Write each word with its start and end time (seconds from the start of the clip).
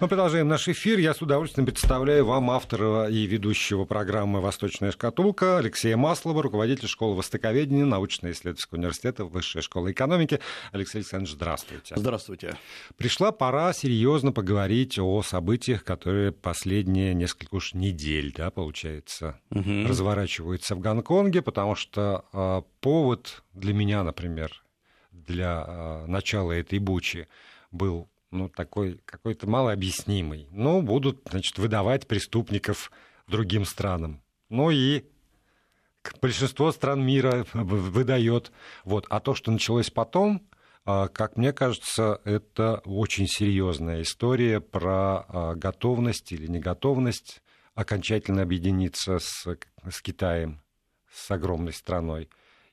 Мы 0.00 0.08
продолжаем 0.08 0.48
наш 0.48 0.66
эфир. 0.68 0.98
Я 0.98 1.14
с 1.14 1.22
удовольствием 1.22 1.64
представляю 1.64 2.24
вам 2.24 2.50
автора 2.50 3.08
и 3.08 3.24
ведущего 3.24 3.84
программы 3.84 4.40
«Восточная 4.40 4.90
шкатулка» 4.90 5.58
Алексея 5.58 5.96
Маслова, 5.96 6.42
руководитель 6.42 6.88
школы 6.88 7.14
востоковедения 7.14 7.84
научно-исследовательского 7.84 8.78
университета 8.78 9.24
Высшей 9.24 9.62
школы 9.62 9.92
экономики. 9.92 10.40
Алексей 10.72 10.98
Александрович, 10.98 11.34
здравствуйте. 11.34 11.94
Здравствуйте. 11.96 12.56
Пришла 12.96 13.30
пора 13.30 13.72
серьезно 13.72 14.32
поговорить 14.32 14.98
о 14.98 15.22
событиях, 15.22 15.84
которые 15.84 16.32
последние 16.32 17.14
несколько 17.14 17.54
уж 17.54 17.74
недель, 17.74 18.32
да, 18.36 18.50
получается, 18.50 19.38
угу. 19.50 19.86
разворачиваются 19.86 20.74
в 20.74 20.80
Гонконге, 20.80 21.42
потому 21.42 21.76
что 21.76 22.24
э, 22.32 22.62
повод 22.80 23.44
для 23.52 23.72
меня, 23.72 24.02
например, 24.02 24.64
для 25.12 25.64
э, 25.64 26.06
начала 26.06 26.50
этой 26.52 26.80
бучи 26.80 27.28
был 27.70 28.08
ну, 28.32 28.48
такой 28.48 29.00
какой-то 29.04 29.48
малообъяснимый. 29.48 30.48
Ну, 30.50 30.82
будут, 30.82 31.22
значит, 31.30 31.58
выдавать 31.58 32.08
преступников 32.08 32.90
другим 33.28 33.64
странам. 33.64 34.22
Ну 34.48 34.70
и 34.70 35.04
большинство 36.20 36.72
стран 36.72 37.04
мира 37.04 37.46
выдает. 37.52 38.52
Вот. 38.84 39.06
А 39.08 39.20
то, 39.20 39.34
что 39.34 39.50
началось 39.50 39.90
потом, 39.90 40.42
а, 40.84 41.08
как 41.08 41.36
мне 41.36 41.52
кажется, 41.52 42.20
это 42.24 42.82
очень 42.84 43.26
серьезная 43.28 44.02
история 44.02 44.60
про 44.60 45.24
а, 45.28 45.54
готовность 45.54 46.32
или 46.32 46.46
неготовность 46.46 47.42
окончательно 47.74 48.42
объединиться 48.42 49.18
с, 49.18 49.46
с 49.88 50.02
Китаем, 50.02 50.60
с 51.12 51.30
огромной 51.30 51.72
страной. 51.72 52.28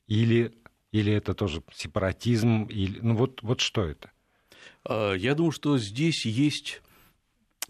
Или, 0.06 0.54
или 0.90 1.12
это 1.12 1.34
тоже 1.34 1.62
сепаратизм, 1.72 2.64
или, 2.64 2.98
ну 3.00 3.14
вот, 3.14 3.42
вот 3.42 3.60
что 3.60 3.84
это? 3.84 4.10
А, 4.84 5.14
я 5.14 5.34
думаю, 5.34 5.52
что 5.52 5.78
здесь 5.78 6.26
есть 6.26 6.82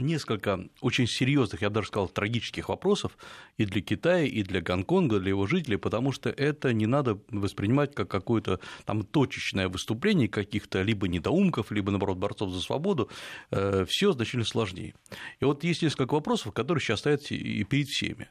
несколько 0.01 0.69
очень 0.81 1.07
серьезных, 1.07 1.63
я 1.63 1.71
даже 1.71 1.89
сказал, 1.89 2.09
трагических 2.09 2.69
вопросов 2.69 3.17
и 3.57 3.65
для 3.65 3.83
Китая, 3.83 4.25
и 4.25 4.43
для 4.43 4.61
Гонконга, 4.61 5.21
для 5.21 5.31
его 5.31 5.47
жителей, 5.47 5.77
потому 5.77 6.13
что 6.13 6.31
это 6.31 6.73
не 6.73 6.87
надо 6.87 7.21
воспринимать 7.29 7.95
как 7.95 8.09
какое-то 8.09 8.61
там 8.85 9.03
точечное 9.03 9.69
выступление 9.69 10.29
каких-то 10.29 10.83
либо 10.83 11.09
недоумков, 11.09 11.71
либо, 11.71 11.91
наоборот, 11.91 12.19
борцов 12.19 12.51
за 12.51 12.61
свободу, 12.61 13.11
э, 13.51 13.85
все 13.87 14.13
значительно 14.13 14.45
сложнее. 14.45 14.95
И 15.41 15.45
вот 15.45 15.65
есть 15.65 15.83
несколько 15.83 16.15
вопросов, 16.15 16.53
которые 16.53 16.83
сейчас 16.83 17.01
стоят 17.01 17.31
и 17.31 17.65
перед 17.65 17.89
всеми. 17.89 18.29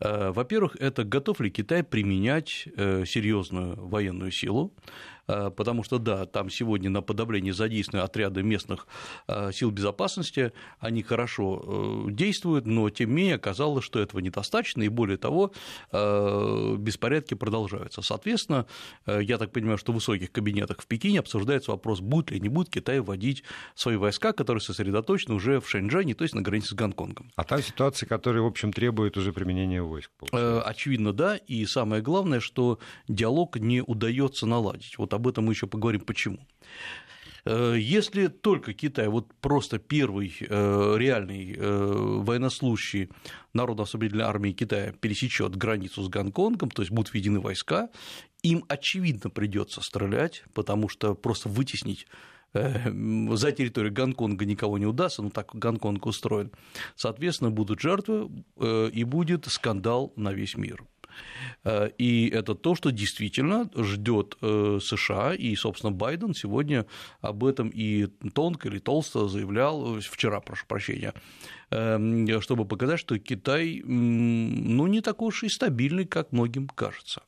Э, 0.00 0.30
во-первых, 0.30 0.76
это 0.80 1.04
готов 1.04 1.40
ли 1.40 1.50
Китай 1.50 1.82
применять 1.82 2.68
э, 2.76 3.04
серьезную 3.06 3.86
военную 3.86 4.30
силу, 4.30 4.72
Э, 5.26 5.50
потому 5.50 5.82
что, 5.84 5.98
да, 5.98 6.26
там 6.26 6.50
сегодня 6.50 6.90
на 6.90 7.02
подавление 7.02 7.52
задействованы 7.52 8.04
отряды 8.04 8.42
местных 8.42 8.86
сил 9.52 9.70
безопасности, 9.70 10.52
они 10.78 11.02
хорошо 11.02 12.06
действуют, 12.10 12.66
но 12.66 12.90
тем 12.90 13.10
не 13.10 13.14
менее 13.14 13.36
оказалось, 13.36 13.84
что 13.84 14.00
этого 14.00 14.20
недостаточно, 14.20 14.82
и 14.82 14.88
более 14.88 15.16
того, 15.16 15.52
беспорядки 15.92 17.34
продолжаются. 17.34 18.02
Соответственно, 18.02 18.66
я 19.06 19.38
так 19.38 19.52
понимаю, 19.52 19.78
что 19.78 19.92
в 19.92 19.96
высоких 19.96 20.32
кабинетах 20.32 20.80
в 20.82 20.86
Пекине 20.86 21.20
обсуждается 21.20 21.70
вопрос, 21.70 22.00
будет 22.00 22.30
ли 22.30 22.40
не 22.40 22.48
будет 22.48 22.70
Китай 22.70 23.00
вводить 23.00 23.44
свои 23.74 23.96
войска, 23.96 24.32
которые 24.32 24.60
сосредоточены 24.60 25.34
уже 25.34 25.60
в 25.60 25.68
Шэньчжэне, 25.68 26.14
то 26.14 26.22
есть 26.22 26.34
на 26.34 26.42
границе 26.42 26.70
с 26.70 26.74
Гонконгом. 26.74 27.30
А 27.36 27.44
там 27.44 27.62
ситуация, 27.62 28.06
которая, 28.06 28.42
в 28.42 28.46
общем, 28.46 28.72
требует 28.72 29.16
уже 29.16 29.32
применения 29.32 29.82
войск. 29.84 30.10
Получается. 30.18 30.62
Очевидно, 30.62 31.12
да, 31.12 31.36
и 31.36 31.64
самое 31.66 32.02
главное, 32.02 32.40
что 32.40 32.78
диалог 33.08 33.58
не 33.58 33.82
удается 33.82 34.46
наладить. 34.46 34.98
Вот 34.98 35.14
об 35.14 35.26
этом 35.28 35.44
мы 35.44 35.52
еще 35.52 35.66
поговорим, 35.66 36.00
почему. 36.00 36.38
Э, 37.44 37.76
если 37.78 38.28
только 38.28 38.72
Китай, 38.72 39.08
вот 39.08 39.32
просто 39.40 39.78
первый 39.78 40.34
э, 40.40 40.94
реальный 40.98 41.54
э, 41.54 41.60
военнослужащий 41.60 43.10
Народно-освободительной 43.52 44.24
армии 44.24 44.52
Китая 44.52 44.92
пересечет 44.92 45.56
границу 45.56 46.02
с 46.02 46.08
Гонконгом, 46.08 46.70
то 46.70 46.82
есть 46.82 46.90
будут 46.90 47.12
введены 47.12 47.40
войска, 47.40 47.90
им 48.42 48.64
очевидно 48.68 49.30
придется 49.30 49.80
стрелять, 49.80 50.44
потому 50.54 50.88
что 50.88 51.14
просто 51.14 51.48
вытеснить 51.48 52.06
за 52.54 53.52
территорию 53.52 53.92
Гонконга 53.92 54.44
никого 54.44 54.78
не 54.78 54.86
удастся, 54.86 55.22
но 55.22 55.30
так 55.30 55.54
Гонконг 55.54 56.06
устроен. 56.06 56.52
Соответственно, 56.96 57.50
будут 57.50 57.80
жертвы 57.80 58.30
и 58.58 59.04
будет 59.04 59.46
скандал 59.46 60.12
на 60.16 60.32
весь 60.32 60.56
мир. 60.56 60.84
Э, 61.64 61.90
и 61.98 62.28
это 62.28 62.54
то, 62.54 62.74
что 62.74 62.90
действительно 62.90 63.70
ждет 63.76 64.36
э, 64.40 64.78
США, 64.82 65.34
и, 65.34 65.54
собственно, 65.56 65.92
Байден 65.92 66.34
сегодня 66.34 66.86
об 67.20 67.44
этом 67.44 67.68
и 67.68 68.06
тонко 68.34 68.68
или 68.68 68.78
толсто 68.78 69.28
заявлял, 69.28 70.00
вчера, 70.00 70.40
прошу 70.40 70.66
прощения, 70.66 71.14
эм, 71.70 72.40
чтобы 72.40 72.64
показать, 72.64 73.00
что 73.00 73.18
Китай 73.18 73.82
ну, 73.84 74.86
не 74.86 75.00
такой 75.00 75.28
уж 75.28 75.42
и 75.44 75.48
стабильный, 75.48 76.04
как 76.04 76.32
многим 76.32 76.68
кажется. 76.68 77.22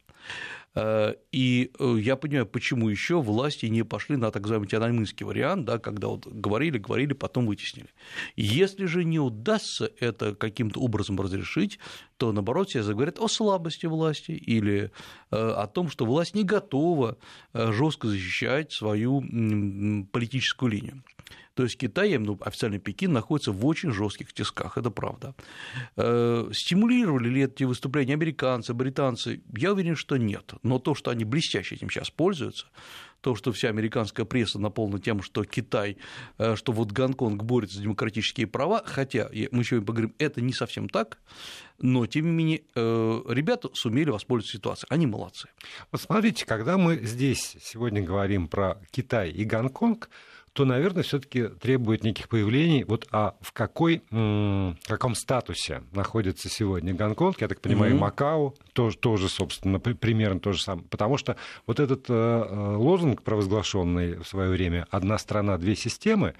Э, 0.77 1.15
и 1.33 1.73
э, 1.79 1.97
я 1.99 2.17
понимаю, 2.17 2.47
почему 2.47 2.89
еще 2.89 3.21
власти 3.21 3.67
не 3.67 3.83
пошли 3.83 4.17
на 4.17 4.31
так 4.31 4.43
называемый 4.43 4.69
тиананьмынский 4.69 5.25
вариант, 5.25 5.65
да, 5.65 5.79
когда 5.79 6.09
вот 6.09 6.27
говорили, 6.27 6.79
говорили, 6.79 7.15
потом 7.15 7.47
вытеснили. 7.47 7.89
Если 8.37 8.85
же 8.85 9.05
не 9.05 9.19
удастся 9.19 9.91
это 9.99 10.35
каким-то 10.35 10.81
образом 10.81 11.19
разрешить, 11.19 11.79
то 12.19 12.31
наоборот 12.33 12.69
все 12.69 12.83
заговорят 12.83 13.19
о 13.19 13.29
слабости 13.29 13.87
власти 13.87 14.33
или 14.33 14.91
э, 15.31 15.37
о 15.37 15.67
том, 15.67 15.89
что 15.89 16.05
власть 16.05 16.35
не 16.35 16.45
готова 16.45 17.17
жестко 17.55 18.09
защищать 18.09 18.73
свою 18.73 19.23
политическую 20.13 20.71
линию. 20.71 21.03
То 21.55 21.63
есть 21.63 21.79
Китай, 21.79 22.17
ну, 22.19 22.39
официальный 22.41 22.79
Пекин, 22.79 23.13
находится 23.13 23.51
в 23.51 23.65
очень 23.65 23.91
жестких 23.91 24.33
тисках, 24.33 24.77
это 24.77 24.91
правда. 24.91 25.35
Э, 25.97 26.51
стимулировали 26.53 27.29
ли 27.29 27.45
эти 27.45 27.65
выступления 27.65 28.13
американцы, 28.13 28.75
британцы? 28.75 29.41
Я 29.57 29.73
уверен, 29.73 29.97
что 29.97 30.19
нет. 30.19 30.53
Но 30.63 30.79
то, 30.79 30.95
что 30.95 31.11
они 31.11 31.25
блестяще 31.25 31.77
этим 31.77 31.89
сейчас 31.89 32.11
пользуются, 32.11 32.67
то, 33.23 33.35
что 33.35 33.53
вся 33.53 33.71
американская 33.71 34.27
пресса 34.27 34.59
наполнена 34.59 35.01
тем, 35.01 35.23
что 35.23 35.45
Китай, 35.45 35.97
э, 36.39 36.57
что 36.57 36.73
вот 36.73 36.93
Гонконг 36.93 37.43
борется 37.43 37.77
за 37.79 37.83
демократические 37.85 38.47
права, 38.47 38.83
хотя 38.85 39.29
мы 39.51 39.63
еще 39.63 39.81
поговорим, 39.81 40.15
это 40.19 40.41
не 40.41 40.53
совсем 40.53 40.89
так, 40.89 41.19
но 41.79 42.07
тем 42.07 42.27
не 42.27 42.33
менее 42.33 42.63
э, 42.75 43.23
ребята 43.29 43.71
сумели 43.73 44.11
воспользоваться 44.11 44.59
ситуацией, 44.59 44.89
они 44.91 45.07
молодцы. 45.07 45.49
Вот 45.91 46.01
смотрите, 46.03 46.45
когда 46.45 46.77
мы 46.79 46.99
здесь 46.99 47.57
сегодня 47.63 48.03
говорим 48.03 48.49
про 48.49 48.81
Китай 48.91 49.31
и 49.31 49.45
Гонконг, 49.45 50.09
то, 50.57 50.65
наверное, 50.65 51.03
все-таки 51.03 51.49
требует 51.49 52.03
неких 52.03 52.31
появлений. 52.31 52.83
Вот 52.85 53.07
а 53.13 53.37
в 53.43 53.53
какой, 53.53 54.03
в 54.11 54.75
каком 54.89 55.15
статусе 55.15 55.83
находится 55.93 56.49
сегодня 56.49 56.95
Гонконг, 56.95 57.43
я 57.43 57.49
так 57.49 57.61
понимаю, 57.61 57.95
mm-hmm. 57.95 57.99
Макао, 57.99 58.55
тоже, 58.73 58.97
тоже, 58.97 59.29
собственно, 59.29 59.79
примерно 59.79 60.41
то 60.41 60.53
же 60.53 60.63
самое. 60.63 60.89
Потому 60.89 61.19
что 61.19 61.37
вот 61.67 61.79
этот 61.79 62.07
э, 62.09 62.15
э, 62.15 62.77
лозунг, 62.77 63.23
провозглашенный 63.23 64.17
в 64.17 64.25
свое 64.27 64.49
время 64.49 64.87
«одна 64.91 65.19
страна, 65.19 65.59
две 65.59 65.77
системы», 65.77 66.35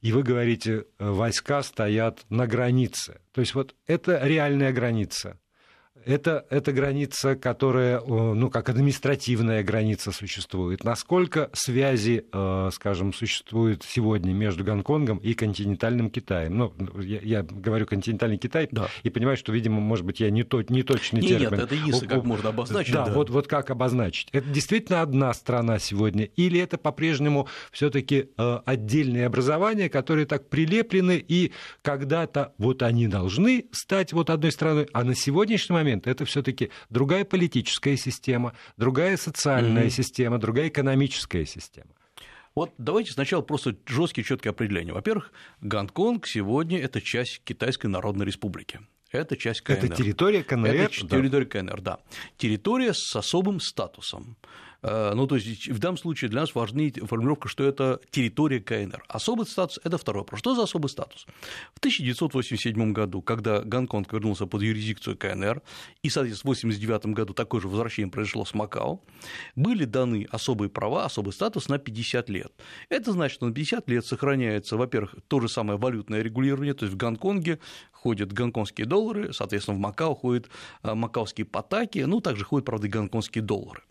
и 0.00 0.10
вы 0.10 0.24
говорите, 0.24 0.86
э, 0.98 1.08
войска 1.08 1.62
стоят 1.62 2.24
на 2.30 2.48
границе. 2.48 3.20
То 3.30 3.42
есть 3.42 3.54
вот 3.54 3.76
это 3.86 4.26
реальная 4.26 4.72
граница 4.72 5.38
это, 6.04 6.46
это 6.50 6.72
граница, 6.72 7.36
которая, 7.36 8.00
ну, 8.00 8.50
как 8.50 8.68
административная 8.68 9.62
граница 9.62 10.12
существует. 10.12 10.84
Насколько 10.84 11.50
связи, 11.52 12.24
э, 12.32 12.70
скажем, 12.72 13.12
существуют 13.12 13.84
сегодня 13.84 14.32
между 14.32 14.64
Гонконгом 14.64 15.18
и 15.18 15.34
континентальным 15.34 16.10
Китаем? 16.10 16.56
Ну, 16.56 16.74
я, 17.00 17.20
я 17.20 17.42
говорю 17.42 17.86
континентальный 17.86 18.38
Китай 18.38 18.68
да. 18.70 18.88
и 19.02 19.10
понимаю, 19.10 19.36
что, 19.36 19.52
видимо, 19.52 19.80
может 19.80 20.04
быть, 20.04 20.20
я 20.20 20.30
не, 20.30 20.42
то, 20.42 20.62
не 20.62 20.82
точный 20.82 21.20
не, 21.20 21.28
термин. 21.28 21.50
Нет, 21.50 21.60
это 21.60 21.74
ИСа, 21.74 22.06
как 22.06 22.24
можно 22.24 22.50
обозначить. 22.50 22.92
Да, 22.94 23.06
да. 23.06 23.12
Вот, 23.12 23.30
вот 23.30 23.46
как 23.46 23.70
обозначить. 23.70 24.28
Это 24.32 24.48
действительно 24.48 25.02
одна 25.02 25.32
страна 25.34 25.78
сегодня? 25.78 26.24
Или 26.24 26.60
это 26.60 26.78
по-прежнему 26.78 27.48
все 27.70 27.90
таки 27.90 28.30
э, 28.36 28.60
отдельные 28.64 29.26
образования, 29.26 29.88
которые 29.88 30.26
так 30.26 30.48
прилеплены, 30.48 31.22
и 31.26 31.52
когда-то 31.82 32.52
вот 32.58 32.82
они 32.82 33.08
должны 33.08 33.66
стать 33.72 34.12
вот 34.12 34.30
одной 34.30 34.52
страной, 34.52 34.88
а 34.92 35.04
на 35.04 35.14
сегодняшний 35.14 35.74
момент 35.74 35.91
момент 35.92 36.06
это 36.06 36.24
все-таки 36.24 36.70
другая 36.90 37.24
политическая 37.24 37.96
система, 37.96 38.54
другая 38.76 39.16
социальная 39.16 39.84
mm-hmm. 39.84 39.90
система, 39.90 40.38
другая 40.38 40.68
экономическая 40.68 41.44
система. 41.46 41.90
Вот 42.54 42.72
давайте 42.76 43.12
сначала 43.12 43.40
просто 43.42 43.76
жесткие 43.86 44.24
четкие 44.24 44.50
определения. 44.50 44.92
Во-первых, 44.92 45.32
Гонконг 45.62 46.26
сегодня 46.26 46.78
это 46.78 47.00
часть 47.00 47.42
Китайской 47.44 47.86
Народной 47.86 48.26
Республики. 48.26 48.80
Это 49.10 49.36
часть 49.36 49.60
КНР. 49.62 49.78
Это 49.78 49.88
территория 49.88 50.42
КНР? 50.42 50.74
Это 50.74 51.08
территория 51.08 51.46
КНР, 51.46 51.80
да. 51.80 51.98
Территория 52.36 52.92
с 52.94 53.14
особым 53.16 53.60
статусом. 53.60 54.36
Э, 54.82 55.12
ну, 55.14 55.26
то 55.26 55.36
есть 55.36 55.68
в 55.68 55.78
данном 55.78 55.96
случае 55.96 56.30
для 56.30 56.40
нас 56.40 56.54
важны 56.54 56.92
формулировка, 56.92 57.48
что 57.48 57.64
это 57.64 58.00
территория 58.10 58.60
КНР. 58.60 59.04
Особый 59.08 59.46
статус– 59.46 59.80
это 59.84 59.98
второй 59.98 60.22
вопрос. 60.22 60.40
Что 60.40 60.54
за 60.54 60.64
особый 60.64 60.88
статус? 60.88 61.26
В 61.74 61.78
1987 61.78 62.92
году, 62.92 63.22
когда 63.22 63.60
Гонконг 63.60 64.12
вернулся 64.12 64.46
под 64.46 64.62
юрисдикцию 64.62 65.16
КНР, 65.16 65.62
и, 66.02 66.10
соответственно, 66.10 66.54
в 66.54 66.58
1989 66.58 67.14
году 67.14 67.34
такое 67.34 67.60
же 67.60 67.68
возвращение 67.68 68.10
произошло 68.10 68.44
с 68.44 68.54
Макао, 68.54 69.00
были 69.54 69.84
даны 69.84 70.26
особые 70.30 70.68
права, 70.68 71.04
особый 71.04 71.32
статус 71.32 71.68
на 71.68 71.78
50 71.78 72.28
лет. 72.28 72.52
Это 72.88 73.12
значит, 73.12 73.36
что 73.36 73.46
на 73.46 73.52
50 73.52 73.88
лет 73.88 74.04
сохраняется, 74.04 74.76
во-первых, 74.76 75.14
то 75.28 75.40
же 75.40 75.48
самое 75.48 75.78
валютное 75.78 76.22
регулирование, 76.22 76.74
то 76.74 76.84
есть 76.84 76.94
в 76.94 76.98
Гонконге 76.98 77.58
ходят 77.92 78.32
гонконгские 78.32 78.86
доллары, 78.86 79.32
соответственно, 79.32 79.76
в 79.76 79.80
Макао 79.80 80.14
ходят 80.14 80.48
э, 80.82 80.92
макаоские 80.94 81.44
потаки, 81.46 82.00
ну, 82.00 82.20
также 82.20 82.44
ходят, 82.44 82.66
правда, 82.66 82.88
и 82.88 82.90
гонконгские 82.90 83.42
доллары. 83.42 83.82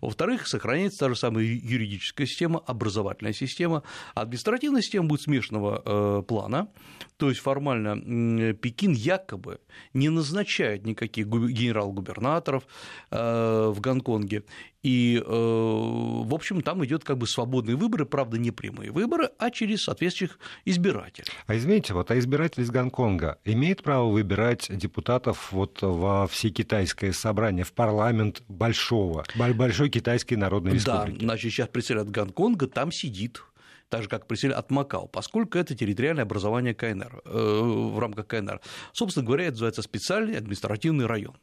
Во-вторых, 0.00 0.46
сохраняется 0.46 1.00
та 1.00 1.08
же 1.08 1.16
самая 1.16 1.44
юридическая 1.44 2.26
система, 2.26 2.60
образовательная 2.66 3.32
система, 3.32 3.82
административная 4.14 4.82
система 4.82 5.06
будет 5.06 5.22
смешанного 5.22 5.82
э, 5.84 6.22
плана, 6.22 6.68
то 7.16 7.28
есть 7.28 7.40
формально 7.40 8.54
Пекин 8.54 8.92
якобы 8.92 9.60
не 9.94 10.08
назначает 10.08 10.84
никаких 10.84 11.26
генерал-губернаторов 11.26 12.64
э, 13.10 13.72
в 13.74 13.80
Гонконге, 13.80 14.44
и, 14.82 15.22
э, 15.24 15.24
в 15.24 16.34
общем, 16.34 16.60
там 16.60 16.84
идет 16.84 17.04
как 17.04 17.18
бы 17.18 17.26
свободные 17.26 17.76
выборы, 17.76 18.04
правда, 18.04 18.36
не 18.36 18.50
прямые 18.50 18.90
выборы, 18.90 19.30
а 19.38 19.50
через 19.50 19.84
соответствующих 19.84 20.38
избирателей. 20.64 21.28
А 21.46 21.56
извините, 21.56 21.94
вот 21.94 22.10
а 22.10 22.18
избиратель 22.18 22.62
из 22.62 22.70
Гонконга 22.70 23.38
имеет 23.44 23.82
право 23.82 24.10
выбирать 24.10 24.66
депутатов 24.76 25.52
вот 25.52 25.78
во 25.82 26.26
всекитайское 26.26 27.12
собрание, 27.12 27.64
в 27.64 27.72
парламент 27.72 28.42
большого, 28.48 29.24
большой 29.62 29.90
китайской 29.90 30.34
народной 30.34 30.74
республики? 30.74 31.18
Да, 31.18 31.24
значит, 31.24 31.52
сейчас 31.52 31.68
председатель 31.68 32.10
Гонконга 32.10 32.66
там 32.66 32.92
сидит 32.92 33.42
так 33.88 34.02
же, 34.02 34.08
как 34.08 34.26
председатель 34.26 34.58
от 34.58 34.70
Макао, 34.70 35.06
поскольку 35.06 35.58
это 35.58 35.74
территориальное 35.74 36.24
образование 36.24 36.74
КНР, 36.74 37.22
э, 37.24 37.30
в 37.30 37.98
рамках 37.98 38.26
КНР. 38.26 38.60
Собственно 38.92 39.26
говоря, 39.26 39.44
это 39.44 39.52
называется 39.52 39.82
специальный 39.82 40.38
административный 40.38 41.04
район, 41.04 41.36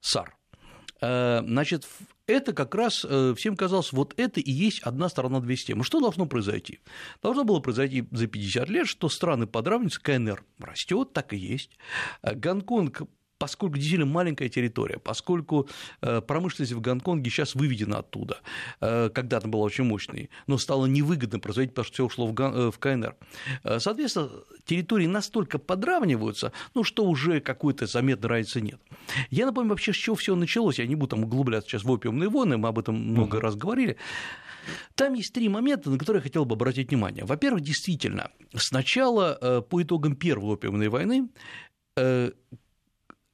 САР. 0.00 0.34
Э, 1.02 1.42
значит, 1.44 1.86
это 2.26 2.52
как 2.52 2.74
раз 2.74 3.04
э, 3.08 3.34
всем 3.36 3.56
казалось, 3.56 3.92
вот 3.92 4.14
это 4.16 4.40
и 4.40 4.50
есть 4.50 4.80
одна 4.82 5.08
сторона 5.08 5.40
две 5.40 5.56
системы. 5.56 5.84
Что 5.84 6.00
должно 6.00 6.26
произойти? 6.26 6.80
Должно 7.22 7.44
было 7.44 7.60
произойти 7.60 8.06
за 8.10 8.26
50 8.26 8.68
лет, 8.68 8.86
что 8.86 9.08
страны 9.08 9.46
подравниваются, 9.46 10.00
КНР 10.00 10.44
растет, 10.58 11.12
так 11.12 11.32
и 11.32 11.36
есть. 11.36 11.76
Э, 12.22 12.34
Гонконг 12.34 13.02
поскольку 13.40 13.76
действительно 13.76 14.04
маленькая 14.04 14.50
территория, 14.50 14.98
поскольку 14.98 15.66
э, 16.02 16.20
промышленность 16.20 16.72
в 16.72 16.80
Гонконге 16.82 17.30
сейчас 17.30 17.54
выведена 17.54 18.00
оттуда, 18.00 18.36
э, 18.82 19.08
когда-то 19.08 19.48
была 19.48 19.62
очень 19.62 19.84
мощной, 19.84 20.28
но 20.46 20.58
стало 20.58 20.84
невыгодно 20.84 21.40
производить, 21.40 21.70
потому 21.70 21.86
что 21.86 21.94
все 21.94 22.04
ушло 22.04 22.26
в 22.26 22.78
КНР. 22.78 23.16
Э, 23.64 23.78
соответственно, 23.80 24.28
территории 24.66 25.06
настолько 25.06 25.58
подравниваются, 25.58 26.52
ну, 26.74 26.84
что 26.84 27.06
уже 27.06 27.40
какой-то 27.40 27.86
заметной 27.86 28.28
разницы 28.28 28.60
нет. 28.60 28.78
Я 29.30 29.46
напомню 29.46 29.70
вообще, 29.70 29.94
с 29.94 29.96
чего 29.96 30.16
все 30.16 30.36
началось, 30.36 30.78
я 30.78 30.86
не 30.86 30.94
буду 30.94 31.16
там 31.16 31.24
углубляться 31.24 31.70
сейчас 31.70 31.84
в 31.84 31.90
опиумные 31.90 32.28
войны, 32.28 32.58
мы 32.58 32.68
об 32.68 32.78
этом 32.78 32.94
много 32.94 33.38
mm-hmm. 33.38 33.40
раз 33.40 33.56
говорили. 33.56 33.96
Там 34.96 35.14
есть 35.14 35.32
три 35.32 35.48
момента, 35.48 35.88
на 35.88 35.96
которые 35.96 36.20
я 36.20 36.24
хотел 36.24 36.44
бы 36.44 36.56
обратить 36.56 36.90
внимание. 36.90 37.24
Во-первых, 37.24 37.62
действительно, 37.62 38.30
сначала 38.54 39.62
по 39.62 39.82
итогам 39.82 40.14
Первой 40.14 40.52
опиумной 40.52 40.88
войны 40.88 41.30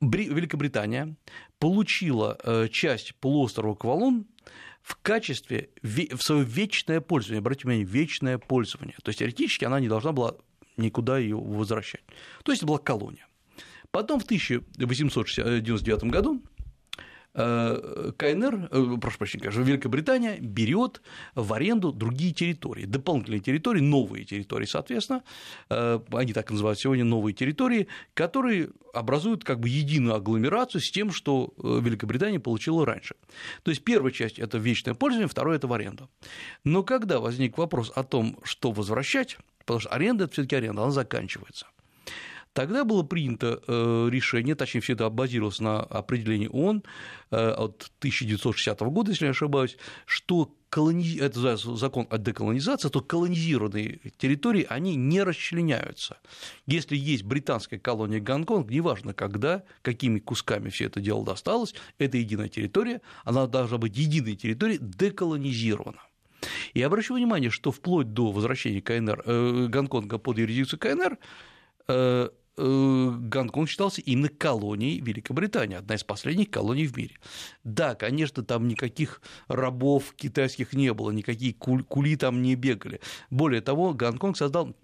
Великобритания 0.01 1.17
получила 1.59 2.39
э, 2.43 2.69
часть 2.69 3.15
полуострова 3.17 3.75
Квалун 3.75 4.27
в 4.83 4.97
качестве, 4.97 5.71
в 5.83 6.21
свое 6.21 6.45
вечное 6.45 7.01
пользование, 7.01 7.39
обратите 7.39 7.65
внимание, 7.65 7.87
вечное 7.87 8.39
пользование. 8.39 8.95
То 9.03 9.09
есть 9.09 9.19
теоретически 9.19 9.65
она 9.65 9.81
не 9.81 9.89
должна 9.89 10.13
была 10.13 10.35
никуда 10.77 11.19
ее 11.19 11.37
возвращать. 11.37 12.05
То 12.45 12.53
есть 12.53 12.61
это 12.63 12.67
была 12.69 12.79
колония. 12.79 13.27
Потом 13.91 14.21
в 14.21 14.25
1899 14.25 16.05
году 16.05 16.43
Э, 16.56 16.56
КНР, 17.37 18.69
э, 18.71 18.97
прошу 18.99 19.19
прощения, 19.19 19.45
конечно, 19.45 19.61
Великобритания 19.61 20.39
берет 20.41 21.03
в 21.35 21.53
аренду 21.53 21.93
другие 21.93 22.33
территории, 22.33 22.87
дополнительные 22.87 23.41
территории, 23.41 23.81
новые 23.81 24.25
территории, 24.25 24.65
соответственно, 24.65 25.23
э, 25.69 26.01
они 26.13 26.33
так 26.33 26.51
называют 26.51 26.81
сегодня 26.81 27.05
новые 27.05 27.35
территории, 27.35 27.89
которые 28.15 28.71
образуют 28.95 29.45
как 29.45 29.61
бы 29.61 29.69
единую 29.69 30.15
агломерацию 30.15 30.81
с 30.81 30.91
тем, 30.91 31.13
что 31.13 31.53
Великобритания 31.59 32.41
получила 32.41 32.87
раньше. 32.87 33.17
То 33.63 33.71
есть 33.71 33.85
первая 33.85 34.13
часть– 34.13 34.39
это 34.41 34.57
вечное 34.57 34.95
пользование, 34.95 35.29
второе– 35.29 35.57
это 35.59 35.67
в 35.67 35.75
аренду. 35.75 36.09
Но 36.65 36.83
когда 36.83 37.21
возник 37.21 37.59
вопрос 37.59 37.93
о 37.95 38.03
том, 38.03 38.39
что 38.45 38.73
возвращать, 38.73 39.37
потому 39.59 39.81
что 39.81 39.91
аренда– 39.91 40.25
это 40.27 40.33
все 40.33 40.43
таки 40.43 40.57
аренда, 40.57 40.85
она 40.85 40.91
заканчивается. 40.91 41.67
Тогда 42.57 42.87
было 42.87 43.03
принято 43.03 43.61
э, 43.69 44.09
решение, 44.11 44.55
точнее, 44.55 44.81
все 44.81 44.95
это 44.95 45.11
базировалось 45.11 45.61
на 45.61 45.81
определении 45.81 46.49
ООН 46.49 46.85
э, 47.31 47.51
от 47.51 47.91
1960 47.99 48.81
года, 48.81 49.11
если 49.11 49.27
не 49.27 49.33
ошибаюсь, 49.33 49.77
что 50.07 50.55
колони... 50.71 51.19
это 51.19 51.59
закон 51.59 52.07
о 52.09 52.17
деколонизации, 52.17 52.89
то 52.89 53.03
колонизированные 53.03 54.01
территории, 54.17 54.67
они 54.71 54.97
не 54.97 55.23
расчленяются. 55.23 56.17
Если 56.65 56.97
есть 56.97 57.25
британская 57.25 57.79
колония 57.79 58.21
Гонконг, 58.21 58.71
неважно 58.71 59.13
когда, 59.13 59.63
какими 59.83 60.19
кусками 60.19 60.71
все 60.71 60.87
это 60.87 60.99
дело 60.99 61.27
досталось, 61.27 61.75
это 61.99 62.17
единая 62.17 62.49
территория, 62.49 63.03
она 63.25 63.47
должна 63.47 63.77
быть 63.77 63.95
единой 63.99 64.35
территорией 64.35 64.79
деколонизирована. 64.81 66.01
И 66.73 66.81
обращу 66.81 67.17
внимание, 67.17 67.51
что 67.51 67.71
вплоть 67.71 68.15
до 68.15 68.33
возвращения 68.33 68.81
КНР, 68.81 69.23
э, 69.27 69.67
Гонконга 69.69 70.17
под 70.17 70.39
юрисдикцию 70.39 70.79
КНР 70.79 71.19
э, 71.89 72.31
Гонконг 72.57 73.69
считался 73.69 74.01
именно 74.01 74.29
колонией 74.29 75.01
Великобритании, 75.01 75.77
одна 75.77 75.95
из 75.95 76.05
последних 76.05 76.51
колоний 76.51 76.87
в 76.87 76.97
мире. 76.97 77.17
Да, 77.65 77.95
конечно, 77.95 78.43
там 78.43 78.67
никаких 78.67 79.21
рабов 79.49 80.15
китайских 80.17 80.73
не 80.73 80.95
было, 80.95 81.11
никакие 81.11 81.53
кули 81.53 82.17
там 82.17 82.41
не 82.41 82.55
бегали. 82.55 83.01
Более 83.31 83.61
того, 83.61 83.93
Гонконг 83.93 84.37
создал 84.37 84.75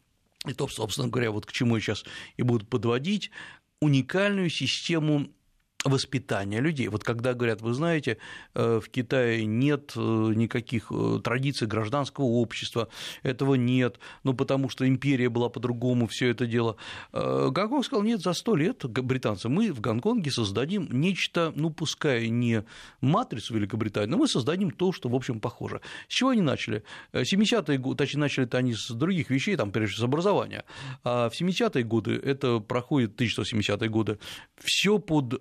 и 0.47 0.53
то, 0.53 0.69
собственно 0.69 1.09
говоря, 1.09 1.31
вот 1.31 1.47
к 1.47 1.53
чему 1.53 1.77
я 1.77 1.81
сейчас 1.81 2.05
и 2.37 2.43
буду 2.43 2.67
подводить, 2.67 3.31
уникальную 3.81 4.51
систему 4.51 5.29
воспитания 5.85 6.61
людей. 6.61 6.89
Вот 6.89 7.03
когда 7.05 7.35
говорят, 7.35 7.61
вы 7.61 7.75
знаете, 7.75 8.19
э, 8.55 8.81
в 8.81 8.89
Китае 8.89 9.45
нет 9.47 9.93
э, 9.97 10.01
никаких 10.01 10.93
э, 10.93 11.21
традиций 11.23 11.67
гражданского 11.67 12.25
общества, 12.25 12.89
этого 13.23 13.55
нет, 13.57 13.99
ну 14.23 14.35
потому 14.35 14.69
что 14.69 14.87
империя 14.87 15.29
была 15.29 15.49
по-другому, 15.49 16.07
все 16.07 16.31
это 16.31 16.47
дело. 16.47 16.77
Гонконг 17.13 17.85
сказал, 17.85 18.05
нет, 18.05 18.21
за 18.21 18.33
сто 18.33 18.55
лет 18.55 18.85
британцы, 18.85 19.49
мы 19.49 19.73
в 19.73 19.81
Гонконге 19.81 20.31
создадим 20.31 20.89
нечто, 20.91 21.53
ну 21.57 21.71
пускай 21.71 22.29
не 22.29 22.65
матрицу 23.01 23.55
Великобритании, 23.55 24.11
но 24.11 24.19
мы 24.19 24.29
создадим 24.29 24.71
то, 24.71 24.93
что, 24.93 25.09
в 25.09 25.15
общем, 25.15 25.41
похоже. 25.41 25.81
С 26.09 26.15
чего 26.15 26.31
они 26.31 26.43
начали? 26.43 26.85
70-е 27.13 27.79
годы, 27.79 27.97
точнее, 27.97 28.21
начали 28.21 28.47
это 28.47 28.59
они 28.59 28.75
с 28.75 28.91
других 28.91 29.31
вещей, 29.31 29.57
там, 29.57 29.73
прежде 29.73 29.95
всего, 29.95 30.07
с 30.07 30.09
образования. 30.09 30.65
А 31.05 31.29
в 31.29 31.41
70-е 31.41 31.85
годы, 31.85 32.13
это 32.13 32.61
проходит 32.61 33.21
1970-е 33.21 33.89
годы, 33.89 34.19
все 34.59 34.99
под 34.99 35.41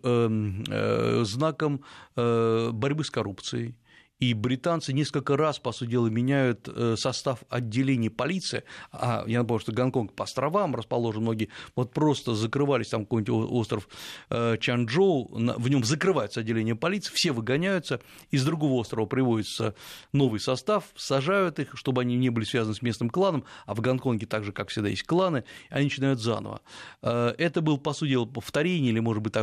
знаком 1.24 1.84
э, 2.16 2.70
борьбы 2.72 3.04
с 3.04 3.10
коррупцией, 3.10 3.76
и 4.22 4.36
британцы 4.36 4.94
несколько 4.94 5.36
раз, 5.36 5.58
по 5.58 5.72
сути 5.72 5.90
дела, 5.90 6.08
меняют 6.08 6.70
э, 6.74 6.96
состав 6.96 7.40
отделений 7.50 8.12
полиции, 8.12 8.64
а 8.92 9.24
я 9.26 9.40
напомню, 9.40 9.62
что 9.62 9.72
Гонконг 9.72 10.14
по 10.14 10.26
островам 10.26 10.76
расположен 10.76 11.24
многие, 11.24 11.50
вот 11.76 11.92
просто 11.92 12.36
закрывались 12.36 12.90
там 12.90 13.06
какой-нибудь 13.06 13.52
остров 13.52 13.90
э, 14.30 14.58
Чанчжоу, 14.60 15.28
в 15.34 15.70
нем 15.70 15.84
закрывается 15.84 16.42
отделение 16.42 16.76
полиции, 16.76 17.12
все 17.12 17.32
выгоняются, 17.32 18.00
из 18.30 18.46
другого 18.46 18.74
острова 18.74 19.08
приводится 19.08 19.74
новый 20.14 20.40
состав, 20.40 20.86
сажают 20.96 21.58
их, 21.58 21.72
чтобы 21.74 22.02
они 22.02 22.16
не 22.16 22.30
были 22.30 22.46
связаны 22.46 22.76
с 22.76 22.84
местным 22.84 23.10
кланом, 23.10 23.44
а 23.66 23.74
в 23.74 23.82
Гонконге 23.82 24.28
также, 24.28 24.52
как 24.52 24.70
всегда, 24.70 24.90
есть 24.90 25.04
кланы, 25.04 25.46
они 25.72 25.86
начинают 25.86 26.20
заново. 26.20 26.62
Э, 27.02 27.34
это 27.40 27.62
был, 27.62 27.80
по 27.80 27.92
сути 27.94 28.12
дела, 28.12 28.26
повторение 28.26 28.92
или, 28.92 29.00
может 29.00 29.24
быть, 29.24 29.34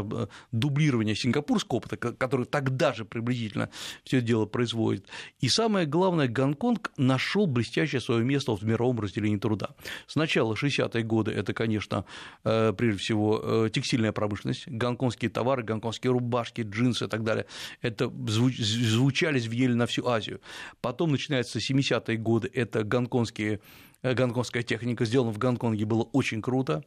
дублирование 0.53 1.17
сингапурского 1.17 1.79
опыта, 1.79 1.97
который 1.97 2.47
тогда 2.47 2.95
же 2.95 3.05
приблизительно 3.05 3.71
все 4.05 4.21
дело 4.21 4.47
происходило 4.47 4.68
производит. 4.69 5.07
И 5.41 5.49
самое 5.49 5.87
главное, 5.87 6.29
Гонконг 6.29 6.93
нашел 6.97 7.47
блестящее 7.47 8.01
свое 8.01 8.25
место 8.25 8.55
в 8.55 8.63
мировом 8.65 9.01
разделении 9.01 9.39
труда. 9.39 9.71
Сначала 10.07 10.55
60-е 10.55 11.03
годы 11.03 11.33
это, 11.33 11.53
конечно, 11.55 12.05
э, 12.45 12.73
прежде 12.77 12.99
всего 12.99 13.41
э, 13.43 13.71
текстильная 13.73 14.13
промышленность, 14.13 14.69
гонконгские 14.69 15.31
товары, 15.31 15.63
гонконгские 15.63 16.13
рубашки, 16.13 16.63
джинсы 16.63 17.05
и 17.05 17.09
так 17.09 17.23
далее. 17.23 17.47
Это 17.83 18.13
звучали, 18.27 19.39
звенели 19.39 19.75
на 19.75 19.87
всю 19.87 20.07
Азию. 20.07 20.41
Потом 20.81 21.13
начинается 21.13 21.59
70-е 21.59 22.17
годы, 22.17 22.51
это 22.53 22.85
гонконгские 22.85 23.61
гонконгская 24.03 24.63
техника, 24.63 25.05
сделана 25.05 25.33
в 25.33 25.39
Гонконге, 25.39 25.85
было 25.85 26.03
очень 26.13 26.41
круто. 26.41 26.85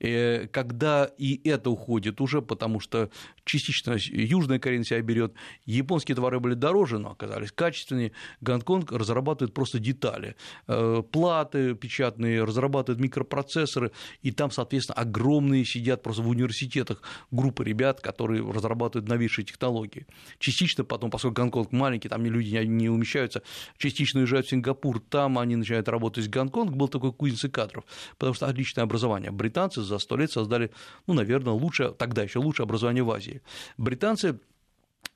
Э, 0.00 0.46
когда 0.48 1.10
и 1.18 1.40
это 1.48 1.70
уходит 1.70 2.20
уже, 2.20 2.40
потому 2.40 2.80
что 2.80 3.10
частично 3.44 3.96
Южная 3.98 4.58
Корея 4.58 4.82
себя 4.82 5.02
берет, 5.02 5.34
японские 5.66 6.14
товары 6.14 6.40
были 6.40 6.54
дороже, 6.54 6.98
но 6.98 7.10
оказались 7.12 7.52
качественнее. 7.52 8.12
Гонконг 8.40 8.92
разрабатывает 8.92 9.52
просто 9.52 9.78
детали, 9.78 10.36
э, 10.66 11.02
платы 11.10 11.74
печатные, 11.74 12.44
разрабатывает 12.44 13.00
микропроцессоры, 13.00 13.92
и 14.22 14.30
там, 14.30 14.50
соответственно, 14.50 14.96
огромные 14.96 15.64
сидят 15.64 16.02
просто 16.02 16.22
в 16.22 16.28
университетах 16.28 17.02
группы 17.30 17.64
ребят, 17.64 18.00
которые 18.00 18.50
разрабатывают 18.50 19.08
новейшие 19.08 19.44
технологии. 19.44 20.06
Частично 20.38 20.84
потом, 20.84 21.10
поскольку 21.10 21.42
Гонконг 21.42 21.72
маленький, 21.72 22.08
там 22.08 22.24
люди 22.24 22.56
не 22.64 22.88
умещаются, 22.88 23.42
частично 23.76 24.20
уезжают 24.20 24.46
в 24.46 24.50
Сингапур, 24.50 25.00
там 25.00 25.38
они 25.38 25.56
начинают 25.56 25.88
работать 25.88 26.24
с 26.24 26.28
Гонконгом, 26.28 26.53
Гонконг 26.54 26.76
был 26.76 26.88
такой 26.88 27.12
кузницей 27.12 27.50
кадров, 27.50 27.84
потому 28.16 28.34
что 28.34 28.46
отличное 28.46 28.84
образование. 28.84 29.30
Британцы 29.30 29.82
за 29.82 29.98
сто 29.98 30.16
лет 30.16 30.30
создали, 30.30 30.70
ну, 31.06 31.14
наверное, 31.14 31.52
лучшее, 31.52 31.90
тогда 31.90 32.22
еще 32.22 32.38
лучшее 32.38 32.64
образование 32.64 33.02
в 33.02 33.10
Азии. 33.10 33.42
Британцы 33.76 34.38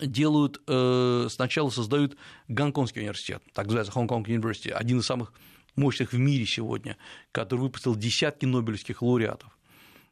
делают, 0.01 0.61
э, 0.67 1.29
сначала 1.31 1.71
создают 1.71 2.17
Гонконгский 2.49 3.03
университет, 3.03 3.43
так 3.53 3.67
называется 3.67 3.93
Хонконг 3.93 4.29
University, 4.29 4.71
один 4.71 4.99
из 4.99 5.07
самых 5.07 5.33
мощных 5.77 6.13
в 6.13 6.19
мире 6.19 6.45
сегодня, 6.45 6.97
который 7.33 7.61
выпустил 7.61 7.95
десятки 7.95 8.45
нобелевских 8.45 9.01
лауреатов. 9.01 9.57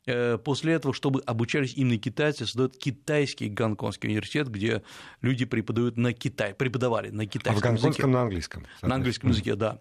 Э, 0.07 0.39
после 0.39 0.75
этого, 0.75 0.95
чтобы 0.95 1.21
обучались 1.27 1.75
именно 1.75 1.99
китайцы, 1.99 2.47
создают 2.47 2.77
китайский 2.77 3.49
гонконгский 3.49 4.09
университет, 4.09 4.49
где 4.49 4.83
люди 5.21 5.45
преподают 5.45 5.97
на 5.97 6.13
Китай, 6.13 6.55
преподавали 6.55 7.11
на 7.11 7.27
китайском 7.27 7.57
а 7.57 7.59
в 7.59 7.63
гонконгском 7.63 7.91
языке. 7.91 8.07
на 8.07 8.23
английском. 8.23 8.67
На 8.83 8.95
английском 8.95 9.31
языке, 9.31 9.57
да. 9.57 9.81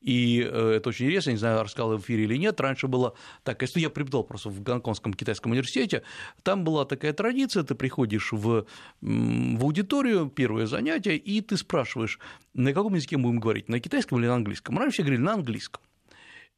И 0.00 0.40
э, 0.40 0.72
это 0.76 0.88
очень 0.88 1.06
интересно, 1.06 1.30
не 1.30 1.36
знаю, 1.36 1.62
рассказал 1.62 1.96
в 1.96 2.00
эфире 2.00 2.24
или 2.24 2.36
нет. 2.36 2.60
Раньше 2.60 2.86
было 2.88 3.14
так, 3.42 3.60
если 3.62 3.80
я 3.80 3.90
преподавал 3.90 4.24
просто 4.24 4.48
в 4.48 4.62
Гонконгском 4.62 5.14
китайском 5.14 5.52
университете, 5.52 6.02
там 6.42 6.64
была 6.64 6.84
такая 6.84 7.12
традиция, 7.12 7.62
ты 7.62 7.74
приходишь 7.74 8.32
в, 8.32 8.66
в 9.00 9.62
аудиторию, 9.62 10.28
первое 10.28 10.66
занятие, 10.66 11.16
и 11.16 11.40
ты 11.40 11.56
спрашиваешь, 11.56 12.18
на 12.54 12.72
каком 12.72 12.94
языке 12.94 13.16
мы 13.16 13.24
будем 13.24 13.40
говорить, 13.40 13.68
на 13.68 13.80
китайском 13.80 14.18
или 14.18 14.26
на 14.26 14.34
английском. 14.34 14.78
Раньше 14.78 14.94
все 14.94 15.02
говорили 15.02 15.22
на 15.22 15.34
английском. 15.34 15.82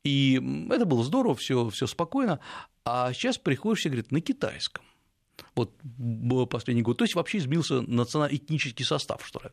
И 0.05 0.41
это 0.71 0.85
было 0.85 1.05
здорово, 1.05 1.35
все, 1.35 1.69
все 1.71 1.87
спокойно. 1.87 2.41
А 2.85 3.13
сейчас 3.13 3.39
приходишь, 3.39 3.81
все 3.81 3.89
говорят 3.89 4.11
на 4.11 4.21
китайском 4.21 4.85
вот 5.55 5.73
последний 6.51 6.83
год. 6.83 6.99
То 6.99 7.05
есть 7.05 7.15
вообще 7.15 7.39
изменился 7.39 7.83
национально-этнический 7.83 8.85
состав, 8.85 9.27
что 9.27 9.41
ли. 9.45 9.51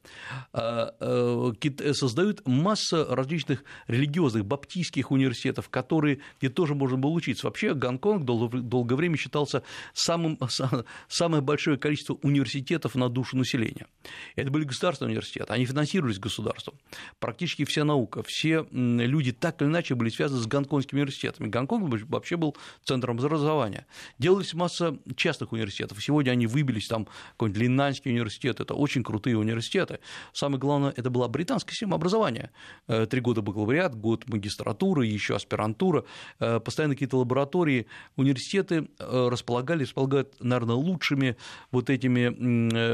А, 0.53 0.95
э, 0.99 1.93
создают 1.93 2.47
масса 2.47 3.05
различных 3.09 3.63
религиозных 3.87 4.45
баптистских 4.45 5.11
университетов, 5.11 5.69
которые, 5.69 6.19
где 6.39 6.49
тоже 6.49 6.75
можно 6.75 6.97
было 6.97 7.11
учиться. 7.11 7.47
Вообще 7.47 7.73
Гонконг 7.73 8.23
долгое 8.23 8.95
время 8.95 9.17
считался 9.17 9.63
самым, 9.93 10.39
самое 11.07 11.41
большое 11.41 11.77
количество 11.77 12.17
университетов 12.21 12.95
на 12.95 13.09
душу 13.09 13.37
населения. 13.37 13.87
Это 14.35 14.51
были 14.51 14.63
государственные 14.63 15.11
университеты, 15.11 15.51
они 15.53 15.65
финансировались 15.65 16.19
государством. 16.19 16.75
Практически 17.19 17.65
вся 17.65 17.83
наука, 17.83 18.23
все 18.25 18.65
люди 18.71 19.31
так 19.31 19.61
или 19.61 19.67
иначе 19.67 19.95
были 19.95 20.09
связаны 20.09 20.41
с 20.41 20.47
гонконгскими 20.47 20.99
университетами. 20.99 21.49
Гонконг 21.49 21.89
вообще 22.07 22.37
был 22.37 22.55
центром 22.83 23.17
образования. 23.17 23.85
Делались 24.17 24.53
масса 24.53 24.97
частных 25.15 25.51
университетов 25.51 25.88
университетов. 25.89 26.03
Сегодня 26.03 26.31
они 26.31 26.47
выбились, 26.47 26.87
там 26.87 27.07
какой-нибудь 27.31 27.61
Линнанский 27.61 28.11
университет, 28.11 28.59
это 28.59 28.73
очень 28.73 29.03
крутые 29.03 29.37
университеты. 29.37 29.99
Самое 30.33 30.59
главное, 30.59 30.93
это 30.95 31.09
была 31.09 31.27
британская 31.27 31.71
система 31.71 31.95
образования. 31.95 32.51
Э, 32.87 33.05
три 33.05 33.21
года 33.21 33.41
бакалавриат, 33.41 33.95
год 33.95 34.27
магистратуры, 34.27 35.05
еще 35.05 35.35
аспирантура, 35.35 36.03
э, 36.39 36.59
постоянно 36.59 36.95
какие-то 36.95 37.17
лаборатории. 37.17 37.85
Университеты 38.15 38.87
э, 38.99 39.29
располагали, 39.31 39.83
располагают, 39.83 40.35
наверное, 40.39 40.75
лучшими 40.75 41.35
вот 41.71 41.89
этими 41.89 42.29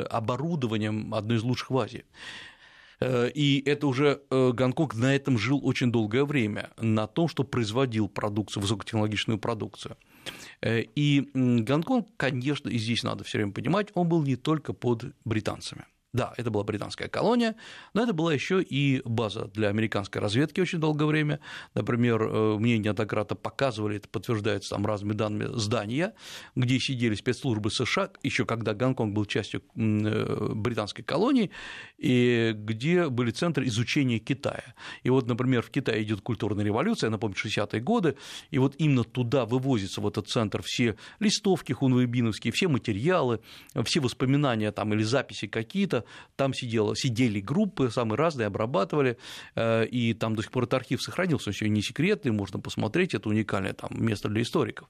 оборудованием, 0.06 1.14
одно 1.14 1.36
из 1.36 1.44
лучших 1.44 1.72
в 1.72 1.78
Азии. 1.78 2.06
И 3.02 3.64
это 3.66 3.88
уже 3.88 4.22
Гонконг 4.30 4.96
на 4.96 5.16
этом 5.16 5.38
жил 5.38 5.60
очень 5.66 5.92
долгое 5.92 6.24
время, 6.26 6.72
на 6.78 7.08
том, 7.08 7.28
что 7.28 7.44
производил 7.44 8.08
продукцию, 8.08 8.62
высокотехнологичную 8.62 9.38
продукцию. 9.38 9.98
Э, 10.62 10.82
и 10.82 11.30
Гонконг, 11.34 12.08
конечно, 12.18 12.70
и 12.70 12.78
здесь 12.78 13.04
надо 13.04 13.24
все 13.24 13.38
время 13.38 13.52
понимать, 13.52 13.90
он 13.94 14.10
был 14.10 14.24
не 14.24 14.36
только 14.36 14.74
под 14.74 15.06
британцами. 15.24 15.86
Да, 16.16 16.34
это 16.38 16.50
была 16.50 16.64
британская 16.64 17.10
колония, 17.10 17.58
но 17.94 18.02
это 18.04 18.14
была 18.14 18.34
еще 18.34 18.64
и 18.64 19.02
база 19.04 19.50
для 19.54 19.68
американской 19.68 20.22
разведки 20.22 20.62
очень 20.62 20.80
долгое 20.80 21.08
время. 21.08 21.42
Например, 21.74 22.24
э, 22.24 22.58
мне 22.58 22.78
неоднократно 22.78 23.36
показывали, 23.36 23.98
это 23.98 24.08
подтверждается 24.08 24.70
там 24.70 24.86
разными 24.86 25.12
данными, 25.12 25.50
здания, 25.58 26.14
где 26.56 26.80
сидели 26.80 27.16
спецслужбы 27.16 27.70
США, 27.70 28.12
еще 28.24 28.46
когда 28.46 28.74
Гонконг 28.74 29.14
был 29.14 29.26
частью 29.26 29.62
э, 29.76 30.54
британской 30.56 31.04
колонии, 31.04 31.52
и 31.98 32.54
где 32.56 33.10
были 33.10 33.32
центры 33.32 33.68
изучения 33.68 34.20
Китая. 34.20 34.74
И 35.04 35.10
вот, 35.10 35.28
например, 35.28 35.64
в 35.64 35.70
Китае 35.70 36.02
идет 36.04 36.22
культурная 36.22 36.64
революция, 36.64 37.10
напомню, 37.10 37.36
60-е 37.36 37.82
годы, 37.82 38.16
и 38.52 38.58
вот 38.58 38.76
именно 38.78 39.04
туда 39.04 39.46
вывозятся 39.46 40.00
в 40.00 40.08
этот 40.08 40.30
центр 40.30 40.62
все 40.64 40.96
листовки 41.20 41.74
хунвейбиновские, 41.74 42.54
все 42.54 42.70
материалы, 42.70 43.42
все 43.84 44.00
воспоминания 44.00 44.72
там 44.72 44.94
или 44.94 45.04
записи 45.04 45.48
какие-то, 45.48 46.05
там 46.36 46.54
сидело, 46.54 46.96
сидели 46.96 47.40
группы 47.40 47.90
самые 47.90 48.18
разные, 48.18 48.48
обрабатывали, 48.48 49.18
э, 49.56 49.86
и 49.86 50.14
там 50.14 50.36
до 50.36 50.42
сих 50.42 50.52
пор 50.52 50.64
этот 50.64 50.76
архив 50.76 51.02
сохранился, 51.02 51.50
он 51.50 51.54
еще 51.54 51.70
не 51.70 51.82
секретный, 51.82 52.32
можно 52.32 52.60
посмотреть, 52.60 53.14
это 53.14 53.30
уникальное 53.30 53.74
там 53.74 53.90
место 53.94 54.30
для 54.30 54.42
историков. 54.42 54.88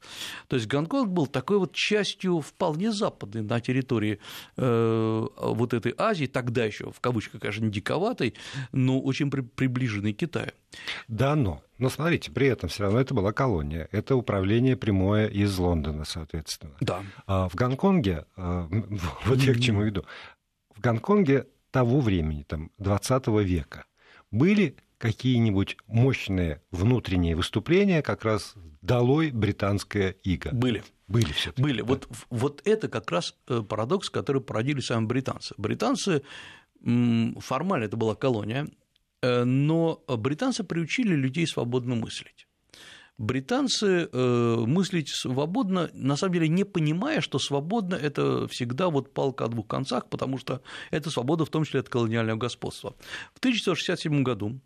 То 0.47 0.55
есть 0.55 0.67
Гонконг 0.67 1.09
был 1.09 1.27
такой 1.27 1.57
вот 1.57 1.73
частью 1.73 2.41
вполне 2.41 2.91
западной 2.91 3.41
на 3.41 3.59
территории 3.59 4.19
э, 4.57 5.27
вот 5.37 5.73
этой 5.73 5.93
Азии, 5.97 6.25
тогда 6.25 6.65
еще 6.65 6.91
в 6.91 6.99
кавычках, 6.99 7.41
конечно, 7.41 7.65
не 7.65 7.71
диковатой, 7.71 8.33
но 8.71 8.99
очень 9.01 9.29
приближенной 9.29 10.13
к 10.13 10.17
Китаю. 10.17 10.51
Да, 11.07 11.35
но 11.35 11.61
но 11.77 11.89
смотрите, 11.89 12.31
при 12.31 12.47
этом 12.47 12.69
все 12.69 12.83
равно 12.83 13.01
это 13.01 13.13
была 13.13 13.33
колония. 13.33 13.89
Это 13.91 14.15
управление 14.15 14.77
прямое 14.77 15.27
из 15.27 15.57
Лондона, 15.57 16.05
соответственно. 16.05 16.73
Да. 16.79 17.03
А 17.27 17.49
в 17.49 17.55
Гонконге, 17.55 18.25
а, 18.37 18.69
вот 19.25 19.39
я 19.39 19.53
к 19.53 19.59
чему 19.59 19.83
веду, 19.83 20.05
Гонконге 20.85 21.47
того 21.71 21.99
времени, 21.99 22.43
там, 22.43 22.69
20 22.77 23.27
века, 23.43 23.85
были 24.29 24.75
какие-нибудь 24.99 25.77
мощные 25.87 26.61
внутренние 26.69 27.35
выступления 27.35 28.03
как 28.03 28.23
раз 28.23 28.53
долой 28.83 29.31
британская 29.31 30.11
ига? 30.23 30.51
Были. 30.53 30.83
Были 31.07 31.31
все 31.31 31.53
Были. 31.57 31.81
Да. 31.81 31.87
Вот, 31.87 32.07
вот 32.29 32.61
это 32.65 32.87
как 32.87 33.09
раз 33.09 33.35
э, 33.47 33.63
парадокс, 33.67 34.11
который 34.11 34.41
породили 34.43 34.79
сами 34.79 35.05
британцы. 35.05 35.55
Британцы 35.57 36.21
формально 36.83 37.85
это 37.85 37.97
была 37.97 38.13
колония, 38.13 38.67
э, 39.23 39.43
но 39.43 40.03
британцы 40.07 40.63
приучили 40.63 41.15
людей 41.15 41.47
свободно 41.47 41.95
мыслить 41.95 42.44
британцы 43.17 44.09
э, 44.11 44.55
мыслить 44.65 45.09
свободно, 45.09 45.89
на 45.93 46.15
самом 46.15 46.33
деле 46.33 46.47
не 46.49 46.63
понимая, 46.63 47.21
что 47.21 47.39
свободно– 47.39 47.95
это 48.01 48.47
всегда 48.47 48.89
вот 48.89 49.13
палка 49.13 49.45
о 49.45 49.47
двух 49.47 49.67
концах, 49.67 50.07
потому 50.09 50.37
что 50.37 50.61
это 50.91 51.09
свобода 51.09 51.45
в 51.45 51.49
том 51.49 51.63
числе 51.63 51.79
от 51.79 51.89
колониального 51.89 52.37
господства. 52.37 52.95
В 53.33 53.39
1967 53.39 54.23
году 54.23 54.59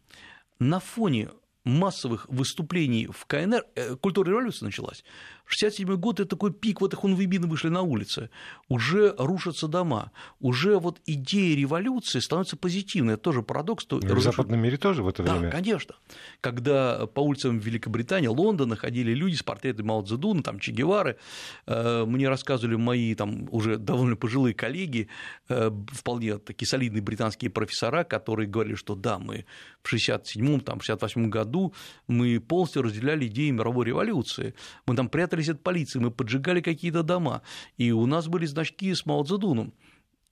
на 0.60 0.80
фоне 0.80 1.30
массовых 1.64 2.28
выступлений 2.30 3.08
в 3.08 3.26
КНР, 3.26 3.66
э, 3.76 3.96
культура 3.96 4.30
революции 4.30 4.66
началась, 4.66 5.04
67 5.50 5.96
год– 5.96 6.20
это 6.22 6.30
такой 6.30 6.54
пик, 6.54 6.80
вот 6.82 6.94
их 6.94 7.00
хунвейбины 7.00 7.48
вышли 7.48 7.70
на 7.70 7.82
улицы, 7.82 8.30
уже 8.68 9.16
рушатся 9.18 9.68
дома, 9.68 10.12
уже 10.40 10.78
вот 10.78 11.02
идея 11.08 11.58
революции 11.58 12.20
становится 12.20 12.56
позитивной, 12.56 13.16
это 13.16 13.24
тоже 13.24 13.42
парадокс. 13.42 13.88
Ну, 13.90 14.00
в 14.00 14.22
западном 14.22 14.60
мире 14.60 14.78
тоже 14.78 15.02
в 15.02 15.08
это 15.08 15.24
да, 15.24 15.34
время? 15.34 15.50
Да, 15.50 15.58
конечно. 15.58 15.96
Когда 16.40 17.08
по 17.08 17.22
улицам 17.22 17.58
Великобритании, 17.58 18.28
Лондона 18.28 18.76
ходили 18.76 19.14
люди 19.14 19.36
с 19.36 19.44
портретами 19.44 19.88
Мао 19.88 20.04
Цзэдуна, 20.04 20.44
там, 20.44 20.60
Че 20.60 20.72
Гевары, 20.72 21.18
э, 21.66 22.06
мне 22.06 22.30
рассказывали 22.30 22.76
мои 22.76 23.16
там 23.16 23.48
уже 23.52 23.78
довольно 23.78 24.16
пожилые 24.16 24.54
коллеги, 24.54 25.08
э, 25.50 25.72
вполне 25.92 26.38
такие 26.38 26.68
солидные 26.68 27.02
британские 27.02 27.50
профессора, 27.50 28.04
которые 28.04 28.48
говорили, 28.48 28.76
что 28.76 28.94
да, 28.94 29.18
мы 29.18 29.46
в 29.82 29.92
67-м, 29.92 30.60
там, 30.60 30.78
68-м 30.78 31.32
году 31.32 31.74
мы 32.08 32.40
полностью 32.40 32.84
разделяли 32.84 33.26
идеи 33.26 33.50
мировой 33.50 33.88
революции, 33.88 34.54
мы 34.86 34.96
там 34.96 35.10
прятали 35.10 35.39
прятались 35.40 35.50
от 35.50 35.64
полиции, 35.64 36.00
мы 36.00 36.12
поджигали 36.12 36.62
какие-то 36.62 37.04
дома, 37.04 37.42
и 37.78 37.92
у 37.92 38.06
нас 38.06 38.28
были 38.28 38.46
значки 38.46 38.94
с 38.94 39.06
Мао 39.06 39.24
Цзэдуном. 39.24 39.74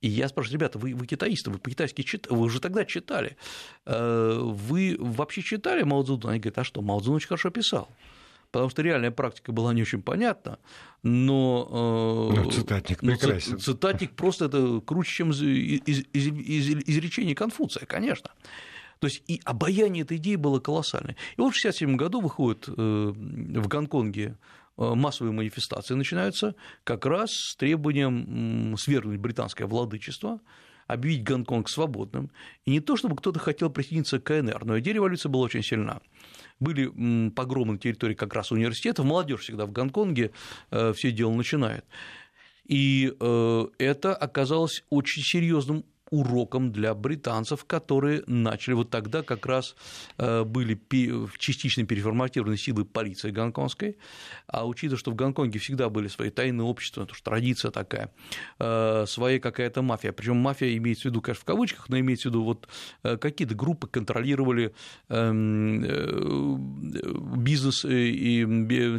И 0.01 0.09
я 0.09 0.27
спрашиваю, 0.27 0.59
ребята, 0.59 0.77
вы, 0.77 0.93
вы 0.93 1.07
китаисты, 1.07 1.49
вы 1.49 1.57
по-китайски 1.57 2.03
читали, 2.03 2.35
вы 2.35 2.45
уже 2.45 2.59
тогда 2.59 2.85
читали, 2.85 3.35
э, 3.85 4.39
вы 4.39 4.95
вообще 4.99 5.41
читали 5.41 5.83
Мао 5.83 6.03
Цзэдуна? 6.03 6.33
Они 6.33 6.39
говорят, 6.39 6.59
а 6.59 6.63
что, 6.63 6.81
Мао 6.81 6.99
Цзэдун 6.99 7.15
очень 7.15 7.27
хорошо 7.27 7.49
писал 7.49 7.87
потому 8.49 8.69
что 8.69 8.81
реальная 8.81 9.11
практика 9.11 9.51
была 9.51 9.73
не 9.73 9.81
очень 9.81 10.01
понятна, 10.01 10.57
но... 11.03 12.31
Э, 12.33 12.39
ну, 12.39 12.49
цитатник 12.49 13.01
прекрасен. 13.01 13.59
Цитатник 13.59 14.15
просто 14.15 14.45
это 14.45 14.79
круче, 14.79 15.11
чем 15.11 15.31
из, 15.31 15.41
из, 15.41 16.05
из, 16.13 16.69
изречение 16.87 17.35
Конфуция, 17.35 17.85
конечно. 17.85 18.31
То 18.99 19.07
есть 19.07 19.21
и 19.27 19.41
обаяние 19.43 20.03
этой 20.03 20.15
идеи 20.17 20.37
было 20.37 20.59
колоссальное. 20.59 21.17
И 21.35 21.41
вот 21.41 21.53
в 21.53 21.59
1967 21.59 21.97
году 21.97 22.21
выходит 22.21 22.69
э, 22.69 22.71
в 22.73 23.67
Гонконге 23.67 24.37
массовые 24.77 25.33
манифестации 25.33 25.95
начинаются 25.95 26.55
как 26.83 27.05
раз 27.05 27.31
с 27.31 27.55
требованием 27.55 28.75
свергнуть 28.77 29.19
британское 29.19 29.67
владычество, 29.67 30.39
объявить 30.87 31.23
Гонконг 31.23 31.67
свободным. 31.69 32.31
И 32.65 32.71
не 32.71 32.79
то, 32.79 32.95
чтобы 32.95 33.15
кто-то 33.15 33.39
хотел 33.39 33.69
присоединиться 33.69 34.19
к 34.19 34.23
КНР, 34.23 34.65
но 34.65 34.79
идея 34.79 34.95
революции 34.95 35.29
была 35.29 35.43
очень 35.43 35.63
сильна. 35.63 35.99
Были 36.59 37.29
погромы 37.31 37.73
на 37.73 37.79
территории 37.79 38.13
как 38.13 38.33
раз 38.33 38.51
университетов, 38.51 39.05
молодежь 39.05 39.41
всегда 39.41 39.65
в 39.65 39.71
Гонконге 39.71 40.31
э, 40.71 40.93
все 40.93 41.11
дело 41.11 41.33
начинает. 41.33 41.85
И 42.65 43.13
это 43.77 44.13
оказалось 44.13 44.83
очень 44.89 45.23
серьезным 45.23 45.85
уроком 46.09 46.71
для 46.71 46.93
британцев, 46.93 47.65
которые 47.65 48.23
начали 48.27 48.73
вот 48.73 48.89
тогда 48.89 49.23
как 49.23 49.45
раз 49.45 49.75
э, 50.17 50.43
были 50.43 50.79
частично 51.37 51.85
переформатированы 51.85 52.57
силы 52.57 52.85
полиции 52.85 53.31
гонконгской, 53.31 53.97
а 54.47 54.67
учитывая, 54.67 54.97
что 54.97 55.11
в 55.11 55.15
Гонконге 55.15 55.59
всегда 55.59 55.89
были 55.89 56.07
свои 56.07 56.29
тайные 56.29 56.65
общества, 56.65 57.03
это 57.03 57.11
уж 57.11 57.21
традиция 57.21 57.71
такая, 57.71 58.11
э, 58.59 59.05
своя 59.07 59.39
какая-то 59.39 59.81
мафия, 59.81 60.11
причем 60.11 60.37
мафия 60.37 60.75
имеется 60.77 61.03
в 61.03 61.05
виду, 61.11 61.21
конечно, 61.21 61.41
в 61.41 61.45
кавычках, 61.45 61.89
но 61.89 61.99
имеется 61.99 62.29
в 62.29 62.31
виду 62.31 62.43
вот 62.43 62.67
э, 63.03 63.17
какие-то 63.17 63.55
группы 63.55 63.87
контролировали 63.87 64.73
эм, 65.09 65.81
бизнес, 67.41 67.85
и 67.85 68.45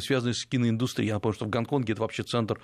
связанный 0.01 0.35
с 0.35 0.45
киноиндустрией. 0.45 1.09
Я 1.09 1.15
напомню, 1.15 1.35
что 1.35 1.45
в 1.47 1.51
Гонконге 1.51 1.93
это 1.93 2.03
вообще 2.03 2.23
центр 2.23 2.61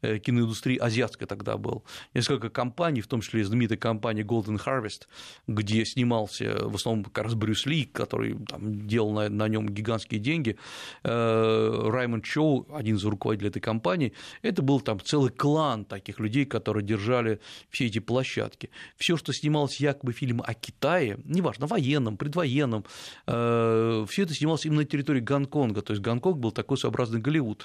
киноиндустрии 0.00 0.76
азиатской 0.76 1.26
тогда 1.26 1.56
был. 1.56 1.84
Несколько 2.14 2.50
компаний, 2.50 3.00
в 3.00 3.06
том 3.06 3.20
числе 3.20 3.44
знаменитая 3.44 3.78
компании 3.88 4.24
Golden 4.24 4.60
Harvest, 4.64 5.06
где 5.46 5.84
снимался 5.84 6.68
в 6.68 6.74
основном 6.74 7.04
как 7.04 7.24
раз 7.24 7.34
Брюс 7.34 7.64
Ли, 7.66 7.84
который 7.84 8.36
там, 8.46 8.86
делал 8.86 9.12
на, 9.12 9.28
на 9.28 9.48
нем 9.48 9.66
гигантские 9.66 10.20
деньги, 10.20 10.58
э, 11.04 11.88
Раймонд 11.90 12.24
Чоу, 12.24 12.66
один 12.74 12.96
из 12.96 13.04
руководителей 13.04 13.48
этой 13.48 13.60
компании, 13.60 14.12
это 14.42 14.62
был 14.62 14.80
там 14.80 15.00
целый 15.00 15.30
клан 15.30 15.84
таких 15.84 16.20
людей, 16.20 16.44
которые 16.44 16.84
держали 16.84 17.40
все 17.70 17.86
эти 17.86 17.98
площадки. 17.98 18.70
Все, 18.96 19.16
что 19.16 19.32
снималось 19.32 19.80
якобы 19.80 20.12
фильмы 20.12 20.44
о 20.44 20.52
Китае, 20.52 21.18
неважно, 21.24 21.66
военном, 21.66 22.16
предвоенном, 22.18 22.84
э, 23.26 24.06
все 24.08 24.22
это 24.22 24.34
снималось 24.34 24.66
именно 24.66 24.82
на 24.82 24.86
территории 24.86 25.20
Гонконга, 25.20 25.80
то 25.80 25.92
есть 25.94 26.02
Гонконг 26.02 26.36
был 26.36 26.52
такой 26.52 26.76
своеобразный 26.76 27.20
Голливуд. 27.20 27.64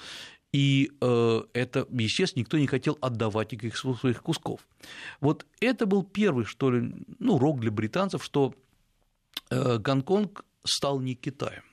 И 0.54 0.92
э, 1.00 1.42
это, 1.52 1.84
естественно, 1.90 2.42
никто 2.42 2.56
не 2.58 2.68
хотел 2.68 2.96
отдавать 3.00 3.50
никаких 3.50 3.76
своих 3.76 4.22
кусков. 4.22 4.60
Вот 5.20 5.44
это 5.58 5.84
был 5.84 6.04
первый, 6.04 6.44
что 6.44 6.70
ли, 6.70 6.94
ну, 7.18 7.34
урок 7.34 7.58
для 7.58 7.72
британцев, 7.72 8.22
что 8.22 8.54
э, 9.50 9.78
Гонконг 9.78 10.44
стал 10.62 11.00
не 11.00 11.16
Китаем. 11.16 11.64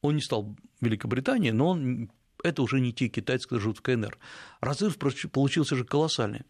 Он 0.00 0.14
не 0.14 0.22
стал 0.22 0.56
Великобританией, 0.80 1.52
но 1.52 1.68
он 1.68 2.10
это 2.42 2.62
уже 2.62 2.80
не 2.80 2.94
те 2.94 3.08
китайцы, 3.08 3.44
которые 3.44 3.64
живут 3.64 3.78
в 3.80 3.82
КНР. 3.82 4.16
Разрыв 4.62 4.96
получился 5.30 5.76
же 5.76 5.84
колоссальный. 5.84 6.46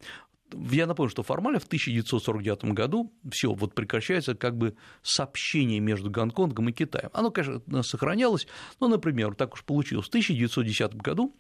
Я 0.53 0.87
напомню, 0.87 1.11
что 1.11 1.25
формально 1.25 1.59
в 1.59 1.65
1949 1.65 2.67
году 2.73 3.13
все 3.33 3.53
вот 3.53 3.75
прекращается 3.75 4.37
как 4.37 4.57
бы 4.57 4.77
сообщение 5.03 5.81
между 5.81 6.09
Гонконгом 6.09 6.69
и 6.69 6.73
Китаем. 6.73 7.11
Оно, 7.13 7.33
конечно, 7.33 7.83
сохранялось, 7.83 8.47
но, 8.79 8.87
например, 8.87 9.35
так 9.35 9.55
уж 9.55 9.65
получилось. 9.65 10.07
В 10.07 10.11
1910 10.11 10.95
году 10.95 11.35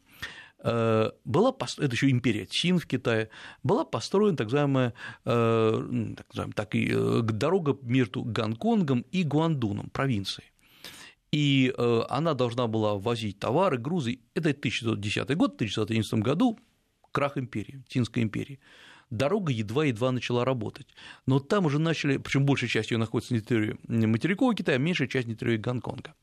была, 0.62 1.54
это 1.78 1.92
еще 1.92 2.10
империя 2.10 2.46
Чин 2.46 2.78
в 2.78 2.86
Китае, 2.86 3.28
была 3.62 3.84
построена 3.84 4.36
так 4.36 4.46
называемая, 4.46 4.94
э, 5.24 6.12
так, 6.16 6.26
называемая 6.28 6.54
так, 6.54 6.74
э, 6.74 7.20
дорога 7.22 7.78
между 7.82 8.24
Гонконгом 8.24 9.04
и 9.12 9.22
Гуандуном, 9.22 9.90
провинцией. 9.90 10.50
И 11.30 11.74
она 12.08 12.32
должна 12.32 12.68
была 12.68 12.94
возить 12.94 13.38
товары, 13.38 13.76
грузы. 13.76 14.20
Это 14.34 14.54
1910 14.54 15.36
год, 15.36 15.52
в 15.52 15.56
1911 15.56 16.22
году 16.22 16.58
крах 17.12 17.36
империи, 17.36 17.82
Цинской 17.88 18.22
империи 18.22 18.58
дорога 19.10 19.52
едва-едва 19.52 20.12
начала 20.12 20.44
работать. 20.44 20.86
Но 21.26 21.38
там 21.38 21.66
уже 21.66 21.78
начали, 21.78 22.18
причем 22.18 22.44
большая 22.44 22.68
часть 22.68 22.90
ее 22.90 22.98
находится 22.98 23.34
на 23.34 23.40
территории 23.40 23.78
материкового 23.86 24.54
Китая, 24.54 24.78
меньшая 24.78 25.08
часть 25.08 25.26
на 25.28 25.34
территории 25.34 25.56
Гонконга. 25.56 26.14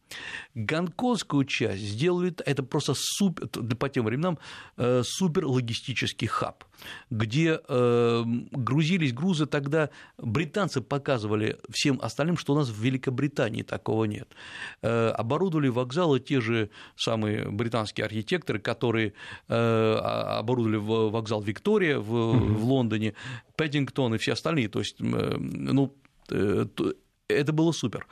Гонконгскую 0.53 1.45
часть 1.45 1.81
сделали, 1.81 2.33
это 2.45 2.63
просто 2.63 2.93
супер, 2.95 3.47
по 3.75 3.89
тем 3.89 4.05
временам 4.05 4.39
э, 4.77 5.03
супер 5.03 5.45
логистический 5.45 6.27
хаб, 6.27 6.63
где 7.09 7.59
э, 7.67 8.23
грузились 8.51 9.13
грузы 9.13 9.45
тогда, 9.45 9.89
британцы 10.17 10.81
показывали 10.81 11.57
всем 11.69 11.99
остальным, 12.01 12.37
что 12.37 12.53
у 12.53 12.55
нас 12.55 12.69
в 12.69 12.81
Великобритании 12.81 13.63
такого 13.63 14.05
нет. 14.05 14.29
Э, 14.81 15.09
оборудовали 15.09 15.67
вокзалы 15.67 16.19
те 16.19 16.39
же 16.39 16.69
самые 16.95 17.49
британские 17.49 18.05
архитекторы, 18.05 18.59
которые 18.59 19.13
оборудовали 19.47 20.77
вокзал 20.77 21.41
Виктория 21.41 21.99
в, 21.99 22.03
в 22.05 22.65
Лондоне, 22.65 23.13
Пэддингтон 23.55 24.15
и 24.15 24.17
все 24.17 24.33
остальные. 24.33 24.69
То 24.69 24.79
есть, 24.79 24.99
ну, 24.99 25.95
это 27.27 27.53
было 27.53 27.71
супер. 27.71 28.07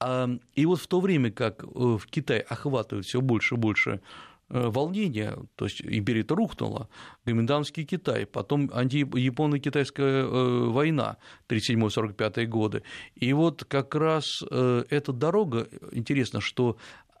И 0.00 0.66
вот 0.66 0.80
в 0.80 0.86
то 0.86 1.00
время 1.00 1.32
как 1.32 1.64
э, 1.64 1.66
в 1.74 2.06
Китае 2.06 2.40
охватывает 2.42 3.04
все 3.04 3.20
больше 3.20 3.56
и 3.56 3.58
больше 3.58 4.00
э, 4.48 4.68
волнения, 4.68 5.36
то 5.56 5.64
есть 5.64 5.82
империя-то 5.82 6.36
рухнула, 6.36 6.88
Гоминдамский 7.26 7.84
Китай, 7.84 8.24
потом 8.24 8.70
антияпоно-китайская 8.72 10.22
э, 10.22 10.68
война 10.68 11.16
37-45 11.48 12.46
годы. 12.46 12.84
И 13.16 13.32
вот 13.32 13.64
как 13.64 13.96
раз 13.96 14.42
эта 14.42 15.12
дорога, 15.12 15.66
интересно, 15.90 16.40
что 16.40 16.76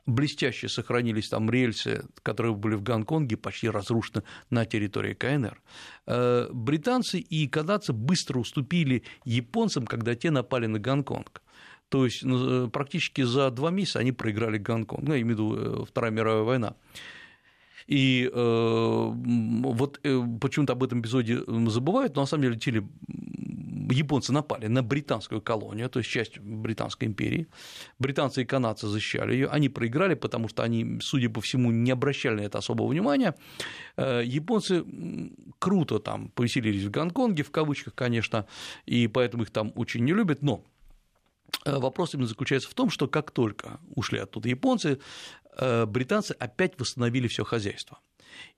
блестяще 0.06 0.68
сохранились 0.68 1.28
там 1.28 1.50
рельсы, 1.50 2.04
которые 2.22 2.54
были 2.54 2.76
в 2.76 2.84
Гонконге, 2.84 3.36
почти 3.36 3.68
разрушены 3.68 4.22
на 4.50 4.64
территории 4.64 5.14
КНР. 5.14 5.60
Британцы 6.52 7.18
и 7.18 7.48
канадцы 7.48 7.92
быстро 7.92 8.38
уступили 8.38 9.02
японцам, 9.24 9.84
когда 9.84 10.14
те 10.14 10.30
напали 10.30 10.66
на 10.66 10.78
Гонконг. 10.78 11.42
То 11.88 12.04
есть 12.04 12.22
ну, 12.22 12.66
э, 12.66 12.68
практически 12.68 13.22
за 13.22 13.50
два 13.50 13.70
месяца 13.70 14.00
они 14.00 14.12
проиграли 14.12 14.58
Гонконг, 14.58 15.02
ну, 15.02 15.14
я 15.14 15.20
имею 15.22 15.36
в 15.36 15.40
виду 15.40 15.56
э, 15.56 15.84
Вторая 15.86 16.12
мировая 16.12 16.42
война. 16.42 16.74
И 17.86 18.30
э, 18.30 19.12
вот 19.14 20.00
э, 20.02 20.22
почему-то 20.40 20.74
об 20.74 20.82
этом 20.82 21.00
эпизоде 21.00 21.38
забывают, 21.70 22.16
но 22.16 22.22
на 22.22 22.26
самом 22.26 22.42
деле 22.42 22.54
летели 22.54 22.86
японцы 23.90 24.34
напали 24.34 24.66
на 24.66 24.82
британскую 24.82 25.40
колонию, 25.40 25.88
то 25.88 26.00
есть 26.00 26.10
часть 26.10 26.38
Британской 26.38 27.08
империи. 27.08 27.46
Британцы 27.98 28.42
и 28.42 28.44
канадцы 28.44 28.86
защищали 28.86 29.32
ее. 29.32 29.48
Они 29.48 29.70
проиграли, 29.70 30.12
потому 30.12 30.48
что 30.48 30.62
они, 30.62 30.98
судя 31.00 31.30
по 31.30 31.40
всему, 31.40 31.70
не 31.70 31.90
обращали 31.90 32.34
на 32.34 32.40
это 32.42 32.58
особого 32.58 32.88
внимания. 32.88 33.34
Японцы 33.96 34.84
круто 35.58 36.00
там 36.00 36.28
повеселились 36.34 36.84
в 36.84 36.90
Гонконге, 36.90 37.42
в 37.42 37.50
кавычках, 37.50 37.94
конечно, 37.94 38.44
и 38.84 39.06
поэтому 39.06 39.44
их 39.44 39.50
там 39.50 39.72
очень 39.74 40.04
не 40.04 40.12
любят, 40.12 40.42
но 40.42 40.62
Э, 40.62 40.77
вопрос 41.64 42.14
именно 42.14 42.28
заключается 42.28 42.68
в 42.68 42.74
том, 42.74 42.90
что 42.90 43.08
как 43.08 43.30
только 43.30 43.80
ушли 43.94 44.18
оттуда 44.18 44.48
японцы, 44.48 44.98
э, 45.56 45.86
британцы 45.86 46.32
опять 46.32 46.78
восстановили 46.78 47.28
все 47.28 47.44
хозяйство. 47.44 47.98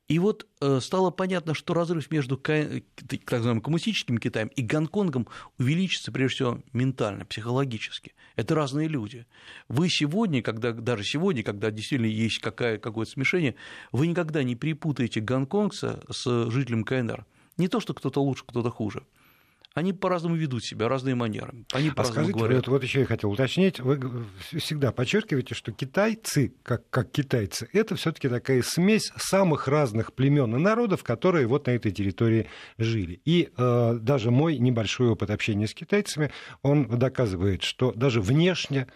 И 0.08 0.18
вот 0.18 0.48
э, 0.60 0.80
стало 0.80 1.12
понятно, 1.12 1.54
что 1.54 1.72
разрыв 1.72 2.10
между 2.10 2.36
так 2.36 3.30
называемым 3.30 3.62
коммунистическим 3.62 4.18
Китаем 4.18 4.48
и 4.48 4.62
Гонконгом 4.62 5.28
увеличится 5.56 6.10
прежде 6.10 6.34
всего 6.34 6.62
ментально, 6.72 7.24
психологически. 7.24 8.14
Это 8.34 8.56
разные 8.56 8.88
люди. 8.88 9.26
Вы 9.68 9.88
сегодня, 9.88 10.42
когда, 10.42 10.72
даже 10.72 11.04
сегодня, 11.04 11.44
когда 11.44 11.70
действительно 11.70 12.08
есть 12.08 12.40
какая, 12.40 12.78
какое-то 12.78 13.12
смешение, 13.12 13.54
вы 13.92 14.08
никогда 14.08 14.42
не 14.42 14.56
перепутаете 14.56 15.20
гонконгца 15.20 16.02
с 16.10 16.50
жителем 16.50 16.82
КНР. 16.82 17.24
Не 17.56 17.68
то, 17.68 17.78
что 17.78 17.94
кто-то 17.94 18.20
лучше, 18.20 18.42
кто-то 18.44 18.70
хуже 18.70 19.04
они 19.74 19.92
по-разному 19.92 20.34
ведут 20.34 20.64
себя, 20.64 20.88
разные 20.88 21.14
манеры. 21.14 21.64
Они 21.72 21.90
а 21.94 22.04
скажите, 22.04 22.32
говорят. 22.36 22.66
Вот, 22.66 22.74
вот 22.74 22.82
еще 22.82 23.00
я 23.00 23.06
хотел 23.06 23.30
уточнить, 23.30 23.80
вы 23.80 24.26
всегда 24.50 24.90
подчеркиваете, 24.92 25.54
что 25.54 25.72
китайцы, 25.72 26.52
как, 26.62 26.88
как 26.90 27.10
китайцы, 27.10 27.68
это 27.72 27.94
все-таки 27.94 28.28
такая 28.28 28.62
смесь 28.62 29.12
самых 29.16 29.68
разных 29.68 30.12
племен 30.12 30.56
и 30.56 30.58
народов, 30.58 31.04
которые 31.04 31.46
вот 31.46 31.66
на 31.66 31.72
этой 31.72 31.92
территории 31.92 32.48
жили. 32.78 33.20
И 33.24 33.50
э, 33.56 33.98
даже 34.00 34.30
мой 34.30 34.58
небольшой 34.58 35.08
опыт 35.08 35.30
общения 35.30 35.68
с 35.68 35.74
китайцами, 35.74 36.32
он 36.62 36.86
доказывает, 36.98 37.62
что 37.62 37.92
даже 37.92 38.20
внешне 38.20 38.88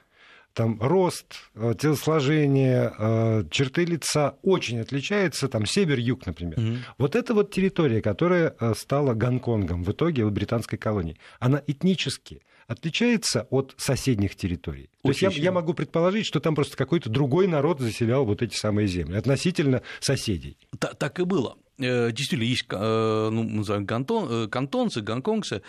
там 0.55 0.81
рост, 0.81 1.35
э, 1.55 1.75
телосложение, 1.79 2.93
э, 2.97 3.45
черты 3.51 3.85
лица 3.85 4.37
очень 4.43 4.81
отличаются, 4.81 5.49
там 5.49 5.67
север-юг, 5.67 6.27
например. 6.27 6.59
Mm-hmm. 6.59 6.79
Вот 6.99 7.17
эта 7.17 7.35
вот 7.35 7.51
территория, 7.51 8.01
которая 8.01 8.55
э, 8.59 8.73
стала 8.77 9.15
Гонконгом 9.15 9.83
в 9.83 9.91
итоге 9.91 10.25
британской 10.31 10.79
колонии, 10.79 11.19
она 11.41 11.61
этнически 11.67 12.41
отличается 12.67 13.47
от 13.51 13.75
соседних 13.77 14.37
территорий. 14.37 14.91
Очень 15.03 15.21
То 15.21 15.27
есть 15.27 15.39
я, 15.39 15.45
я 15.45 15.53
могу 15.53 15.75
предположить, 15.75 16.27
что 16.27 16.41
там 16.41 16.55
просто 16.55 16.77
какой-то 16.77 17.11
другой 17.11 17.47
народ 17.47 17.81
заселял 17.81 18.25
вот 18.25 18.43
эти 18.43 18.57
самые 18.57 18.87
земли 18.89 19.17
относительно 19.17 19.83
соседей. 20.01 20.57
Так, 20.79 20.97
так 20.97 21.21
и 21.21 21.25
было. 21.25 21.57
э, 21.79 22.13
действительно 22.13 22.49
есть, 22.49 22.67
ну, 22.71 23.43
мы 23.43 23.59
называем 23.59 23.87
кантон, 23.87 24.49
кантонцы, 24.49 25.01
гонконгцы, 25.01 25.63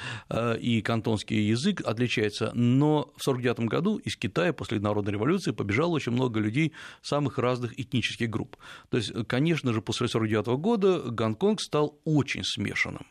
и 0.60 0.82
кантонский 0.82 1.48
язык 1.48 1.82
отличается, 1.82 2.52
но 2.54 3.12
в 3.18 3.28
1949 3.28 3.60
году 3.70 3.98
из 3.98 4.16
Китая 4.16 4.54
после 4.54 4.80
народной 4.80 5.14
революции 5.14 5.52
побежало 5.52 5.92
очень 5.92 6.12
много 6.12 6.40
людей 6.40 6.74
самых 7.02 7.38
разных 7.38 7.80
этнических 7.80 8.30
групп. 8.30 8.58
То 8.90 8.98
есть, 8.98 9.12
конечно 9.28 9.74
же, 9.74 9.82
после 9.82 10.06
1949 10.06 10.62
года 10.62 11.12
Гонконг 11.12 11.60
стал 11.62 12.00
очень 12.06 12.44
смешанным 12.44 13.06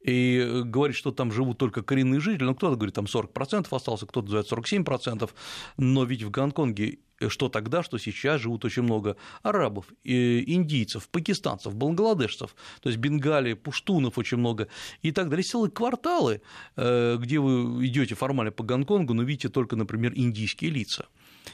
и 0.00 0.62
говорит, 0.64 0.96
что 0.96 1.10
там 1.12 1.32
живут 1.32 1.58
только 1.58 1.82
коренные 1.82 2.20
жители, 2.20 2.44
ну, 2.44 2.54
кто-то 2.54 2.76
говорит, 2.76 2.94
там 2.94 3.04
40% 3.04 3.66
остался, 3.70 4.06
кто-то 4.06 4.26
называет 4.26 4.50
47%, 4.50 5.30
но 5.76 6.04
ведь 6.04 6.22
в 6.22 6.30
Гонконге 6.30 6.98
что 7.28 7.48
тогда, 7.48 7.82
что 7.82 7.98
сейчас 7.98 8.40
живут 8.40 8.64
очень 8.64 8.82
много 8.82 9.16
арабов, 9.42 9.86
индийцев, 10.04 11.08
пакистанцев, 11.10 11.74
бангладешцев, 11.74 12.54
то 12.80 12.88
есть 12.88 12.98
Бенгалии, 12.98 13.54
пуштунов 13.54 14.16
очень 14.16 14.38
много 14.38 14.68
и 15.02 15.12
так 15.12 15.28
далее. 15.28 15.44
Целые 15.44 15.70
кварталы, 15.70 16.40
э, 16.76 17.16
где 17.18 17.38
вы 17.38 17.86
идете 17.86 18.14
формально 18.14 18.52
по 18.52 18.64
Гонконгу, 18.64 19.12
но 19.12 19.22
видите 19.22 19.48
только, 19.48 19.76
например, 19.76 20.12
индийские 20.14 20.70
лица 20.70 21.08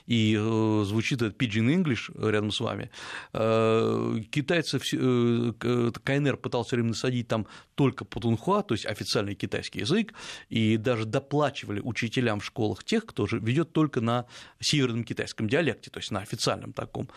и 0.06 0.36
э, 0.38 0.84
звучит 0.84 1.22
этот 1.22 1.40
Pidgin 1.40 1.74
English 1.74 2.30
рядом 2.30 2.50
с 2.50 2.60
вами. 2.60 2.90
Э, 3.32 4.18
китайцы, 4.30 4.78
э, 4.92 5.52
КНР 6.04 6.36
пытался 6.36 6.68
все 6.68 6.76
время 6.76 6.90
насадить 6.90 7.28
там 7.28 7.46
только 7.74 8.04
путунхуа, 8.04 8.62
то 8.62 8.74
есть 8.74 8.86
официальный 8.86 9.34
китайский 9.34 9.80
язык, 9.80 10.14
и 10.48 10.76
даже 10.76 11.04
доплачивали 11.04 11.80
учителям 11.80 12.40
в 12.40 12.44
школах 12.44 12.84
тех, 12.84 13.04
кто 13.04 13.26
же 13.26 13.38
ведет 13.38 13.72
только 13.72 14.00
на 14.00 14.26
северном 14.60 15.04
китайском 15.04 15.48
диалекте, 15.48 15.90
то 15.90 15.98
есть 15.98 16.10
на 16.10 16.20
официальном 16.20 16.72
таком. 16.72 17.08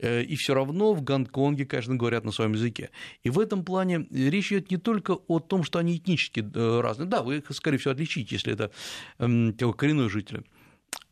И 0.00 0.36
все 0.36 0.54
равно 0.54 0.94
в 0.94 1.02
Гонконге, 1.02 1.66
конечно, 1.66 1.96
говорят 1.96 2.24
на 2.24 2.32
своем 2.32 2.52
языке. 2.52 2.90
И 3.24 3.30
в 3.30 3.38
этом 3.38 3.64
плане 3.64 4.06
речь 4.10 4.52
идет 4.52 4.70
не 4.70 4.78
только 4.78 5.12
о 5.12 5.38
том, 5.38 5.64
что 5.64 5.78
они 5.78 5.96
этнически 5.96 6.46
разные. 6.80 7.06
Да, 7.06 7.22
вы 7.22 7.38
их, 7.38 7.44
скорее 7.50 7.78
всего, 7.78 7.92
отличите, 7.92 8.36
если 8.36 8.52
это 8.52 8.70
эм, 9.18 9.52
коренной 9.52 10.08
житель 10.08 10.44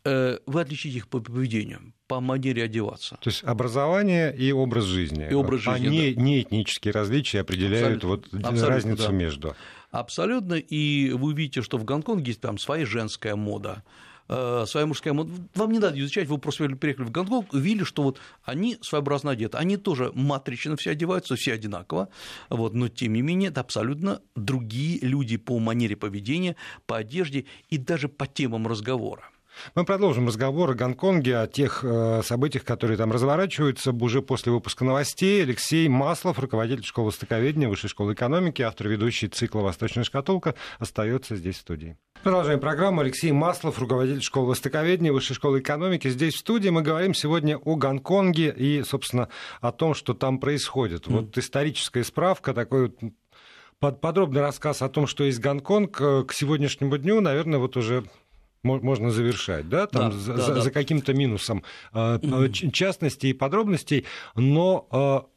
вы 0.05 0.61
отличите 0.61 0.99
их 0.99 1.09
по 1.09 1.21
поведению, 1.21 1.95
по 2.07 2.21
манере 2.21 2.65
одеваться. 2.65 3.17
То 3.23 3.31
есть 3.31 3.43
образование 3.43 4.37
и 4.37 4.53
образ 4.53 4.85
жизни. 4.85 5.27
И 5.31 5.35
образ 5.35 5.61
жизни, 5.61 5.89
не, 5.89 6.15
да. 6.15 6.21
не 6.21 6.43
этнические 6.43 6.93
различия 6.93 7.41
определяют 7.41 8.05
Абсолютно. 8.05 8.09
вот 8.09 8.45
Абсолютно, 8.45 8.69
разницу 8.69 9.07
да. 9.07 9.13
между. 9.13 9.57
Абсолютно, 9.91 10.55
и 10.55 11.13
вы 11.13 11.29
увидите, 11.29 11.63
что 11.63 11.79
в 11.79 11.85
Гонконге 11.85 12.33
есть 12.33 12.41
там 12.41 12.59
своя 12.59 12.85
женская 12.85 13.37
мода, 13.37 13.85
э, 14.29 14.65
своя 14.67 14.87
мужская 14.87 15.13
мода. 15.13 15.33
Вам 15.55 15.71
не 15.71 15.79
надо 15.79 15.99
изучать, 16.01 16.27
вы 16.27 16.39
просто 16.39 16.69
приехали 16.69 17.07
в 17.07 17.13
Гонконг, 17.13 17.53
увидели, 17.53 17.85
что 17.85 18.03
вот 18.03 18.21
они 18.43 18.77
своеобразно 18.83 19.31
одеты. 19.31 19.57
Они 19.57 19.77
тоже 19.77 20.11
матрично 20.13 20.77
все 20.77 20.91
одеваются, 20.91 21.37
все 21.37 21.53
одинаково, 21.53 22.09
вот, 22.51 22.75
но 22.75 22.89
тем 22.89 23.13
не 23.13 23.23
менее 23.23 23.51
это 23.51 23.61
абсолютно 23.61 24.21
другие 24.35 24.99
люди 25.01 25.37
по 25.37 25.61
манере 25.61 25.95
поведения, 25.95 26.57
по 26.87 26.97
одежде 26.97 27.47
и 27.71 27.79
даже 27.79 28.09
по 28.09 28.27
темам 28.27 28.67
разговора. 28.67 29.31
Мы 29.75 29.85
продолжим 29.85 30.27
разговор 30.27 30.71
о 30.71 30.75
Гонконге, 30.75 31.39
о 31.39 31.47
тех 31.47 31.81
э, 31.83 32.23
событиях, 32.25 32.65
которые 32.65 32.97
там 32.97 33.13
разворачиваются 33.13 33.93
уже 33.93 34.23
после 34.23 34.53
выпуска 34.53 34.85
новостей. 34.85 35.43
Алексей 35.43 35.89
Маслов, 35.89 36.39
руководитель 36.39 36.85
школы 36.85 37.09
востоковедения, 37.09 37.69
Высшей 37.69 37.91
школы 37.91 38.15
экономики, 38.15 38.63
автор 38.63 38.89
ведущий 38.89 39.29
цикла 39.29 39.61
«Восточная 39.61 40.05
шкатулка», 40.05 40.55
остается 40.79 41.37
здесь 41.37 41.57
в 41.57 41.61
студии. 41.61 41.97
Продолжаем 42.23 42.61
программу. 42.61 43.03
Алексей 43.03 43.33
Маслов, 43.33 43.79
руководитель 43.79 44.23
школы 44.23 44.49
востоковедения, 44.49 45.13
Высшей 45.13 45.37
школы 45.37 45.61
экономики. 45.61 46.09
Здесь 46.09 46.35
в 46.35 46.39
студии 46.39 46.71
мы 46.71 46.83
говорим 46.83 47.15
сегодня 47.15 47.59
о 47.59 47.77
Гонконге 47.77 48.55
и, 48.57 48.83
собственно, 48.83 49.29
о 49.61 49.73
том, 49.73 49.95
что 49.95 50.15
там 50.15 50.39
происходит. 50.39 51.07
Mm. 51.07 51.13
Вот 51.13 51.39
историческая 51.39 52.05
справка, 52.05 52.55
такой 52.55 52.95
вот 53.81 54.01
подробный 54.01 54.41
рассказ 54.41 54.81
о 54.81 54.89
том, 54.89 55.07
что 55.07 55.25
есть 55.25 55.41
Гонконг 55.41 56.01
э, 56.01 56.25
к 56.25 56.33
сегодняшнему 56.33 56.97
дню, 56.97 57.21
наверное, 57.21 57.59
вот 57.59 57.77
уже 57.77 58.05
можно 58.65 59.11
завершать, 59.11 59.69
да, 59.69 59.87
там 59.87 60.11
да, 60.11 60.17
за, 60.17 60.35
да, 60.35 60.43
за, 60.43 60.65
да. 60.65 60.71
каким-то 60.71 61.15
минусом 61.15 61.63
э, 61.93 62.49
частностей 62.51 63.31
и 63.31 63.35
подробностей, 63.35 64.07
но 64.35 65.29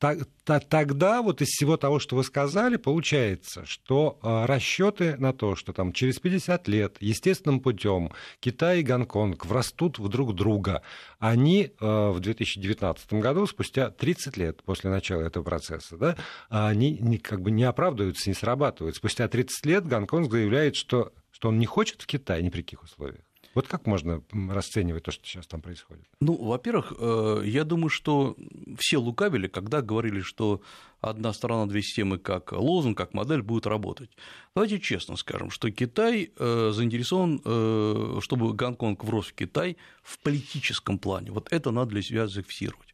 э, 0.00 0.24
тогда 0.44 1.22
вот 1.22 1.42
из 1.42 1.48
всего 1.48 1.76
того, 1.76 1.98
что 1.98 2.16
вы 2.16 2.24
сказали, 2.24 2.76
получается, 2.76 3.64
что 3.66 4.18
э, 4.22 4.44
расчеты 4.46 5.16
на 5.16 5.32
то, 5.32 5.56
что 5.56 5.72
там 5.72 5.92
через 5.92 6.18
50 6.18 6.68
лет 6.68 6.96
естественным 7.00 7.60
путем 7.60 8.12
Китай 8.40 8.80
и 8.80 8.82
Гонконг 8.82 9.46
врастут 9.46 9.98
в 9.98 10.08
друг 10.08 10.34
друга, 10.34 10.82
они 11.18 11.72
в 11.80 12.18
2019 12.20 13.14
году, 13.14 13.46
спустя 13.46 13.90
30 13.90 14.36
лет 14.36 14.62
после 14.62 14.90
начала 14.90 15.22
этого 15.22 15.42
процесса, 15.42 15.96
да, 15.96 16.16
они 16.50 17.18
как 17.18 17.40
бы 17.40 17.50
не 17.50 17.64
оправдываются, 17.64 18.28
не 18.28 18.34
срабатывают. 18.34 18.96
Спустя 18.96 19.26
30 19.26 19.66
лет 19.66 19.86
Гонконг 19.86 20.30
заявляет, 20.30 20.76
что 20.76 21.12
что 21.44 21.50
он 21.50 21.58
не 21.58 21.66
хочет 21.66 22.00
в 22.00 22.06
Китай 22.06 22.42
ни 22.42 22.48
при 22.48 22.62
каких 22.62 22.82
условиях? 22.82 23.20
Вот 23.54 23.68
как 23.68 23.86
можно 23.86 24.22
расценивать 24.32 25.02
то, 25.02 25.10
что 25.10 25.26
сейчас 25.26 25.46
там 25.46 25.60
происходит? 25.60 26.06
Ну, 26.20 26.42
во-первых, 26.42 26.94
э, 26.98 27.42
я 27.44 27.64
думаю, 27.64 27.90
что 27.90 28.34
все 28.78 28.96
лукавили, 28.96 29.46
когда 29.46 29.82
говорили, 29.82 30.22
что 30.22 30.62
одна 31.02 31.34
страна, 31.34 31.66
две 31.66 31.82
системы 31.82 32.16
как 32.18 32.52
лозунг, 32.52 32.96
как 32.96 33.12
модель 33.12 33.42
будет 33.42 33.66
работать. 33.66 34.10
Давайте 34.54 34.80
честно 34.80 35.16
скажем, 35.16 35.50
что 35.50 35.70
Китай 35.70 36.32
э, 36.34 36.70
заинтересован, 36.72 37.42
э, 37.44 38.20
чтобы 38.22 38.54
Гонконг 38.54 39.04
врос 39.04 39.26
в 39.26 39.34
Китай 39.34 39.76
в 40.02 40.18
политическом 40.20 40.98
плане. 40.98 41.30
Вот 41.30 41.52
это 41.52 41.70
надо 41.72 41.90
для 41.90 42.02
себя 42.02 42.26
зафиксировать. 42.26 42.93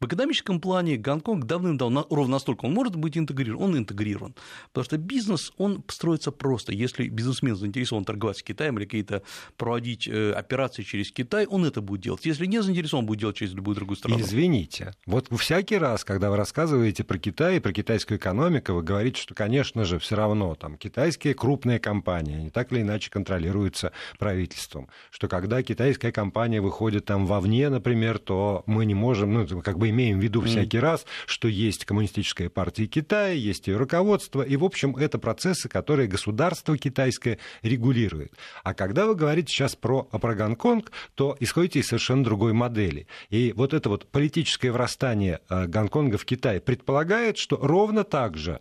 В 0.00 0.06
экономическом 0.06 0.60
плане 0.60 0.96
Гонконг 0.96 1.44
давным-давно, 1.44 2.06
ровно 2.08 2.34
настолько 2.34 2.66
он 2.66 2.72
может 2.72 2.94
быть 2.94 3.18
интегрирован, 3.18 3.70
он 3.70 3.78
интегрирован. 3.78 4.32
Потому 4.68 4.84
что 4.84 4.96
бизнес, 4.96 5.52
он 5.58 5.82
строится 5.88 6.30
просто. 6.30 6.72
Если 6.72 7.08
бизнесмен 7.08 7.56
заинтересован 7.56 8.04
торговать 8.04 8.36
с 8.38 8.44
Китаем 8.44 8.78
или 8.78 8.84
какие-то 8.84 9.24
проводить 9.56 10.06
э, 10.06 10.30
операции 10.34 10.84
через 10.84 11.10
Китай, 11.10 11.46
он 11.46 11.64
это 11.64 11.80
будет 11.80 12.02
делать. 12.02 12.24
Если 12.24 12.46
не 12.46 12.62
заинтересован, 12.62 13.06
будет 13.06 13.18
делать 13.18 13.36
через 13.36 13.54
любую 13.54 13.74
другую 13.74 13.96
страну. 13.96 14.20
Извините, 14.20 14.94
вот 15.04 15.26
всякий 15.36 15.78
раз, 15.78 16.04
когда 16.04 16.30
вы 16.30 16.36
рассказываете 16.36 17.02
про 17.02 17.18
Китай 17.18 17.56
и 17.56 17.60
про 17.60 17.72
китайскую 17.72 18.18
экономику, 18.18 18.74
вы 18.74 18.84
говорите, 18.84 19.20
что, 19.20 19.34
конечно 19.34 19.84
же, 19.84 19.98
все 19.98 20.14
равно 20.14 20.54
там 20.54 20.76
китайские 20.76 21.34
крупные 21.34 21.80
компании, 21.80 22.36
они 22.36 22.50
так 22.50 22.70
или 22.70 22.82
иначе 22.82 23.10
контролируются 23.10 23.90
правительством, 24.20 24.88
что 25.10 25.26
когда 25.26 25.60
китайская 25.64 26.12
компания 26.12 26.60
выходит 26.60 27.04
там 27.04 27.26
вовне, 27.26 27.68
например, 27.68 28.20
то 28.20 28.62
мы 28.66 28.84
не 28.84 28.94
можем, 28.94 29.34
ну, 29.34 29.60
как 29.60 29.76
бы 29.76 29.87
имеем 29.90 30.20
в 30.20 30.22
виду 30.22 30.40
всякий 30.40 30.78
раз, 30.78 31.06
что 31.26 31.48
есть 31.48 31.84
коммунистическая 31.84 32.48
партия 32.48 32.86
Китая, 32.86 33.32
есть 33.32 33.66
ее 33.66 33.76
руководство, 33.76 34.42
и, 34.42 34.56
в 34.56 34.64
общем, 34.64 34.96
это 34.96 35.18
процессы, 35.18 35.68
которые 35.68 36.08
государство 36.08 36.76
китайское 36.76 37.38
регулирует. 37.62 38.32
А 38.64 38.74
когда 38.74 39.06
вы 39.06 39.14
говорите 39.14 39.52
сейчас 39.52 39.76
про, 39.76 40.02
про 40.04 40.34
Гонконг, 40.34 40.92
то 41.14 41.36
исходите 41.40 41.80
из 41.80 41.86
совершенно 41.86 42.24
другой 42.24 42.52
модели. 42.52 43.06
И 43.30 43.52
вот 43.54 43.74
это 43.74 43.88
вот 43.88 44.06
политическое 44.10 44.70
врастание 44.70 45.40
э, 45.48 45.66
Гонконга 45.66 46.18
в 46.18 46.24
Китай 46.24 46.60
предполагает, 46.60 47.38
что 47.38 47.56
ровно 47.56 48.04
так 48.04 48.36
же 48.36 48.60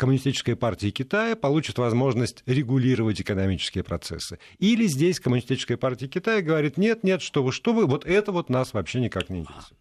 Коммунистическая 0.00 0.56
партия 0.56 0.90
Китая 0.92 1.36
получит 1.36 1.76
возможность 1.76 2.42
регулировать 2.46 3.20
экономические 3.20 3.84
процессы. 3.84 4.38
Или 4.58 4.86
здесь 4.86 5.20
Коммунистическая 5.20 5.76
партия 5.76 6.08
Китая 6.08 6.40
говорит, 6.40 6.78
нет, 6.78 7.04
нет, 7.04 7.20
что 7.20 7.42
вы, 7.42 7.52
что 7.52 7.74
вы, 7.74 7.84
вот 7.84 8.06
это 8.06 8.32
вот 8.32 8.48
нас 8.48 8.72
вообще 8.72 9.00
никак 9.00 9.28
не 9.28 9.40
интересует. 9.40 9.78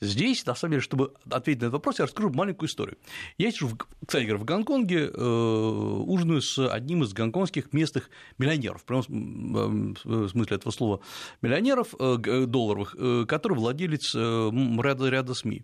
Здесь, 0.00 0.44
на 0.44 0.54
самом 0.54 0.72
деле, 0.72 0.82
чтобы 0.82 1.14
ответить 1.30 1.62
на 1.62 1.66
этот 1.66 1.74
вопрос, 1.74 1.98
я 1.98 2.06
расскажу 2.06 2.30
маленькую 2.30 2.68
историю. 2.68 2.98
Я 3.38 3.50
сижу, 3.52 3.70
кстати 4.04 4.24
говоря, 4.24 4.42
в 4.42 4.44
Гонконге, 4.44 5.06
э, 5.06 5.24
ужинаю 6.06 6.42
с 6.42 6.58
одним 6.58 7.04
из 7.04 7.12
гонконгских 7.12 7.72
местных 7.72 8.10
миллионеров, 8.38 8.82
в 8.82 8.84
прямом 8.84 9.96
э, 10.04 10.28
смысле 10.28 10.56
этого 10.56 10.72
слова, 10.72 11.00
миллионеров 11.42 11.94
э, 11.98 12.46
долларовых, 12.46 12.96
который 13.28 13.54
владелец 13.54 14.14
ряда, 14.14 15.08
ряда 15.08 15.34
СМИ. 15.34 15.62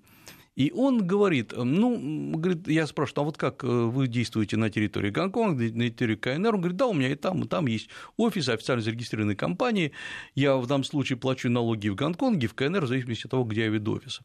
И 0.61 0.73
он 0.73 1.07
говорит, 1.07 1.55
ну, 1.57 2.33
говорит, 2.37 2.69
я 2.69 2.87
спрашиваю, 2.87 3.23
а 3.23 3.25
вот 3.25 3.39
как 3.39 3.65
э, 3.65 3.67
вы 3.67 4.09
действуете 4.09 4.59
на 4.59 4.69
территории 4.69 5.09
Гонконга, 5.09 5.65
на 5.73 5.89
территории 5.89 6.17
КНР? 6.17 6.55
Он 6.55 6.61
говорит, 6.61 6.77
да, 6.77 6.87
у 6.87 6.93
меня 6.93 7.09
и 7.09 7.15
там, 7.15 7.45
и 7.45 7.49
там 7.49 7.67
есть 7.67 7.89
офис 8.19 8.47
официально 8.51 8.83
зарегистрированной 8.83 9.37
компании, 9.37 9.93
я 10.35 10.59
в 10.59 10.67
данном 10.67 10.85
случае 10.85 11.17
плачу 11.17 11.49
налоги 11.49 11.89
в 11.89 11.95
Гонконге, 11.95 12.47
в 12.47 12.53
КНР, 12.53 12.85
в 12.85 12.89
зависимости 12.89 13.25
от 13.25 13.31
того, 13.31 13.45
где 13.45 13.63
я 13.63 13.69
веду 13.69 13.95
офис. 13.95 14.21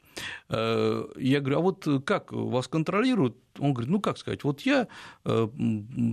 Э, 0.49 1.05
я 1.15 1.39
говорю, 1.39 1.57
а 1.59 1.61
вот 1.61 1.87
как 2.05 2.33
вас 2.33 2.67
контролируют? 2.67 3.37
Он 3.57 3.71
говорит, 3.71 3.89
ну, 3.89 4.01
как 4.01 4.17
сказать, 4.17 4.43
вот 4.43 4.59
я 4.63 4.89
э, 5.23 5.47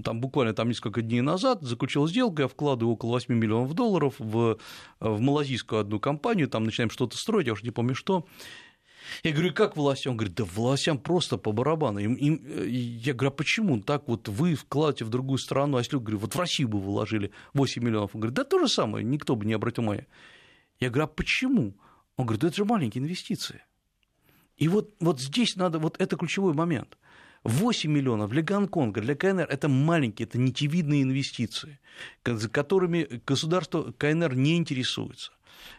там 0.04 0.20
буквально 0.20 0.54
там 0.54 0.68
несколько 0.68 1.02
дней 1.02 1.22
назад 1.22 1.62
заключил 1.62 2.06
сделку, 2.06 2.42
я 2.42 2.46
вкладываю 2.46 2.94
около 2.94 3.10
8 3.14 3.34
миллионов 3.34 3.74
долларов 3.74 4.14
в, 4.20 4.56
в 5.00 5.20
малазийскую 5.20 5.80
одну 5.80 5.98
компанию, 5.98 6.46
там 6.46 6.62
начинаем 6.62 6.90
что-то 6.90 7.16
строить, 7.16 7.48
я 7.48 7.54
уже 7.54 7.64
не 7.64 7.72
помню 7.72 7.96
что, 7.96 8.24
я 9.22 9.32
говорю, 9.32 9.52
как 9.54 9.76
властям? 9.76 10.12
Он 10.12 10.16
говорит, 10.16 10.36
да 10.36 10.44
властям 10.44 10.98
просто 10.98 11.38
по 11.38 11.52
барабану. 11.52 11.98
Им, 11.98 12.14
им, 12.14 12.42
э, 12.44 12.66
я 12.68 13.14
говорю, 13.14 13.28
а 13.28 13.36
почему 13.36 13.80
так 13.80 14.08
вот 14.08 14.28
вы 14.28 14.54
вкладываете 14.54 15.04
в 15.04 15.10
другую 15.10 15.38
страну, 15.38 15.76
а 15.76 15.80
если, 15.80 15.96
говорю, 15.96 16.18
вот 16.18 16.34
в 16.34 16.38
Россию 16.38 16.68
бы 16.68 16.80
вложили 16.80 17.30
8 17.54 17.82
миллионов? 17.82 18.14
Он 18.14 18.20
говорит, 18.20 18.34
да 18.34 18.44
то 18.44 18.58
же 18.58 18.68
самое, 18.68 19.04
никто 19.04 19.36
бы 19.36 19.44
не 19.44 19.54
обратил 19.54 19.82
внимания. 19.82 20.06
Я 20.80 20.90
говорю, 20.90 21.04
а 21.04 21.08
почему? 21.08 21.74
Он 22.16 22.26
говорит, 22.26 22.40
да 22.40 22.48
это 22.48 22.56
же 22.56 22.64
маленькие 22.64 23.02
инвестиции. 23.02 23.62
И 24.56 24.68
вот, 24.68 24.94
вот 25.00 25.20
здесь 25.20 25.56
надо, 25.56 25.78
вот 25.78 26.00
это 26.00 26.16
ключевой 26.16 26.54
момент. 26.54 26.96
8 27.44 27.90
миллионов 27.90 28.30
для 28.30 28.42
Гонконга, 28.42 29.00
для 29.00 29.16
КНР– 29.16 29.46
это 29.50 29.68
маленькие, 29.68 30.26
это 30.26 30.38
нитевидные 30.38 31.02
инвестиции, 31.02 31.80
которыми 32.22 33.20
государство 33.26 33.92
КНР 33.98 34.36
не 34.36 34.56
интересуется. 34.56 35.32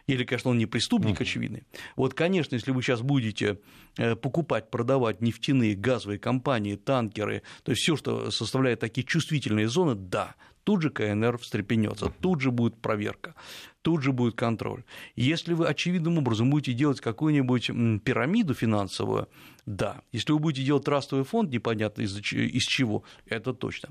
Или, 0.06 0.24
конечно, 0.24 0.50
он 0.50 0.58
не 0.58 0.66
преступник, 0.66 1.20
очевидный. 1.20 1.64
Вот, 1.96 2.14
конечно, 2.14 2.54
если 2.54 2.70
вы 2.70 2.82
сейчас 2.82 3.00
будете 3.00 3.58
э, 3.96 4.16
покупать, 4.16 4.70
продавать 4.70 5.20
нефтяные, 5.20 5.74
газовые 5.74 6.18
компании, 6.18 6.76
танкеры, 6.76 7.42
то 7.62 7.72
есть 7.72 7.82
все, 7.82 7.96
что 7.96 8.30
составляет 8.30 8.80
такие 8.80 9.04
чувствительные 9.04 9.68
зоны, 9.68 9.94
да, 9.94 10.34
тут 10.64 10.82
же 10.82 10.90
КНР 10.90 11.38
встрепенется, 11.38 12.12
тут 12.20 12.40
же 12.40 12.50
будет 12.50 12.76
проверка, 12.80 13.34
тут 13.82 14.02
же 14.02 14.12
будет 14.12 14.34
контроль. 14.34 14.84
Если 15.14 15.54
вы 15.54 15.66
очевидным 15.66 16.18
образом 16.18 16.50
будете 16.50 16.72
делать 16.72 17.00
какую-нибудь 17.00 17.66
пирамиду 18.02 18.54
финансовую, 18.54 19.28
да. 19.66 20.02
Если 20.12 20.32
вы 20.32 20.38
будете 20.38 20.64
делать 20.64 20.84
трастовый 20.84 21.24
фонд, 21.24 21.50
непонятно 21.50 22.02
из, 22.02 22.16
из 22.16 22.62
чего, 22.62 23.04
это 23.26 23.54
точно. 23.54 23.90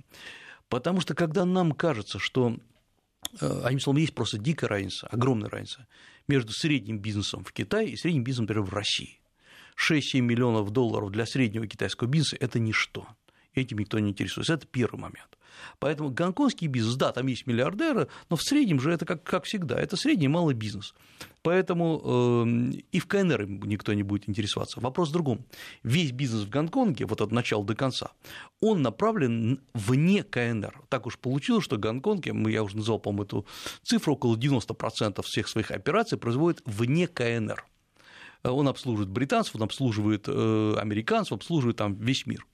Потому 0.70 1.02
что 1.02 1.14
когда 1.14 1.46
нам 1.46 1.72
кажется, 1.72 2.20
что 2.20 2.58
одним 3.40 3.80
словом, 3.80 4.00
есть 4.00 4.14
просто 4.14 4.38
дикая 4.38 4.68
разница, 4.68 5.08
огромная 5.08 5.50
разница 5.50 5.88
между 6.28 6.54
средним 6.54 7.00
бизнесом 7.00 7.44
в 7.44 7.52
Китае 7.52 7.90
и 7.90 7.98
средним 7.98 8.24
бизнесом, 8.24 8.46
например, 8.46 8.64
в 8.64 8.74
России. 8.74 9.20
6-7 9.78 10.22
миллионов 10.22 10.70
долларов 10.72 11.12
для 11.12 11.26
среднего 11.26 11.68
китайского 11.68 12.08
бизнеса– 12.08 12.38
это 12.40 12.60
ничто. 12.60 13.08
Этим 13.56 13.80
никто 13.80 14.00
не 14.00 14.12
интересуется. 14.12 14.54
Это 14.54 14.68
первый 14.68 15.00
момент. 15.00 15.38
Поэтому 15.80 16.10
гонконгский 16.10 16.68
бизнес, 16.68 16.96
да, 16.96 17.12
там 17.12 17.28
есть 17.28 17.48
миллиардеры, 17.48 18.08
но 18.30 18.36
в 18.36 18.44
среднем 18.44 18.80
же 18.80 18.92
это 18.92 19.06
как, 19.06 19.24
как 19.24 19.46
всегда, 19.46 19.80
это 19.80 19.96
средний 19.98 20.26
и 20.26 20.30
малый 20.30 20.56
бизнес. 20.56 20.94
Поэтому 21.42 22.02
э, 22.46 22.72
и 22.92 23.00
в 23.00 23.06
КНР 23.06 23.46
никто 23.46 23.94
не 23.94 24.04
будет 24.04 24.30
интересоваться. 24.30 24.80
Вопрос 24.80 25.10
в 25.10 25.12
другом. 25.12 25.46
Весь 25.84 26.12
бизнес 26.12 26.44
в 26.44 26.50
Гонконге, 26.50 27.06
вот 27.06 27.20
от 27.20 27.32
начала 27.32 27.66
до 27.66 27.76
конца, 27.76 28.12
он 28.62 28.82
направлен 28.82 29.60
вне 29.74 30.24
КНР. 30.24 30.84
Так 30.88 31.06
уж 31.06 31.20
получилось, 31.20 31.66
что 31.66 31.78
Гонконг, 31.78 32.26
я 32.26 32.64
уже 32.64 32.78
назвал, 32.78 33.00
по-моему, 33.00 33.24
эту 33.24 33.46
цифру, 33.84 34.14
около 34.14 34.38
90% 34.38 35.22
всех 35.24 35.50
своих 35.50 35.72
операций 35.72 36.18
производит 36.18 36.62
вне 36.66 37.08
КНР. 37.08 37.66
Он 38.44 38.68
обслуживает 38.68 39.10
британцев, 39.10 39.56
он 39.56 39.64
обслуживает 39.64 40.26
э, 40.28 40.76
американцев, 40.78 41.34
обслуживает 41.34 41.78
там 41.78 41.96
весь 41.96 42.26
мир. 42.26 42.46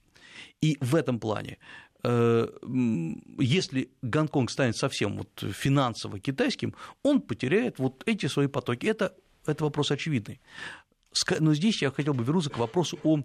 И 0.61 0.77
в 0.81 0.95
этом 0.95 1.19
плане 1.19 1.57
Э, 1.88 1.88
если 2.03 3.89
Гонконг 4.01 4.49
станет 4.49 4.77
совсем 4.77 5.17
вот 5.17 5.43
финансово 5.53 6.19
китайским, 6.19 6.73
он 7.03 7.21
потеряет 7.21 7.79
вот 7.79 8.03
эти 8.05 8.27
свои 8.27 8.47
потоки. 8.47 8.85
Это, 8.85 9.13
это 9.45 9.63
вопрос 9.65 9.91
очевидный. 9.91 10.39
Но 11.39 11.53
здесь 11.53 11.81
я 11.81 11.91
хотел 11.91 12.13
бы 12.13 12.23
вернуться 12.23 12.49
к 12.49 12.57
вопросу 12.57 12.99
о 13.03 13.23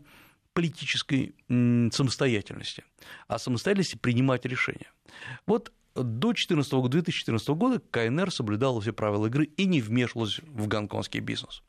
политической 0.55 1.35
самостоятельности, 1.49 2.85
о 3.29 3.39
самостоятельности 3.39 3.97
принимать 3.97 4.45
решения. 4.47 4.91
Вот 5.47 5.73
до 5.95 6.33
2014 6.33 6.73
года, 6.73 6.89
2014 6.91 7.49
года 7.51 7.83
КНР 7.91 8.33
соблюдала 8.33 8.81
все 8.81 8.93
правила 8.93 9.27
игры 9.27 9.45
и 9.45 9.67
не 9.67 9.81
вмешивалась 9.81 10.41
в 10.41 10.67
гонконгский 10.67 11.21
бизнес. 11.21 11.63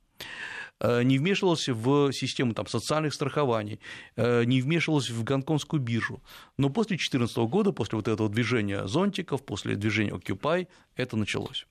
Э, 0.82 1.04
не 1.04 1.18
вмешивалась 1.18 1.70
в 1.70 2.12
систему 2.12 2.54
там, 2.54 2.68
социальных 2.68 3.14
страхований, 3.14 3.80
э, 4.18 4.44
не 4.44 4.62
вмешивалась 4.62 5.10
в 5.10 5.24
гонконгскую 5.24 5.82
биржу. 5.82 6.22
Но 6.58 6.70
после 6.70 6.98
2014 6.98 7.38
года, 7.48 7.72
после 7.72 7.96
вот 7.96 8.08
этого 8.08 8.30
движения 8.30 8.86
зонтиков, 8.86 9.46
после 9.46 9.76
движения 9.76 10.12
Occupy, 10.12 10.68
это 10.96 11.16
началось. 11.16 11.66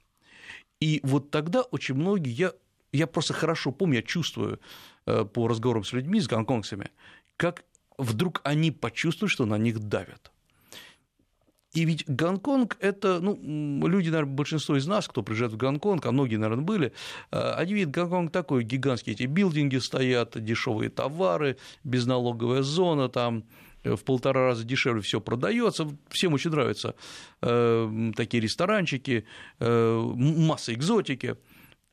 И 0.81 1.01
вот 1.03 1.31
тогда 1.31 1.62
очень 1.62 1.95
многие, 1.95 2.33
я, 2.33 2.53
я 2.93 3.07
просто 3.07 3.35
хорошо 3.35 3.73
помню, 3.73 3.97
я 3.97 4.03
чувствую 4.03 4.59
э, 5.07 5.25
по 5.25 5.49
разговорам 5.49 5.85
с 5.85 5.93
людьми, 5.93 6.21
с 6.21 6.27
гонконгцами, 6.27 6.90
как 7.37 7.64
вдруг 7.99 8.40
они 8.43 8.71
почувствуют, 8.71 9.31
что 9.31 9.45
на 9.45 9.59
них 9.59 9.81
давят. 9.81 10.33
И 11.74 11.84
ведь 11.84 12.04
Гонконг– 12.06 12.76
это, 12.80 13.18
ну, 13.20 13.37
люди, 13.88 14.08
наверное, 14.08 14.32
большинство 14.32 14.76
из 14.76 14.87
нас, 14.87 15.08
кто 15.08 15.24
приезжает 15.24 15.52
в 15.52 15.56
Гонконг, 15.56 16.06
а 16.06 16.12
многие, 16.12 16.37
наверное, 16.37 16.64
были, 16.64 16.92
э, 17.32 17.52
они 17.56 17.74
видят 17.74 17.90
Гонконг 17.90 18.30
такой 18.30 18.62
гигантский, 18.62 19.12
эти 19.12 19.24
билдинги 19.24 19.78
стоят, 19.78 20.42
дешевые 20.42 20.88
товары, 20.88 21.56
безналоговая 21.82 22.62
зона, 22.62 23.08
там 23.08 23.44
э, 23.82 23.96
в 23.96 24.04
полтора 24.04 24.46
раза 24.46 24.62
дешевле 24.62 25.02
все 25.02 25.20
продается, 25.20 25.88
всем 26.10 26.34
очень 26.34 26.50
нравятся 26.50 26.94
э, 27.42 28.12
такие 28.16 28.40
ресторанчики, 28.40 29.26
масса 29.58 30.74
экзотики, 30.74 31.37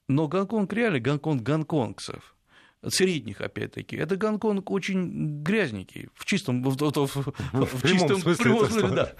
но 0.07 0.27
Гонконг 0.27 0.71
реально 0.73 0.99
Гонконг 0.99 1.41
гонконгцев– 1.41 2.35
средних, 2.89 3.41
опять-таки. 3.41 3.95
Это 3.95 4.15
Гонконг 4.15 4.71
очень 4.71 5.41
грязненький, 5.43 6.09
в 6.15 6.25
чистом, 6.25 6.63
в, 6.63 6.75
в, 6.75 6.81
в, 6.81 7.33
в, 7.53 7.65
в 7.65 7.87
чистом 7.87 8.19
смысле, 8.19 8.43
прямом 8.43 8.65
смысле 8.67 8.89
да. 8.89 9.13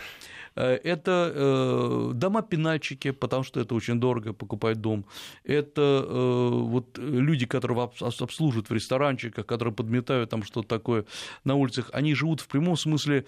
Э, 0.56 0.76
это 0.84 1.32
э, 1.34 2.12
дома-пенальчики, 2.14 3.12
потому 3.12 3.44
что 3.44 3.60
это 3.60 3.76
очень 3.76 4.00
дорого 4.00 4.34
покупать 4.34 4.82
дом. 4.82 5.06
Это 5.44 6.06
э, 6.06 6.50
вот 6.50 6.98
люди, 6.98 7.46
которые 7.46 7.90
обслуживают 8.00 8.70
в 8.70 8.74
ресторанчиках, 8.74 9.46
которые 9.46 9.74
подметают 9.74 10.30
там 10.30 10.44
что-то 10.44 10.68
такое 10.68 11.06
на 11.44 11.56
улицах, 11.56 11.90
они 11.94 12.14
живут 12.14 12.42
в 12.42 12.48
прямом 12.48 12.78
смысле 12.78 13.26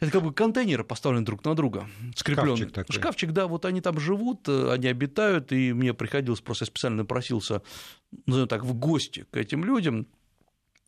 это 0.00 0.12
как 0.12 0.22
бы 0.22 0.32
контейнеры 0.32 0.84
поставлены 0.84 1.24
друг 1.24 1.44
на 1.44 1.56
друга, 1.56 1.88
скрепленные. 2.14 2.56
Шкафчик 2.56 2.72
такой. 2.72 2.94
Шкафчик, 2.94 3.32
да, 3.32 3.48
вот 3.48 3.64
они 3.64 3.80
там 3.80 3.98
живут, 3.98 4.48
они 4.48 4.86
обитают, 4.86 5.50
и 5.50 5.72
мне 5.72 5.92
приходилось, 5.92 6.40
просто 6.40 6.64
я 6.64 6.66
специально 6.66 7.04
просился, 7.04 7.62
назовем 8.26 8.46
так, 8.46 8.64
в 8.64 8.74
гости 8.74 9.26
к 9.32 9.36
этим 9.36 9.64
людям, 9.64 10.06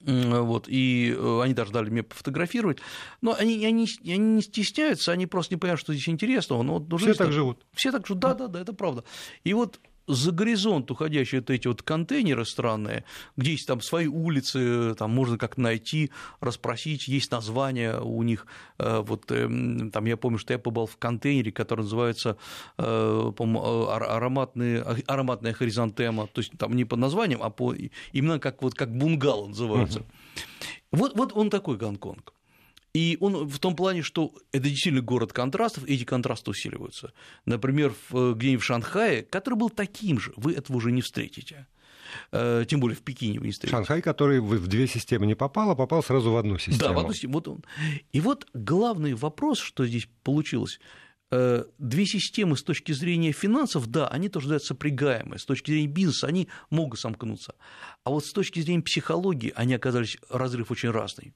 вот, 0.04 0.66
и 0.68 1.14
э, 1.16 1.40
они 1.42 1.52
даже 1.52 1.72
дали 1.72 1.90
мне 1.90 2.02
пофотографировать, 2.02 2.78
но 3.20 3.34
они, 3.38 3.64
они, 3.66 3.86
они 4.04 4.18
не 4.18 4.42
стесняются, 4.42 5.12
они 5.12 5.26
просто 5.26 5.54
не 5.54 5.58
понимают, 5.58 5.80
что 5.80 5.92
здесь 5.92 6.08
интересного. 6.08 6.62
Но 6.62 6.78
вот, 6.78 7.00
Все 7.00 7.14
так 7.14 7.32
живут. 7.32 7.66
Все 7.72 7.92
так 7.92 8.06
живут, 8.06 8.20
да-да-да, 8.20 8.60
это 8.60 8.72
правда. 8.72 9.04
И 9.44 9.52
вот 9.52 9.78
за 10.10 10.32
горизонт 10.32 10.90
уходящие 10.90 11.40
вот 11.40 11.50
эти 11.50 11.68
вот 11.68 11.82
контейнеры 11.82 12.44
странные, 12.44 13.04
где 13.36 13.52
есть 13.52 13.66
там 13.66 13.80
свои 13.80 14.06
улицы, 14.06 14.94
там 14.94 15.10
можно 15.10 15.38
как-то 15.38 15.60
найти, 15.60 16.10
расспросить, 16.40 17.08
есть 17.08 17.30
название 17.30 18.00
у 18.00 18.22
них, 18.22 18.46
э, 18.78 19.00
вот 19.00 19.30
эм, 19.30 19.90
там 19.90 20.04
я 20.06 20.16
помню, 20.16 20.38
что 20.38 20.52
я 20.52 20.58
побывал 20.58 20.86
в 20.86 20.96
контейнере, 20.96 21.52
который 21.52 21.82
называется, 21.82 22.36
э, 22.78 23.32
по-моему, 23.36 23.88
ароматные, 23.88 24.82
ароматная 25.06 25.52
хоризонтема, 25.52 26.26
то 26.26 26.40
есть 26.40 26.52
там 26.58 26.74
не 26.74 26.84
по 26.84 26.96
названиям, 26.96 27.42
а 27.42 27.50
по 27.50 27.74
именно 28.12 28.38
как, 28.38 28.62
вот, 28.62 28.74
как 28.74 28.94
бунгало 28.96 29.48
называется. 29.48 30.00
Угу. 30.00 30.06
Вот, 30.92 31.16
вот 31.16 31.32
он 31.34 31.50
такой 31.50 31.76
Гонконг. 31.76 32.32
И 32.92 33.16
он 33.20 33.48
в 33.48 33.58
том 33.58 33.76
плане, 33.76 34.02
что 34.02 34.32
это 34.52 34.68
действительно 34.68 35.02
город 35.02 35.32
контрастов, 35.32 35.86
и 35.86 35.94
эти 35.94 36.04
контрасты 36.04 36.50
усиливаются. 36.50 37.12
Например, 37.44 37.94
где-нибудь 38.10 38.62
в 38.62 38.66
Шанхае, 38.66 39.22
который 39.22 39.54
был 39.54 39.70
таким 39.70 40.18
же, 40.18 40.32
вы 40.36 40.54
этого 40.54 40.76
уже 40.76 40.90
не 40.90 41.02
встретите 41.02 41.66
э, 42.32 42.64
тем 42.68 42.80
более 42.80 42.96
в 42.96 43.02
Пекине 43.02 43.38
вы 43.38 43.46
не 43.46 43.52
встретите. 43.52 43.76
Шанхай, 43.76 44.02
который 44.02 44.40
в 44.40 44.66
две 44.66 44.86
системы 44.86 45.26
не 45.26 45.34
попал, 45.34 45.70
а 45.70 45.74
попал 45.74 46.02
сразу 46.02 46.32
в 46.32 46.36
одну 46.36 46.58
систему. 46.58 46.78
Да, 46.78 46.92
в 46.92 46.98
одну 46.98 47.12
систему. 47.12 47.34
Вот 47.34 47.48
он. 47.48 47.64
И 48.12 48.20
вот 48.20 48.46
главный 48.54 49.14
вопрос, 49.14 49.58
что 49.58 49.86
здесь 49.86 50.08
получилось, 50.22 50.80
э, 51.30 51.64
две 51.78 52.06
системы 52.06 52.56
с 52.56 52.62
точки 52.62 52.92
зрения 52.92 53.32
финансов, 53.32 53.86
да, 53.86 54.08
они 54.08 54.28
тоже 54.28 54.48
дают 54.48 54.64
сопрягаемые, 54.64 55.38
с 55.38 55.44
точки 55.44 55.70
зрения 55.70 55.88
бизнеса 55.88 56.26
они 56.26 56.48
могут 56.70 56.98
сомкнуться, 57.00 57.54
а 58.04 58.10
вот 58.10 58.24
с 58.24 58.32
точки 58.32 58.60
зрения 58.60 58.82
психологии 58.82 59.52
они 59.54 59.74
оказались 59.74 60.18
разрыв 60.28 60.70
очень 60.70 60.90
разный. 60.90 61.32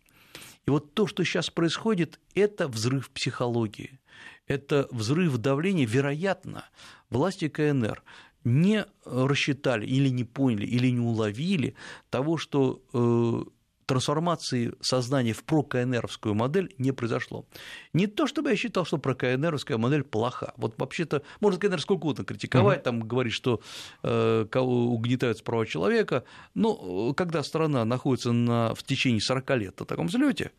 И 0.66 0.70
вот 0.70 0.94
то, 0.94 1.06
что 1.06 1.24
сейчас 1.24 1.50
происходит, 1.50 2.20
это 2.34 2.68
взрыв 2.68 3.10
психологии, 3.10 4.00
это 4.46 4.88
взрыв 4.90 5.36
давления, 5.38 5.86
вероятно, 5.86 6.64
власти 7.10 7.48
КНР 7.48 8.02
не 8.44 8.86
рассчитали 9.04 9.86
или 9.86 10.08
не 10.08 10.24
поняли, 10.24 10.66
или 10.66 10.88
не 10.90 11.00
уловили 11.00 11.74
того, 12.10 12.36
что 12.36 12.82
э, 12.92 13.44
трансформации 13.86 14.72
сознания 14.80 15.32
в 15.32 15.44
прокнровскую 15.44 16.34
модель 16.34 16.74
не 16.78 16.92
произошло. 16.92 17.46
Не 17.92 18.06
то, 18.06 18.26
чтобы 18.26 18.50
я 18.50 18.56
считал, 18.56 18.84
что 18.84 18.98
прокнровская 18.98 19.78
модель 19.78 20.04
плоха. 20.04 20.52
Вот 20.56 20.74
вообще-то 20.78 21.22
можно 21.40 21.60
КНР 21.60 21.80
сколько 21.80 22.02
угодно 22.02 22.24
критиковать, 22.24 22.78
угу. 22.78 22.84
там 22.84 23.00
говорить, 23.00 23.32
что 23.32 23.60
э, 24.02 24.46
кого 24.50 24.86
угнетают 24.86 25.42
права 25.44 25.66
человека, 25.66 26.24
но 26.54 27.10
э, 27.10 27.14
когда 27.14 27.42
страна 27.42 27.84
находится 27.84 28.32
на, 28.32 28.74
в 28.74 28.82
течение 28.82 29.20
40 29.20 29.50
лет 29.56 29.80
на 29.80 29.86
таком 29.86 30.06
взлете, 30.06 30.52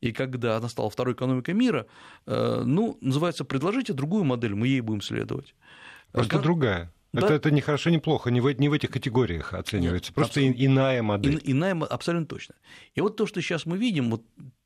и 0.00 0.12
когда 0.12 0.56
она 0.56 0.68
стала 0.68 0.88
второй 0.90 1.14
экономикой 1.14 1.54
мира, 1.54 1.86
э, 2.26 2.62
ну, 2.64 2.98
называется, 3.00 3.44
предложите 3.44 3.92
другую 3.92 4.24
модель, 4.24 4.54
мы 4.54 4.66
ей 4.66 4.80
будем 4.80 5.02
следовать. 5.02 5.54
Просто 6.12 6.32
как... 6.32 6.42
другая. 6.42 6.92
Да? 7.12 7.26
Это, 7.26 7.34
это 7.34 7.50
не 7.50 7.60
хорошо, 7.60 7.90
не 7.90 7.98
плохо, 7.98 8.30
не 8.30 8.40
в, 8.40 8.50
не 8.52 8.68
в 8.68 8.72
этих 8.72 8.90
категориях 8.90 9.52
оценивается. 9.54 10.10
Нет, 10.10 10.14
Просто 10.14 10.40
абсолютно. 10.40 10.64
иная 10.64 11.02
модель. 11.02 11.40
И, 11.42 11.52
иная, 11.52 11.74
абсолютно 11.74 12.26
точно. 12.26 12.54
И 12.94 13.00
вот 13.00 13.16
то, 13.16 13.26
что 13.26 13.40
сейчас 13.40 13.66
мы 13.66 13.78
видим, 13.78 14.10
вот 14.10 14.22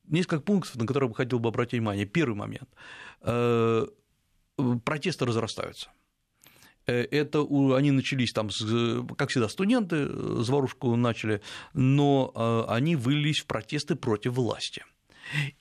несколько 0.09 0.41
пунктов, 0.41 0.77
на 0.77 0.87
которые 0.87 1.09
бы 1.09 1.15
хотел 1.15 1.39
бы 1.39 1.49
обратить 1.49 1.73
внимание. 1.73 2.05
Первый 2.05 2.35
момент. 2.35 2.69
Э, 3.23 3.87
протесты 4.85 5.25
разрастаются. 5.25 5.89
это 6.87 7.41
они 7.77 7.91
начались 7.91 8.33
там, 8.33 8.51
как 9.17 9.31
всегда, 9.31 9.49
студенты 9.49 10.07
заварушку 10.43 10.95
начали, 10.97 11.41
но 11.73 12.67
они 12.69 12.95
вылились 12.97 13.41
в 13.41 13.47
протесты 13.47 13.97
против 13.97 14.35
власти. 14.35 14.85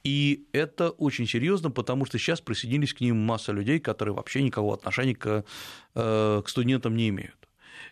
И 0.03 0.45
это 0.51 0.89
очень 0.89 1.27
серьезно, 1.27 1.71
потому 1.71 2.05
что 2.05 2.17
сейчас 2.17 2.41
присоединились 2.41 2.93
к 2.93 3.01
ним 3.01 3.17
масса 3.17 3.51
людей, 3.51 3.79
которые 3.79 4.15
вообще 4.15 4.43
никакого 4.43 4.73
отношения 4.73 5.15
к, 5.15 5.43
к 5.93 6.43
студентам 6.47 6.95
не 6.95 7.09
имеют. 7.09 7.42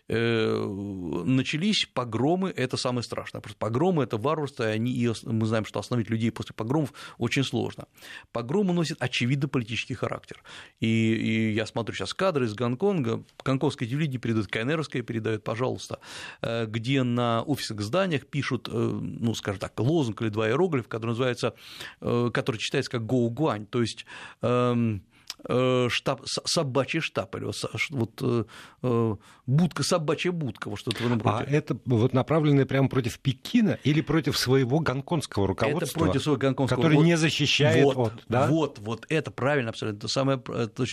Э, 0.08 1.22
начались 1.24 1.86
погромы, 1.86 2.50
это 2.50 2.76
самое 2.76 3.02
страшное. 3.02 3.40
Просто 3.40 3.58
погромы– 3.58 4.02
это 4.04 4.16
варварство, 4.16 4.64
и, 4.64 4.74
они, 4.74 4.92
и 4.92 5.12
мы 5.24 5.46
знаем, 5.46 5.64
что 5.64 5.78
остановить 5.78 6.10
людей 6.10 6.30
после 6.32 6.54
погромов 6.54 6.92
очень 7.18 7.44
сложно. 7.44 7.86
Погромы 8.32 8.74
носят 8.74 8.98
очевидно 9.00 9.48
политический 9.48 9.94
характер. 9.94 10.42
И, 10.80 10.86
и 10.86 11.52
я 11.52 11.66
смотрю 11.66 11.94
сейчас 11.94 12.14
кадры 12.14 12.46
из 12.46 12.54
Гонконга, 12.54 13.22
гонконгское 13.44 13.88
телевидение 13.88 14.20
передает, 14.20 14.48
КНРовское 14.48 15.02
передает, 15.02 15.44
пожалуйста, 15.44 16.00
э, 16.42 16.66
где 16.66 17.04
на 17.04 17.42
офисных 17.42 17.80
зданиях 17.80 18.26
пишут, 18.26 18.68
э, 18.68 18.72
ну, 18.72 19.34
скажем 19.34 19.60
так, 19.60 19.78
лозунг 19.78 20.20
или 20.22 20.30
два 20.30 20.48
иероглифа, 20.48 20.88
который 20.88 21.10
называется, 21.10 21.54
который 22.00 22.56
читается 22.58 22.90
как 22.90 23.06
«Гоу 23.06 23.30
Гуань», 23.30 23.66
то 23.66 23.80
есть 23.80 24.04
эм, 24.42 25.02
штаб, 25.44 26.22
собачий 26.26 27.00
штаб, 27.00 27.34
или 27.36 27.50
вот 27.90 28.22
э, 28.22 28.44
э, 28.82 29.16
будка, 29.46 29.82
собачья 29.82 30.32
будка, 30.32 30.70
вот 30.70 30.78
что-то 30.78 31.02
в 31.02 31.06
этом 31.06 31.20
роде. 31.20 31.44
А 31.48 31.50
это 31.50 31.76
вот 31.84 32.12
направленное 32.12 32.66
прямо 32.66 32.88
против 32.88 33.18
Пекина 33.18 33.78
или 33.84 34.00
против 34.00 34.38
своего 34.38 34.80
гонконгского 34.80 35.48
руководства? 35.48 35.98
Это 35.98 35.98
против 35.98 36.22
своего 36.22 36.38
гонконгского 36.38 36.76
Который 36.76 36.96
вот, 36.96 37.04
не 37.04 37.16
защищает 37.16 37.84
вот, 37.84 37.96
от... 37.96 38.24
Да? 38.28 38.46
Вот, 38.46 38.78
вот, 38.78 39.06
это 39.08 39.30
правильно 39.30 39.70
абсолютно. 39.70 39.98
Это, 39.98 40.08
самое, 40.08 40.42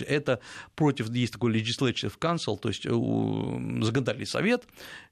это 0.06 0.40
против, 0.74 1.10
есть 1.10 1.32
такой 1.32 1.52
legislative 1.52 2.12
council, 2.18 2.58
то 2.58 2.68
есть 2.68 2.84
законодательный 2.84 4.26
совет, 4.26 4.64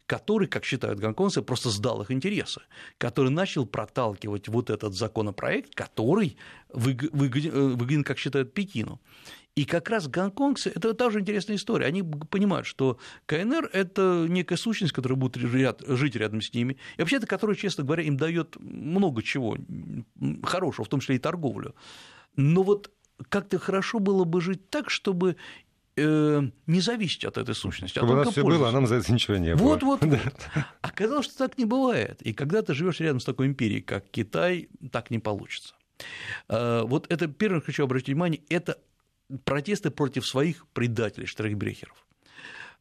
который, 0.08 0.48
как 0.48 0.64
считают 0.64 0.98
гонконгцы, 0.98 1.42
просто 1.42 1.68
сдал 1.70 2.02
их 2.02 2.10
интересы, 2.10 2.62
который 2.96 3.30
начал 3.30 3.66
проталкивать 3.66 4.48
вот 4.48 4.70
этот 4.70 4.94
законопроект, 4.94 5.74
который 5.74 6.36
выгоден, 6.72 8.02
как 8.02 8.18
считают, 8.18 8.54
Пекину. 8.54 9.00
И 9.54 9.64
как 9.64 9.90
раз 9.90 10.08
гонконгцы, 10.08 10.72
это 10.74 10.94
тоже 10.94 11.20
интересная 11.20 11.56
история, 11.56 11.86
они 11.86 12.02
понимают, 12.02 12.66
что 12.66 12.98
КНР– 13.26 13.70
это 13.72 14.26
некая 14.28 14.56
сущность, 14.56 14.94
которая 14.94 15.18
будет 15.18 15.36
жить 15.36 16.16
рядом 16.16 16.40
с 16.40 16.54
ними, 16.54 16.78
и 16.96 17.00
вообще-то, 17.00 17.26
которая, 17.26 17.56
честно 17.56 17.84
говоря, 17.84 18.02
им 18.04 18.16
дает 18.16 18.56
много 18.60 19.22
чего 19.22 19.58
хорошего, 20.42 20.86
в 20.86 20.88
том 20.88 21.00
числе 21.00 21.16
и 21.16 21.18
торговлю. 21.18 21.74
Но 22.34 22.62
вот 22.62 22.90
как-то 23.28 23.58
хорошо 23.58 23.98
было 23.98 24.24
бы 24.24 24.40
жить 24.40 24.70
так, 24.70 24.90
чтобы 24.90 25.36
э, 25.98 26.42
не 26.66 26.80
зависеть 26.80 27.24
от 27.24 27.38
этой 27.38 27.54
сущности. 27.54 27.98
А 27.98 28.04
У 28.04 28.14
нас 28.14 28.30
все 28.30 28.44
было, 28.44 28.68
а 28.68 28.72
нам 28.72 28.86
за 28.86 28.96
это 28.96 29.12
ничего 29.12 29.36
не 29.36 29.54
было. 29.54 29.68
Вот, 29.68 29.82
вот. 29.82 30.04
вот. 30.04 30.20
Оказалось, 30.80 31.26
что 31.26 31.38
так 31.38 31.58
не 31.58 31.64
бывает. 31.64 32.22
И 32.22 32.32
когда 32.32 32.62
ты 32.62 32.74
живешь 32.74 33.00
рядом 33.00 33.20
с 33.20 33.24
такой 33.24 33.46
империей, 33.46 33.82
как 33.82 34.08
Китай, 34.10 34.68
так 34.92 35.10
не 35.10 35.18
получится. 35.18 35.74
Э, 36.48 36.82
вот 36.84 37.06
это 37.10 37.28
первое, 37.28 37.60
хочу 37.60 37.84
обратить 37.84 38.08
внимание, 38.08 38.42
это 38.48 38.78
протесты 39.44 39.90
против 39.90 40.26
своих 40.26 40.66
предателей, 40.68 41.26
штрейхбрехеров 41.26 41.96
э, 41.96 42.07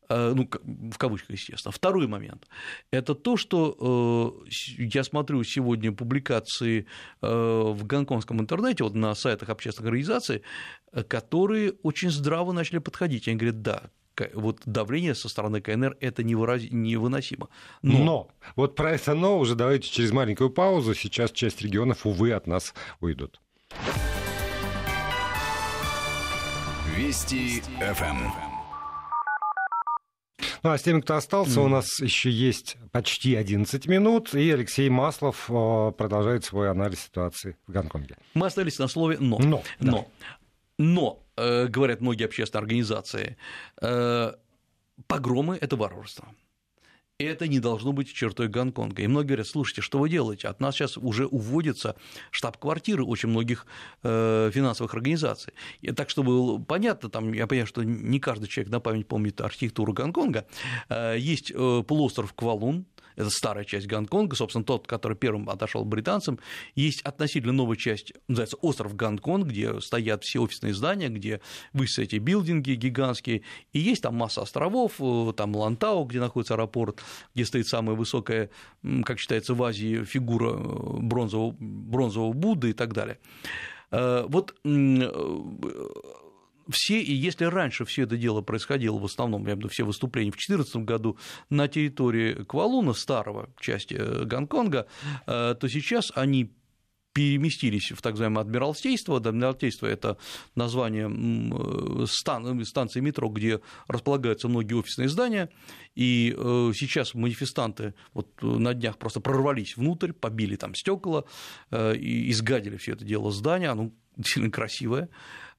ну, 0.09 0.49
в 0.91 0.97
кавычках, 0.97 1.31
естественно. 1.31 1.71
Второй 1.71 2.07
момент– 2.07 2.47
это 2.91 3.15
то, 3.15 3.37
что 3.37 4.43
я 4.77 5.03
смотрю 5.03 5.43
сегодня 5.43 5.91
публикации 5.91 6.85
в 7.21 7.83
гонконгском 7.83 8.39
интернете, 8.39 8.83
вот 8.83 8.95
на 8.95 9.13
сайтах 9.15 9.49
общественных 9.49 9.89
организаций, 9.89 10.43
которые 11.07 11.73
очень 11.83 12.09
здраво 12.09 12.51
начали 12.51 12.79
подходить. 12.79 13.27
Они 13.27 13.37
говорят, 13.37 13.61
да, 13.61 13.83
вот 14.33 14.61
давление 14.65 15.13
со 15.13 15.29
стороны 15.29 15.61
КНР 15.61 15.97
это 15.99 16.23
невыносимо. 16.23 17.49
Но... 17.83 18.03
но 18.03 18.31
вот 18.55 18.75
про 18.75 18.93
это 18.93 19.13
но 19.13 19.37
уже 19.37 19.55
давайте 19.55 19.89
через 19.89 20.11
маленькую 20.11 20.49
паузу. 20.49 20.95
Сейчас 20.95 21.31
часть 21.31 21.61
регионов, 21.61 22.05
увы, 22.05 22.31
от 22.31 22.47
нас 22.47 22.73
уйдут. 22.99 23.39
Вести 26.95 27.61
ФМ. 27.79 28.46
Ну, 30.63 30.71
а 30.71 30.77
с 30.77 30.81
теми, 30.81 31.01
кто 31.01 31.15
остался, 31.15 31.59
mm. 31.59 31.65
у 31.65 31.67
нас 31.67 31.99
еще 31.99 32.29
есть 32.29 32.77
почти 32.91 33.35
11 33.35 33.87
минут, 33.87 34.33
и 34.33 34.51
Алексей 34.51 34.89
Маслов 34.89 35.49
э, 35.49 35.91
продолжает 35.97 36.45
свой 36.45 36.69
анализ 36.69 37.01
ситуации 37.01 37.57
в 37.67 37.71
Гонконге. 37.71 38.17
Мы 38.33 38.47
остались 38.47 38.79
на 38.79 38.87
слове 38.87 39.17
«но». 39.19 39.37
Но. 39.39 39.63
но. 39.79 40.07
Но, 40.79 41.23
э, 41.35 41.67
говорят 41.67 42.01
многие 42.01 42.25
общественные 42.25 42.61
организации, 42.61 43.37
э, 43.81 44.33
погромы– 45.07 45.57
это 45.61 45.75
варварство. 45.75 46.27
Это 47.19 47.47
не 47.47 47.59
должно 47.59 47.93
быть 47.93 48.13
чертой 48.13 48.47
Гонконга. 48.47 49.01
И 49.01 49.07
многие 49.07 49.29
говорят, 49.29 49.47
слушайте, 49.47 49.81
что 49.81 49.97
вы 49.97 50.07
делаете? 50.07 50.49
От 50.49 50.59
нас 50.59 50.75
сейчас 50.75 50.97
уже 50.97 51.25
уводятся 51.25 51.95
штаб-квартиры 52.29 53.03
очень 53.03 53.29
многих 53.29 53.65
э, 54.03 54.51
финансовых 54.53 54.93
организаций. 54.93 55.53
И 55.81 55.91
так, 55.93 56.11
чтобы 56.11 56.63
понятно, 56.63 57.09
там, 57.09 57.33
я 57.33 57.47
понимаю, 57.47 57.65
что 57.65 57.81
не 57.81 58.19
каждый 58.19 58.47
человек 58.47 58.71
на 58.71 58.79
память 58.79 59.07
помнит 59.07 59.41
архитектуру 59.41 59.93
Гонконга, 59.93 60.45
есть 61.17 61.51
полуостров 61.51 62.33
Квалун, 62.33 62.85
это 63.17 63.29
старая 63.31 63.65
часть 63.65 63.87
Гонконга, 63.87 64.35
собственно, 64.35 64.63
тот, 64.63 64.87
который 64.87 65.17
первым 65.17 65.49
отошел 65.49 65.83
британцам. 65.83 66.39
Есть 66.75 67.01
относительно 67.01 67.51
новая 67.51 67.75
часть, 67.75 68.13
называется 68.27 68.57
остров 68.57 68.95
Гонконг, 68.95 69.47
где 69.47 69.81
стоят 69.81 70.23
все 70.23 70.39
офисные 70.39 70.73
здания, 70.73 71.09
где 71.09 71.41
высятся 71.73 72.03
эти 72.03 72.17
билдинги 72.17 72.71
гигантские, 72.71 73.41
и 73.73 73.79
есть 73.79 74.03
там 74.03 74.15
масса 74.15 74.43
островов, 74.43 74.93
э, 74.99 75.33
там 75.35 75.55
Лантау, 75.55 76.05
где 76.05 76.19
находится 76.19 76.53
аэропорт, 76.53 77.01
где 77.33 77.43
стоит 77.45 77.67
самая 77.67 77.95
высокая, 77.95 78.49
как 79.03 79.19
считается 79.19 79.55
в 79.55 79.63
Азии, 79.63 80.03
фигура 80.03 80.51
э, 80.51 80.97
бронзового, 81.01 81.55
бронзового 81.59 82.33
Будды 82.33 82.69
и 82.69 82.73
так 82.73 82.93
далее. 82.93 83.17
Э, 83.91 84.25
вот 84.27 84.55
все, 86.69 87.01
и 87.01 87.13
если 87.13 87.45
раньше 87.45 87.85
все 87.85 88.03
это 88.03 88.17
дело 88.17 88.41
происходило 88.41 88.97
в 88.97 89.05
основном, 89.05 89.45
я 89.47 89.53
имею 89.53 89.69
в 89.69 89.71
все 89.71 89.83
выступления 89.83 90.31
в 90.31 90.35
2014 90.35 90.75
году 90.85 91.17
на 91.49 91.67
территории 91.67 92.43
Квалуна, 92.43 92.93
старого 92.93 93.49
части 93.59 93.95
э, 93.97 94.25
Гонконга, 94.25 94.87
э, 95.25 95.55
то 95.59 95.67
сейчас 95.67 96.11
они 96.15 96.51
переместились 97.13 97.91
в 97.91 98.01
так 98.01 98.13
называемое 98.13 98.43
Адмиралтейство. 98.43 99.17
Адмиралтейство– 99.17 99.85
это 99.87 100.17
название 100.55 101.09
э, 101.09 102.05
стан, 102.07 102.63
станции 102.63 102.99
метро, 102.99 103.29
где 103.29 103.59
располагаются 103.87 104.47
многие 104.47 104.75
офисные 104.75 105.09
здания, 105.09 105.49
и 105.95 106.31
сейчас 106.75 107.15
манифестанты 107.15 107.95
вот 108.13 108.27
на 108.41 108.75
днях 108.75 108.99
просто 108.99 109.19
прорвались 109.19 109.77
внутрь, 109.77 110.13
побили 110.13 110.55
там 110.55 110.75
стекла 110.75 111.23
и 111.71 112.29
изгадили 112.29 112.77
все 112.77 112.93
это 112.93 113.03
дело 113.03 113.31
здания, 113.31 113.69
оно 113.69 113.91
действительно 114.15 114.51
красивое, 114.51 115.09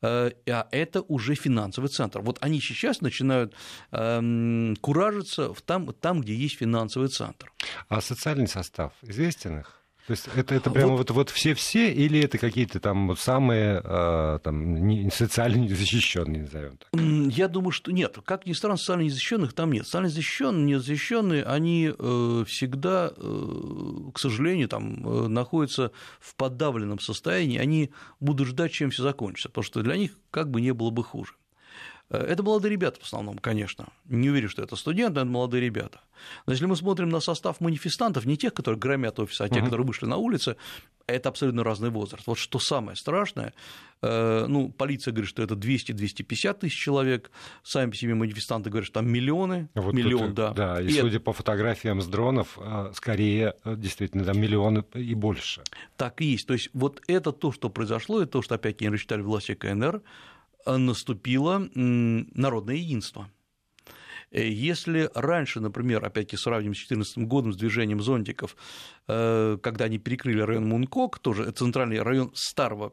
а 0.02 0.68
это 0.70 1.02
уже 1.02 1.34
финансовый 1.34 1.88
центр. 1.88 2.20
Вот 2.20 2.38
они 2.40 2.60
сейчас 2.60 3.00
начинают 3.00 3.54
эм, 3.90 4.76
куражиться 4.80 5.52
там, 5.66 5.92
там, 5.92 6.20
где 6.20 6.34
есть 6.34 6.56
финансовый 6.56 7.08
центр. 7.08 7.52
А 7.88 8.00
социальный 8.00 8.48
состав 8.48 8.92
известен 9.02 9.60
их? 9.60 9.77
То 10.08 10.12
есть 10.12 10.26
это, 10.34 10.54
это 10.54 10.70
прямо 10.70 10.96
вот, 10.96 11.10
вот 11.10 11.28
все-все 11.28 11.92
или 11.92 12.18
это 12.18 12.38
какие-то 12.38 12.80
там 12.80 13.08
вот 13.08 13.20
самые 13.20 13.82
э, 13.84 14.38
там, 14.42 14.86
не, 14.86 15.10
социально 15.10 15.56
незащищенные, 15.56 16.44
назовем 16.44 16.78
так? 16.78 16.88
Я 17.36 17.46
думаю, 17.46 17.72
что 17.72 17.92
нет. 17.92 18.16
Как 18.24 18.46
ни 18.46 18.54
странно, 18.54 18.78
социально 18.78 19.02
незащищенных 19.02 19.52
там 19.52 19.70
нет. 19.70 19.84
Социально 19.84 20.08
защищенные, 20.08 20.76
незащищенные, 20.76 21.44
они 21.44 21.92
э, 21.92 22.44
всегда, 22.46 23.12
э, 23.14 24.10
к 24.14 24.18
сожалению, 24.18 24.70
там 24.70 25.30
находятся 25.30 25.92
в 26.20 26.34
подавленном 26.36 27.00
состоянии, 27.00 27.58
они 27.58 27.90
будут 28.18 28.48
ждать, 28.48 28.72
чем 28.72 28.88
все 28.88 29.02
закончится, 29.02 29.50
потому 29.50 29.64
что 29.64 29.82
для 29.82 29.98
них 29.98 30.12
как 30.30 30.50
бы 30.50 30.62
не 30.62 30.72
было 30.72 30.88
бы 30.88 31.04
хуже. 31.04 31.34
Э, 32.10 32.18
это 32.18 32.42
молодые 32.42 32.72
ребята 32.72 33.00
в 33.00 33.04
основном, 33.04 33.38
конечно. 33.38 33.88
Не 34.06 34.30
уверен, 34.30 34.48
что 34.48 34.62
это 34.62 34.76
студенты, 34.76 35.20
это 35.20 35.28
молодые 35.28 35.60
ребята. 35.60 36.00
Но 36.46 36.52
если 36.52 36.66
мы 36.66 36.76
смотрим 36.76 37.08
на 37.08 37.20
состав 37.20 37.60
манифестантов, 37.60 38.24
не 38.24 38.36
тех, 38.36 38.54
которые 38.54 38.78
громят 38.78 39.18
офис, 39.18 39.40
а 39.40 39.48
тех, 39.48 39.58
uh-huh. 39.58 39.64
которые 39.64 39.86
вышли 39.86 40.06
на 40.06 40.16
улицы, 40.16 40.56
это 41.06 41.28
абсолютно 41.28 41.64
разный 41.64 41.90
возраст. 41.90 42.26
Вот 42.26 42.38
что 42.38 42.58
самое 42.58 42.96
страшное, 42.96 43.54
э, 44.02 44.46
ну, 44.48 44.70
полиция 44.70 45.12
говорит, 45.12 45.30
что 45.30 45.42
это 45.42 45.54
200-250 45.54 46.58
тысяч 46.60 46.76
человек, 46.76 47.30
сами 47.62 47.90
по 47.90 47.96
себе 47.96 48.14
манифестанты 48.14 48.68
говорят, 48.68 48.86
что 48.86 48.94
там 48.94 49.08
миллионы, 49.08 49.68
вот 49.74 49.94
миллион, 49.94 50.34
да. 50.34 50.52
Да, 50.52 50.80
и, 50.80 50.86
и 50.86 50.92
судя 50.92 51.16
это... 51.16 51.20
по 51.20 51.32
фотографиям 51.32 52.00
с 52.00 52.06
дронов, 52.06 52.58
э, 52.58 52.92
скорее, 52.94 53.54
действительно, 53.64 54.24
там 54.24 54.40
миллионы 54.40 54.84
и 54.94 55.14
больше. 55.14 55.62
Так 55.96 56.20
и 56.20 56.26
есть. 56.26 56.46
То 56.46 56.54
есть 56.54 56.70
вот 56.72 57.00
это 57.06 57.32
то, 57.32 57.52
что 57.52 57.70
произошло, 57.70 58.22
и 58.22 58.26
то, 58.26 58.42
что 58.42 58.56
опять 58.56 58.80
не 58.80 58.88
рассчитали 58.88 59.22
власти 59.22 59.54
КНР, 59.54 60.02
наступило 60.66 61.68
народное 61.74 62.76
единство. 62.76 63.30
Э, 64.30 64.46
если 64.48 65.10
раньше, 65.14 65.60
например, 65.60 66.04
опять-таки 66.04 66.36
сравним 66.36 66.74
с 66.74 66.86
2014 66.86 67.18
годом, 67.26 67.52
с 67.52 67.56
движением 67.56 68.00
зонтиков, 68.00 68.56
э, 68.56 68.97
когда 69.08 69.86
они 69.86 69.96
перекрыли 69.98 70.42
район 70.42 70.68
Мункок, 70.68 71.18
тоже 71.18 71.50
центральный 71.52 72.02
район 72.02 72.30
старого, 72.34 72.92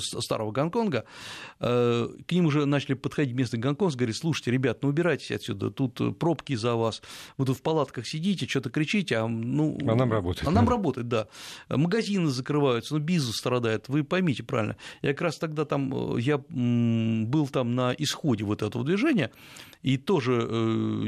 старого 0.00 0.50
Гонконга, 0.50 1.04
э, 1.60 2.08
к 2.26 2.32
ним 2.32 2.46
уже 2.46 2.64
начали 2.64 2.94
подходить 2.94 3.34
местные 3.34 3.60
гонконгцы, 3.60 3.98
говорят, 3.98 4.16
слушайте, 4.16 4.50
ребят, 4.50 4.82
ну 4.82 4.88
убирайтесь 4.88 5.30
отсюда, 5.30 5.70
тут 5.70 6.18
пробки 6.18 6.54
за 6.54 6.74
вас, 6.74 7.02
вы 7.36 7.44
тут 7.44 7.58
в 7.58 7.62
палатках 7.62 8.06
сидите, 8.06 8.46
что-то 8.48 8.70
кричите, 8.70 9.16
а, 9.16 9.28
ну, 9.28 9.76
а 9.86 9.94
нам 9.94 10.10
работает. 10.10 10.48
А 10.48 10.50
нам 10.50 10.66
работает, 10.66 11.06
да. 11.06 11.28
Магазины 11.68 12.28
закрываются, 12.28 12.94
ну 12.94 13.00
бизнес 13.00 13.36
страдает, 13.36 13.90
вы 13.90 14.04
поймите 14.04 14.42
правильно. 14.42 14.78
Я 15.02 15.10
как 15.10 15.20
раз 15.20 15.36
тогда 15.36 15.66
там, 15.66 16.16
я 16.16 16.38
был 16.38 17.46
там 17.48 17.74
на 17.74 17.92
исходе 17.92 18.44
вот 18.44 18.62
этого 18.62 18.84
движения, 18.86 19.30
и 19.82 19.98
тоже 19.98 20.32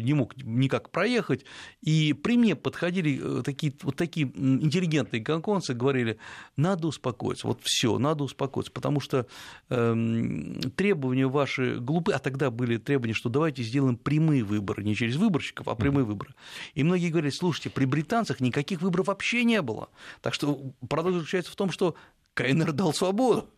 не 0.02 0.14
мог 0.14 0.36
никак 0.36 0.90
проехать, 0.90 1.44
и 1.80 2.12
при 2.12 2.36
мне 2.36 2.56
подходили 2.56 3.42
такие, 3.42 3.53
вот 3.82 3.96
такие 3.96 4.26
интеллигентные 4.26 5.20
гонконгцы, 5.20 5.74
говорили, 5.74 6.18
надо 6.56 6.88
успокоиться, 6.88 7.46
вот 7.46 7.60
все, 7.62 7.98
надо 7.98 8.24
успокоиться, 8.24 8.72
потому 8.72 9.00
что 9.00 9.26
э, 9.70 10.60
требования 10.76 11.26
ваши 11.26 11.76
глупы, 11.76 12.12
а 12.12 12.18
тогда 12.18 12.50
были 12.50 12.76
требования, 12.76 13.14
что 13.14 13.28
давайте 13.28 13.62
сделаем 13.62 13.96
прямые 13.96 14.44
выборы, 14.44 14.82
не 14.82 14.94
через 14.94 15.16
выборщиков, 15.16 15.68
а 15.68 15.74
прямые 15.74 16.04
выборы. 16.04 16.34
И 16.74 16.82
многие 16.82 17.10
говорили, 17.10 17.30
слушайте, 17.30 17.70
при 17.70 17.84
британцах 17.84 18.40
никаких 18.40 18.82
выборов 18.82 19.08
вообще 19.08 19.44
не 19.44 19.62
было. 19.62 19.88
Так 20.20 20.34
что 20.34 20.72
парадокс 20.88 21.16
заключается 21.16 21.52
в 21.52 21.56
том, 21.56 21.70
что 21.70 21.94
КНР 22.34 22.72
дал 22.72 22.92
свободу. 22.92 23.48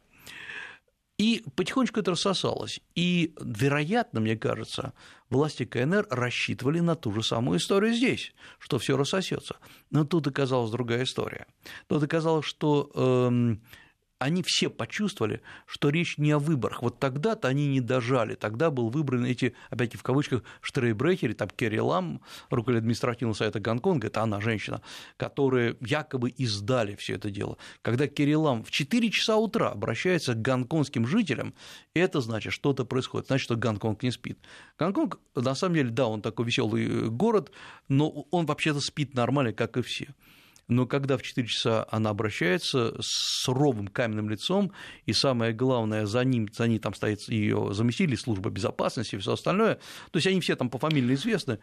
И 1.19 1.45
потихонечку 1.55 2.01
это 2.01 2.11
рассосалось. 2.11 2.81
И, 2.95 3.35
вероятно, 3.41 4.21
мне 4.21 4.37
кажется, 4.37 4.93
власти 5.31 5.65
КНР 5.65 6.07
рассчитывали 6.11 6.81
на 6.81 6.95
ту 6.95 7.11
же 7.13 7.23
самую 7.23 7.59
историю 7.59 7.95
здесь, 7.95 8.35
что 8.59 8.79
все 8.79 8.97
рассосется. 8.97 9.57
Но 9.91 10.05
тут 10.05 10.27
оказалась 10.27 10.71
другая 10.71 11.05
история. 11.05 11.47
Тут 11.89 12.03
оказалось, 12.03 12.45
что 12.45 12.91
эм, 12.95 13.63
они 14.19 14.43
все 14.43 14.71
почувствовали, 14.71 15.43
что 15.67 15.91
речь 15.91 16.17
не 16.17 16.33
о 16.33 16.39
выборах. 16.39 16.83
Вот 16.83 16.99
тогда-то 16.99 17.49
они 17.49 17.67
не 17.67 17.81
дожали. 17.81 18.35
Тогда 18.35 18.71
был 18.71 18.89
выбран 18.89 19.27
эти, 19.27 19.55
опять-таки 19.69 19.99
в 19.99 20.03
кавычках, 20.03 20.43
штрейбрехеры, 20.63 21.35
там 21.35 21.49
Керри 21.51 21.81
Лам, 21.81 22.23
руководитель 22.49 22.85
административного 22.85 23.35
совета 23.35 23.61
Гонконга, 23.61 24.07
это 24.07 24.23
она, 24.23 24.41
женщина, 24.41 24.81
которые 25.17 25.77
якобы 25.81 26.31
издали 26.31 26.97
все 26.97 27.15
это 27.15 27.31
дело. 27.31 27.59
Когда 27.83 28.07
Керри 28.09 28.37
Лам 28.37 28.65
в 28.65 28.71
4 28.71 29.11
часа 29.11 29.37
утра 29.37 29.71
обращается 29.71 30.35
к 30.35 30.41
гонконгским 30.41 31.07
жителям, 31.07 31.55
это 31.93 32.21
значит, 32.21 32.53
что-то 32.53 32.85
происходит, 32.85 33.27
значит, 33.29 33.45
что 33.45 33.57
Гонконг 33.57 34.03
не 34.03 34.11
спит. 34.11 34.39
Гонконг, 34.79 35.19
на 35.35 35.55
самом 35.55 35.75
деле, 35.75 35.91
да, 35.91 36.07
он 36.07 36.23
такой 36.23 36.47
веселый 36.47 37.11
город, 37.11 37.53
но 37.89 38.09
он 38.31 38.47
вообще-то 38.47 38.81
спит 38.81 39.15
нормально, 39.15 39.53
как 39.53 39.77
и 39.77 39.83
все 39.83 40.09
но 40.69 40.87
когда 40.87 41.17
в 41.17 41.23
4 41.23 41.47
часа 41.47 41.87
она 41.91 42.11
обращается 42.11 42.95
с 43.01 43.43
суровым 43.45 43.89
каменным 43.89 44.29
лицом, 44.29 44.73
и 45.05 45.13
самое 45.13 45.53
главное, 45.53 46.07
за 46.07 46.25
ним, 46.25 46.49
за 46.53 46.67
ней 46.67 46.79
там 46.79 46.95
стоит 46.95 47.21
ее 47.29 47.69
заместитель, 47.73 48.17
служба 48.17 48.51
безопасности 48.51 49.15
и 49.15 49.19
все 49.19 49.33
остальное, 49.33 49.77
то 49.77 50.17
есть 50.17 50.27
они 50.27 50.41
все 50.41 50.57
там 50.57 50.69
по 50.69 50.79
фамилии 50.79 51.15
известны, 51.15 51.59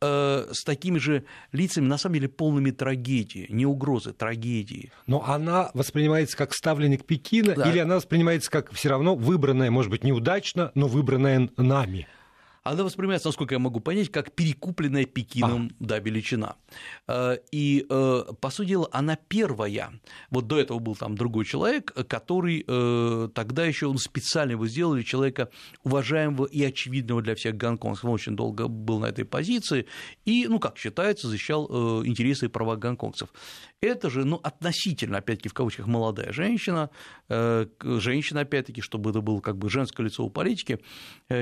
э, 0.00 0.48
с 0.52 0.62
такими 0.64 0.98
же 0.98 1.24
лицами, 1.52 1.86
на 1.86 1.98
самом 1.98 2.14
деле, 2.14 2.28
полными 2.28 2.70
трагедии, 2.70 3.46
не 3.48 3.66
угрозы, 3.66 4.12
трагедии. 4.12 4.92
Но 5.06 5.24
она 5.26 5.70
воспринимается 5.74 6.36
как 6.36 6.54
ставленник 6.54 7.04
Пекина, 7.04 7.54
да. 7.54 7.70
или 7.70 7.78
она 7.78 7.96
воспринимается 7.96 8.50
как 8.50 8.72
все 8.72 8.88
равно 8.88 9.16
выбранная, 9.16 9.70
может 9.70 9.90
быть, 9.90 10.04
неудачно, 10.04 10.70
но 10.74 10.86
выбранная 10.86 11.50
нами? 11.56 12.06
Она 12.64 12.82
воспринимается, 12.82 13.28
насколько 13.28 13.54
я 13.54 13.58
могу 13.58 13.80
понять, 13.80 14.10
как 14.10 14.32
перекупленная 14.32 15.04
Пекином 15.04 15.70
а. 15.70 15.84
да, 15.84 15.98
величина. 15.98 16.56
Э, 17.06 17.36
и, 17.52 17.84
э, 17.88 18.22
по 18.40 18.48
сути 18.48 18.68
дела, 18.68 18.88
она 18.90 19.16
первая. 19.16 19.92
Вот 20.30 20.46
до 20.46 20.58
этого 20.58 20.78
был 20.78 20.96
там 20.96 21.14
другой 21.14 21.44
человек, 21.44 21.92
который 22.08 22.64
э, 22.66 23.28
тогда 23.34 23.66
еще 23.66 23.86
он 23.86 23.98
специально 23.98 24.52
его 24.52 24.66
сделали, 24.66 25.02
человека 25.02 25.50
уважаемого 25.82 26.46
и 26.46 26.64
очевидного 26.64 27.20
для 27.20 27.34
всех 27.34 27.54
гонконгцев. 27.54 28.06
Он 28.06 28.12
очень 28.12 28.34
долго 28.34 28.66
был 28.66 28.98
на 28.98 29.06
этой 29.06 29.26
позиции 29.26 29.86
и, 30.24 30.46
ну, 30.48 30.58
как 30.58 30.78
считается, 30.78 31.28
защищал 31.28 32.02
интересы 32.04 32.46
и 32.46 32.48
права 32.48 32.76
гонконгцев. 32.76 33.28
Это 33.84 34.08
же, 34.08 34.24
ну, 34.24 34.40
относительно, 34.42 35.18
опять-таки, 35.18 35.48
в 35.48 35.54
кавычках, 35.54 35.86
молодая 35.86 36.32
женщина, 36.32 36.88
женщина, 37.28 38.40
опять-таки, 38.40 38.80
чтобы 38.80 39.10
это 39.10 39.20
было 39.20 39.40
как 39.40 39.58
бы 39.58 39.68
женское 39.68 40.04
лицо 40.04 40.24
у 40.24 40.30
политики, 40.30 40.80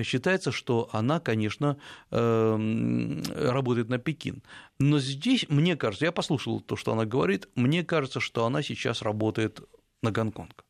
считается, 0.02 0.50
что 0.50 0.88
она 0.92 1.12
она, 1.12 1.20
конечно, 1.20 1.76
эм, 2.10 3.22
работает 3.34 3.88
на 3.88 3.98
Пекин. 3.98 4.42
Но 4.78 4.98
здесь, 4.98 5.46
мне 5.48 5.76
кажется, 5.76 6.06
я 6.06 6.12
послушал 6.12 6.60
то, 6.60 6.76
что 6.76 6.92
она 6.92 7.04
говорит, 7.04 7.48
мне 7.54 7.84
кажется, 7.84 8.20
что 8.20 8.46
она 8.46 8.62
сейчас 8.62 9.02
работает 9.02 9.60
на 10.02 10.10
Гонконг 10.10 10.64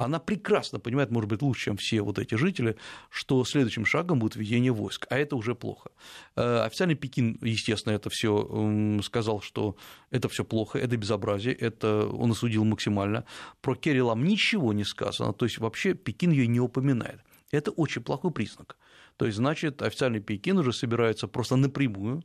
она 0.00 0.18
прекрасно 0.18 0.80
понимает, 0.80 1.10
может 1.10 1.28
быть, 1.28 1.42
лучше, 1.42 1.64
чем 1.66 1.76
все 1.76 2.00
вот 2.00 2.18
эти 2.18 2.34
жители, 2.34 2.76
что 3.10 3.44
следующим 3.44 3.84
шагом 3.84 4.18
будет 4.18 4.34
введение 4.34 4.72
войск, 4.72 5.06
а 5.10 5.18
это 5.18 5.36
уже 5.36 5.54
плохо. 5.54 5.90
Э, 6.36 6.62
официальный 6.64 6.94
Пекин, 6.94 7.38
естественно, 7.42 7.92
это 7.92 8.08
все 8.08 9.00
сказал, 9.02 9.42
что 9.42 9.76
это 10.10 10.30
все 10.30 10.42
плохо, 10.42 10.78
это 10.78 10.96
безобразие, 10.96 11.54
это 11.54 12.06
он 12.06 12.30
осудил 12.30 12.64
максимально. 12.64 13.26
Про 13.60 13.74
Керри 13.74 14.00
Лам 14.00 14.24
ничего 14.24 14.72
не 14.72 14.84
сказано, 14.84 15.34
то 15.34 15.44
есть 15.44 15.58
вообще 15.58 15.92
Пекин 15.92 16.30
ее 16.30 16.46
не 16.46 16.60
упоминает. 16.60 17.20
Это 17.50 17.70
очень 17.70 18.02
плохой 18.02 18.30
признак. 18.30 18.78
То 19.18 19.26
есть, 19.26 19.36
значит, 19.36 19.82
официальный 19.82 20.20
Пекин 20.20 20.56
уже 20.58 20.72
собирается 20.72 21.28
просто 21.28 21.56
напрямую 21.56 22.24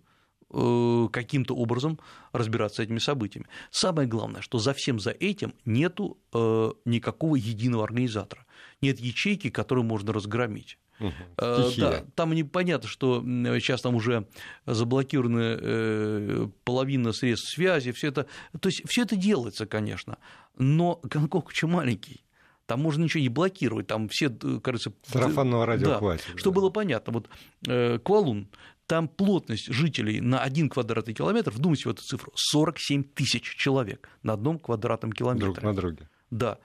каким-то 1.11 1.55
образом 1.55 1.99
разбираться 2.31 2.77
с 2.77 2.85
этими 2.85 2.99
событиями. 2.99 3.47
Самое 3.71 4.07
главное, 4.07 4.41
что 4.41 4.57
за 4.57 4.73
всем 4.73 4.99
за 4.99 5.11
этим 5.11 5.53
нету 5.65 6.17
э, 6.33 6.71
никакого 6.85 7.35
единого 7.35 7.83
организатора, 7.83 8.45
нет 8.81 8.99
ячейки, 8.99 9.49
которую 9.49 9.85
можно 9.85 10.13
разгромить. 10.13 10.77
Угу. 10.99 11.11
Да, 11.37 12.05
там 12.15 12.33
непонятно, 12.33 12.87
что 12.87 13.21
сейчас 13.21 13.81
там 13.81 13.95
уже 13.95 14.27
заблокированы 14.65 16.49
половина 16.63 17.11
средств 17.11 17.53
связи, 17.53 17.91
все 17.91 18.07
это, 18.07 18.27
то 18.57 18.69
есть 18.69 18.81
все 18.87 19.01
это 19.01 19.17
делается, 19.17 19.65
конечно, 19.65 20.17
но 20.57 21.01
Гонконг 21.03 21.49
очень 21.49 21.67
маленький, 21.67 22.23
там 22.65 22.81
можно 22.81 23.03
ничего 23.03 23.21
не 23.21 23.29
блокировать, 23.29 23.87
там 23.87 24.09
все, 24.09 24.27
э, 24.27 24.59
кажется... 24.61 24.91
Сарафанного 25.03 25.65
радио 25.65 25.87
да, 25.87 25.97
хватит. 25.99 26.25
Что 26.35 26.49
да. 26.49 26.55
было 26.55 26.69
понятно, 26.69 27.13
вот 27.13 27.29
э, 27.67 27.99
Квалун, 27.99 28.47
там 28.87 29.07
плотность 29.07 29.67
жителей 29.67 30.21
на 30.21 30.39
один 30.39 30.69
квадратный 30.69 31.13
километр, 31.13 31.51
вдумайтесь 31.51 31.85
в 31.85 31.89
эту 31.89 32.03
цифру, 32.03 32.31
47 32.35 33.03
тысяч 33.03 33.43
человек 33.55 34.09
на 34.23 34.33
одном 34.33 34.59
квадратном 34.59 35.11
километре. 35.11 35.51
Друг 35.51 35.63
на 35.63 35.73
друге. 35.73 36.09
Да. 36.31 36.59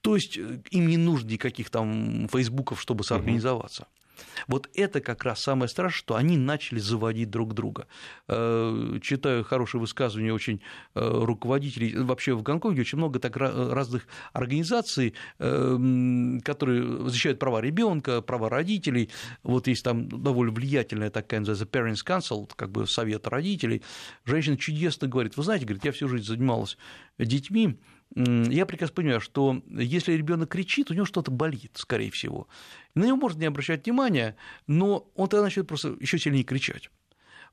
То 0.00 0.14
есть 0.14 0.38
э, 0.38 0.60
им 0.70 0.86
не 0.86 0.96
нужно 0.96 1.28
никаких 1.28 1.70
там 1.70 2.28
фейсбуков, 2.28 2.80
чтобы 2.80 3.04
соорганизоваться. 3.04 3.82
Угу. 3.82 3.97
Вот 4.46 4.68
это 4.74 5.00
как 5.00 5.24
раз 5.24 5.42
самое 5.42 5.68
страшное, 5.68 5.98
что 5.98 6.14
они 6.16 6.36
начали 6.36 6.78
заводить 6.78 7.30
друг 7.30 7.54
друга. 7.54 7.86
Э, 8.28 8.98
читаю 9.02 9.44
хорошее 9.44 9.80
высказывание 9.80 10.32
очень 10.32 10.60
э, 10.94 11.00
руководителей. 11.00 11.96
Вообще 11.96 12.34
в 12.34 12.42
Гонконге 12.42 12.82
очень 12.82 12.98
много 12.98 13.18
так 13.18 13.36
разных 13.36 14.06
организаций, 14.32 15.14
э, 15.38 16.38
которые 16.44 17.08
защищают 17.08 17.38
права 17.38 17.60
ребенка, 17.60 18.22
права 18.22 18.48
родителей. 18.48 19.10
Вот 19.42 19.66
есть 19.66 19.84
там 19.84 20.08
довольно 20.08 20.52
влиятельная 20.52 21.10
такая, 21.10 21.40
называется 21.40 21.66
Parents 21.66 22.04
Council, 22.06 22.50
как 22.56 22.70
бы 22.70 22.86
совет 22.86 23.26
родителей. 23.26 23.82
Женщина 24.24 24.56
чудесно 24.56 25.08
говорит, 25.08 25.36
вы 25.36 25.42
знаете, 25.42 25.64
говорит, 25.64 25.84
я 25.84 25.92
всю 25.92 26.08
жизнь 26.08 26.26
занималась 26.26 26.76
детьми, 27.18 27.78
я 28.14 28.66
прекрасно 28.66 28.94
понимаю, 28.94 29.20
что 29.20 29.62
если 29.68 30.12
ребенок 30.12 30.50
кричит, 30.50 30.90
у 30.90 30.94
него 30.94 31.04
что-то 31.04 31.30
болит, 31.30 31.72
скорее 31.74 32.10
всего. 32.10 32.48
На 32.94 33.04
него 33.04 33.16
можно 33.16 33.40
не 33.40 33.46
обращать 33.46 33.84
внимания, 33.84 34.36
но 34.66 35.10
он 35.14 35.28
тогда 35.28 35.44
начнет 35.44 35.68
просто 35.68 35.96
еще 36.00 36.18
сильнее 36.18 36.44
кричать. 36.44 36.90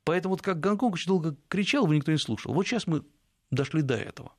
Поэтому 0.04 0.36
вот 0.36 0.42
как 0.42 0.60
Гонконг 0.60 0.94
очень 0.94 1.08
долго 1.08 1.36
кричал, 1.48 1.84
его 1.84 1.94
никто 1.94 2.12
не 2.12 2.18
слушал. 2.18 2.54
Вот 2.54 2.66
сейчас 2.66 2.88
мы 2.88 3.04
дошли 3.52 3.82
до 3.82 3.96
этого. 3.96 4.32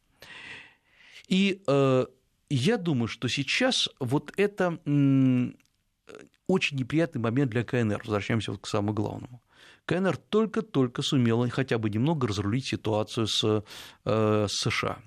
И 1.28 1.62
э, 1.66 2.06
я 2.48 2.76
думаю, 2.76 3.08
что 3.08 3.28
сейчас 3.28 3.88
вот 3.98 4.32
это 4.36 4.78
э, 4.86 5.50
очень 6.46 6.76
неприятный 6.78 7.20
момент 7.20 7.50
для 7.50 7.64
КНР. 7.64 8.02
Возвращаемся 8.04 8.52
вот 8.52 8.60
к 8.60 8.66
самому 8.66 8.94
главному. 8.94 9.42
КНР 9.86 10.16
только-только 10.16 11.02
сумела 11.02 11.48
хотя 11.50 11.78
бы 11.78 11.90
немного 11.90 12.28
разрулить 12.28 12.66
ситуацию 12.66 13.26
с, 13.26 13.64
э, 14.04 14.46
США. 14.48 14.98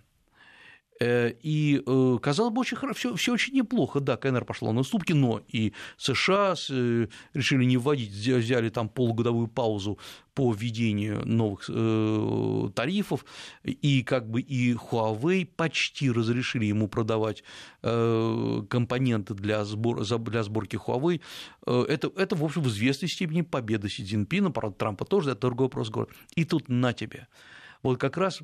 Э, 1.02 1.32
и, 1.42 1.82
э, 1.86 2.18
казалось 2.22 2.54
бы, 2.54 2.62
очень 2.62 2.76
хорошо, 2.76 3.16
все 3.16 3.34
очень 3.34 3.54
неплохо. 3.54 4.02
Да, 4.02 4.18
КНР 4.18 4.44
пошла 4.44 4.74
на 4.74 4.82
уступки, 4.82 5.14
но 5.14 5.42
и 5.48 5.72
США 5.98 6.56
э, 6.70 7.08
решили 7.34 7.64
не 7.64 7.78
вводить, 7.78 8.12
взяли 8.12 8.70
там 8.70 8.90
полугодовую 8.90 9.48
паузу 9.48 9.98
по 10.34 10.54
введению 10.54 11.26
новых 11.26 11.66
тарифов, 12.74 13.26
и 13.64 14.04
как 14.04 14.30
бы 14.30 14.40
и 14.40 14.74
Huawei 14.74 15.46
почти 15.46 16.10
разрешили 16.12 16.66
ему 16.66 16.88
продавать 16.88 17.44
компоненты 17.82 19.34
для, 19.34 19.66
сбор, 19.66 20.06
для 20.06 20.44
сборки 20.44 20.78
Huawei. 20.78 21.20
Это, 21.66 22.10
это, 22.16 22.36
в 22.38 22.46
общем, 22.46 22.62
в 22.62 22.70
известной 22.70 23.10
степени 23.10 23.42
победа 23.42 23.90
Си 23.90 24.06
Цзиньпина, 24.06 24.52
правда, 24.52 24.78
Трампа 24.78 25.04
тоже, 25.04 25.32
это 25.32 25.42
другой 25.42 25.66
вопрос. 25.66 25.92
И 26.36 26.46
тут 26.46 26.70
на 26.70 26.94
тебе. 26.94 27.28
Вот 27.84 28.00
как 28.00 28.16
раз 28.16 28.42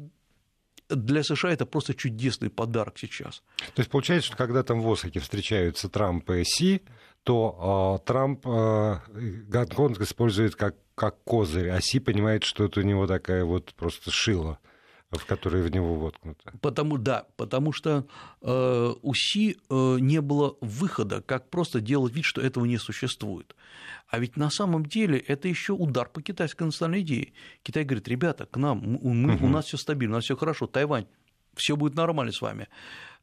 для 0.90 1.24
США 1.24 1.52
это 1.52 1.66
просто 1.66 1.94
чудесный 1.94 2.50
подарок 2.50 2.98
сейчас. 2.98 3.42
То 3.74 3.80
есть 3.80 3.90
получается, 3.90 4.28
что 4.28 4.38
когда 4.38 4.64
там 4.64 4.82
в 4.82 4.92
Осаке 4.92 5.20
встречаются 5.20 5.90
Трамп 5.90 6.30
и 6.32 6.44
Си, 6.44 6.82
то 7.24 8.00
э, 8.02 8.06
Трамп 8.06 8.46
э, 8.46 9.00
Гонконг 9.48 10.00
использует 10.02 10.56
как, 10.56 10.76
как 10.94 11.24
козырь, 11.24 11.70
а 11.70 11.82
Си 11.82 12.00
понимает, 12.00 12.44
что 12.44 12.66
это 12.66 12.80
у 12.80 12.84
него 12.84 13.08
такая 13.08 13.44
вот 13.46 13.74
просто 13.74 14.12
шила 14.12 14.60
в 15.12 15.26
которые 15.26 15.64
в 15.64 15.72
него 15.72 15.96
воткнуто. 15.96 16.52
Потому, 16.62 16.98
да, 16.98 17.26
потому 17.38 17.72
что 17.72 18.06
э, 18.42 18.94
у 19.02 19.14
Си 19.14 19.58
э, 19.70 19.98
не 20.00 20.22
было 20.22 20.58
выхода, 20.62 21.22
как 21.22 21.50
просто 21.50 21.82
делать 21.82 22.14
вид, 22.14 22.26
что 22.26 22.42
этого 22.42 22.66
не 22.66 22.78
существует. 22.78 23.56
А 24.08 24.20
ведь 24.20 24.38
на 24.38 24.50
самом 24.50 24.86
деле 24.86 25.18
это 25.18 25.48
еще 25.48 25.74
удар 25.74 26.10
по 26.10 26.22
китайской 26.22 26.64
национальной 26.64 27.02
идее. 27.02 27.34
Китай 27.64 27.84
говорит, 27.84 28.08
ребята, 28.08 28.46
к 28.46 28.58
нам, 28.58 28.80
мы, 28.80 29.36
угу. 29.36 29.46
у 29.46 29.50
нас 29.50 29.66
все 29.66 29.78
стабильно, 29.78 30.16
у 30.16 30.18
нас 30.18 30.26
все 30.26 30.36
хорошо, 30.36 30.68
Тайвань, 30.68 31.08
все 31.56 31.76
будет 31.76 31.96
нормально 31.96 32.32
с 32.32 32.42
вами. 32.42 32.68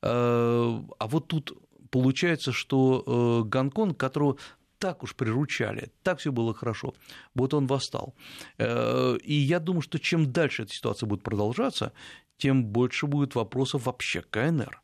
Э, 0.02 0.80
а 0.98 1.08
вот 1.08 1.28
тут 1.28 1.52
получается, 1.90 2.52
что 2.52 3.42
э, 3.44 3.48
Гонконг, 3.48 3.96
которого 3.98 4.38
так 4.82 5.04
уж 5.04 5.14
приручали, 5.14 5.92
так 6.02 6.18
все 6.18 6.32
было 6.32 6.52
хорошо. 6.54 6.92
Вот 7.34 7.54
он 7.54 7.66
восстал. 7.68 8.14
Э, 8.58 9.16
и 9.22 9.34
я 9.34 9.60
думаю, 9.60 9.82
что 9.82 9.98
чем 9.98 10.32
дальше 10.32 10.62
эта 10.64 10.72
ситуация 10.72 11.06
будет 11.06 11.22
продолжаться, 11.22 11.92
тем 12.36 12.64
больше 12.64 13.06
будет 13.06 13.36
вопросов 13.36 13.86
вообще 13.86 14.22
к 14.22 14.30
КНР. 14.30 14.82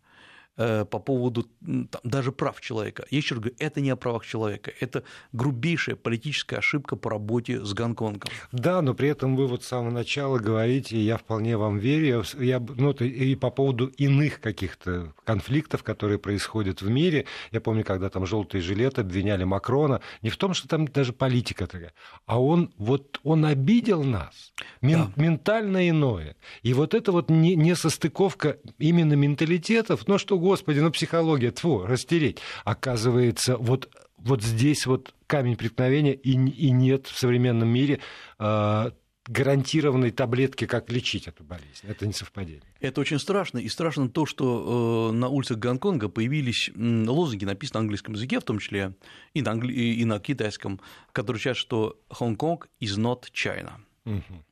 Э, 0.61 0.85
по 0.85 0.99
поводу 0.99 1.47
там, 1.61 1.89
даже 2.03 2.33
прав 2.33 2.61
человека. 2.61 3.05
Я 3.11 3.19
еще 3.19 3.37
раз 3.37 3.45
говорю, 3.45 3.57
это 3.61 3.81
не 3.81 3.91
о 3.91 3.97
правах 3.97 4.27
человека, 4.27 4.73
это 4.81 5.05
грубейшая 5.33 5.95
политическая 5.95 6.57
ошибка 6.57 6.97
по 6.97 7.11
работе 7.11 7.65
с 7.65 7.73
Гонконгом. 7.75 8.29
Да, 8.51 8.83
но 8.83 8.93
при 8.93 9.09
этом 9.09 9.37
вы 9.37 9.47
вот 9.47 9.63
с 9.63 9.69
самого 9.69 9.93
начала 9.93 10.41
говорите, 10.41 10.99
я 10.99 11.17
вполне 11.17 11.57
вам 11.57 11.79
верю, 11.79 12.25
я, 12.41 12.59
ну, 12.59 12.91
и 12.91 13.37
по 13.37 13.51
поводу 13.51 13.87
иных 13.87 14.41
каких-то 14.41 15.13
конфликтов, 15.23 15.85
которые 15.85 16.19
происходят 16.19 16.83
в 16.83 16.91
мире. 16.91 17.27
Я 17.53 17.61
помню, 17.61 17.85
когда 17.85 18.11
там 18.11 18.27
желтые 18.27 18.61
жилеты 18.61 19.03
обвиняли 19.03 19.45
Макрона, 19.45 20.01
не 20.23 20.31
в 20.31 20.37
том, 20.37 20.55
что 20.55 20.67
там 20.67 20.89
даже 20.89 21.13
политика 21.13 21.69
такая, 21.69 21.93
а 22.27 22.43
он 22.43 22.73
вот 22.79 23.21
он 23.23 23.45
обидел 23.45 24.03
нас, 24.03 24.53
мен, 24.81 25.13
да. 25.15 25.23
ментально 25.23 25.89
иное. 25.89 26.35
И 26.63 26.75
вот 26.75 26.95
это 26.95 27.13
вот 27.13 27.31
не, 27.31 27.55
не 27.55 27.77
состыковка 27.77 28.59
именно 28.79 29.13
менталитетов, 29.13 30.09
но 30.09 30.19
что 30.19 30.37
господи, 30.49 30.81
ну 30.81 30.91
психология, 30.91 31.51
тьфу, 31.51 31.87
растереть. 31.87 32.39
Оказывается, 32.65 33.57
вот 33.57 33.89
вот 34.19 34.43
здесь 34.43 34.87
вот 34.87 35.15
камень 35.27 35.57
преткновения, 35.57 36.15
и, 36.15 36.33
и 36.33 36.71
нет 36.71 37.07
в 37.07 37.17
современном 37.17 37.69
мире 37.69 38.01
э, 38.39 38.91
гарантированной 39.29 40.11
таблетки, 40.11 40.67
как 40.67 40.91
лечить 40.91 41.29
эту 41.29 41.45
болезнь. 41.45 41.87
Это 41.87 42.07
не 42.07 42.13
совпадение. 42.13 42.63
Это 42.81 43.01
очень 43.01 43.19
страшно. 43.19 43.59
И 43.59 43.69
страшно 43.69 44.09
то, 44.09 44.27
что 44.27 45.11
э, 45.11 45.15
на 45.15 45.29
улицах 45.29 45.59
Гонконга 45.59 46.09
появились 46.09 46.71
лозунги, 46.75 47.45
написанные 47.45 47.81
на 47.81 47.85
английском 47.85 48.15
языке, 48.15 48.41
в 48.41 48.45
том 48.45 48.59
числе 48.59 48.95
и 49.35 49.43
на, 49.43 49.53
англи... 49.53 49.73
и 49.73 50.05
на 50.05 50.19
китайском, 50.19 50.81
которые 51.13 51.41
кричат, 51.41 51.57
что 51.57 52.01
Хонконг 52.11 52.69
is 52.81 52.99
not 52.99 53.25
China. 53.33 53.73
Угу. 54.05 54.45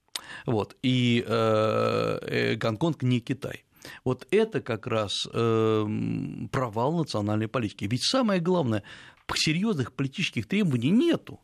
Вот. 0.46 0.76
И 0.82 1.24
э, 1.26 2.18
э, 2.22 2.54
Гонконг 2.56 3.02
не 3.02 3.20
Китай. 3.20 3.65
Вот 4.04 4.26
это 4.30 4.60
как 4.60 4.86
раз 4.86 5.12
эм, 5.32 6.48
провал 6.52 6.98
национальной 6.98 7.48
политики. 7.48 7.84
Ведь 7.84 8.04
самое 8.04 8.40
главное, 8.40 8.82
серьезных 9.38 9.92
политических 9.92 10.46
требований 10.46 10.90
нету. 10.90 11.40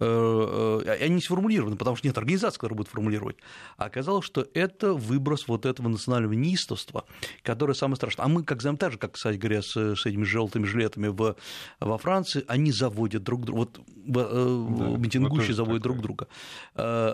Э, 0.00 0.82
э, 0.84 1.04
они 1.04 1.20
сформулированы, 1.20 1.76
потому 1.76 1.96
что 1.96 2.06
нет 2.06 2.16
организации, 2.16 2.58
которая 2.58 2.76
будет 2.76 2.88
формулировать. 2.88 3.36
А 3.76 3.86
оказалось, 3.86 4.24
что 4.24 4.46
это 4.54 4.92
выброс 4.92 5.48
вот 5.48 5.66
этого 5.66 5.88
национального 5.88 6.34
неистовства, 6.34 7.04
которое 7.42 7.74
самое 7.74 7.96
страшное. 7.96 8.26
А 8.26 8.28
мы, 8.28 8.44
как 8.44 8.62
знаем, 8.62 8.76
так 8.76 8.92
же, 8.92 8.98
как, 8.98 9.12
кстати 9.12 9.36
говоря, 9.36 9.60
с, 9.60 9.76
с 9.76 10.06
этими 10.06 10.22
желтыми 10.22 10.66
жилетами 10.66 11.08
в, 11.08 11.34
во 11.80 11.98
Франции, 11.98 12.44
они 12.46 12.70
заводят 12.70 13.24
друг 13.24 13.44
друга, 13.44 13.58
вот 13.58 13.78
э, 13.78 14.12
да, 14.12 14.98
митингующие 14.98 15.48
вот 15.48 15.56
заводят 15.56 15.82
такое. 15.82 15.96
друг 15.96 16.02
друга. 16.02 16.28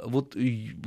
Вот, 0.07 0.37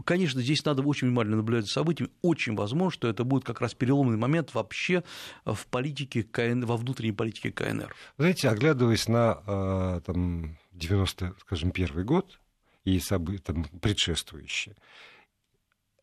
конечно, 0.05 0.41
здесь 0.41 0.63
надо 0.65 0.83
очень 0.83 1.07
внимательно 1.07 1.37
наблюдать 1.37 1.65
за 1.65 1.71
событиями. 1.71 2.11
Очень 2.21 2.55
возможно, 2.55 2.91
что 2.91 3.07
это 3.07 3.23
будет 3.23 3.43
как 3.43 3.59
раз 3.59 3.73
переломный 3.73 4.17
момент 4.17 4.53
вообще 4.53 5.03
в 5.45 5.65
политике 5.67 6.23
КН, 6.23 6.63
во 6.65 6.77
внутренней 6.77 7.11
политике 7.11 7.51
КНР. 7.51 7.93
Знаете, 8.17 8.49
оглядываясь 8.49 9.07
на 9.07 10.01
там, 10.05 10.57
90, 10.77 11.35
скажем, 11.39 11.71
первый 11.71 12.03
год 12.03 12.39
и 12.83 12.99
события 12.99 13.43
там, 13.43 13.65
предшествующие. 13.81 14.75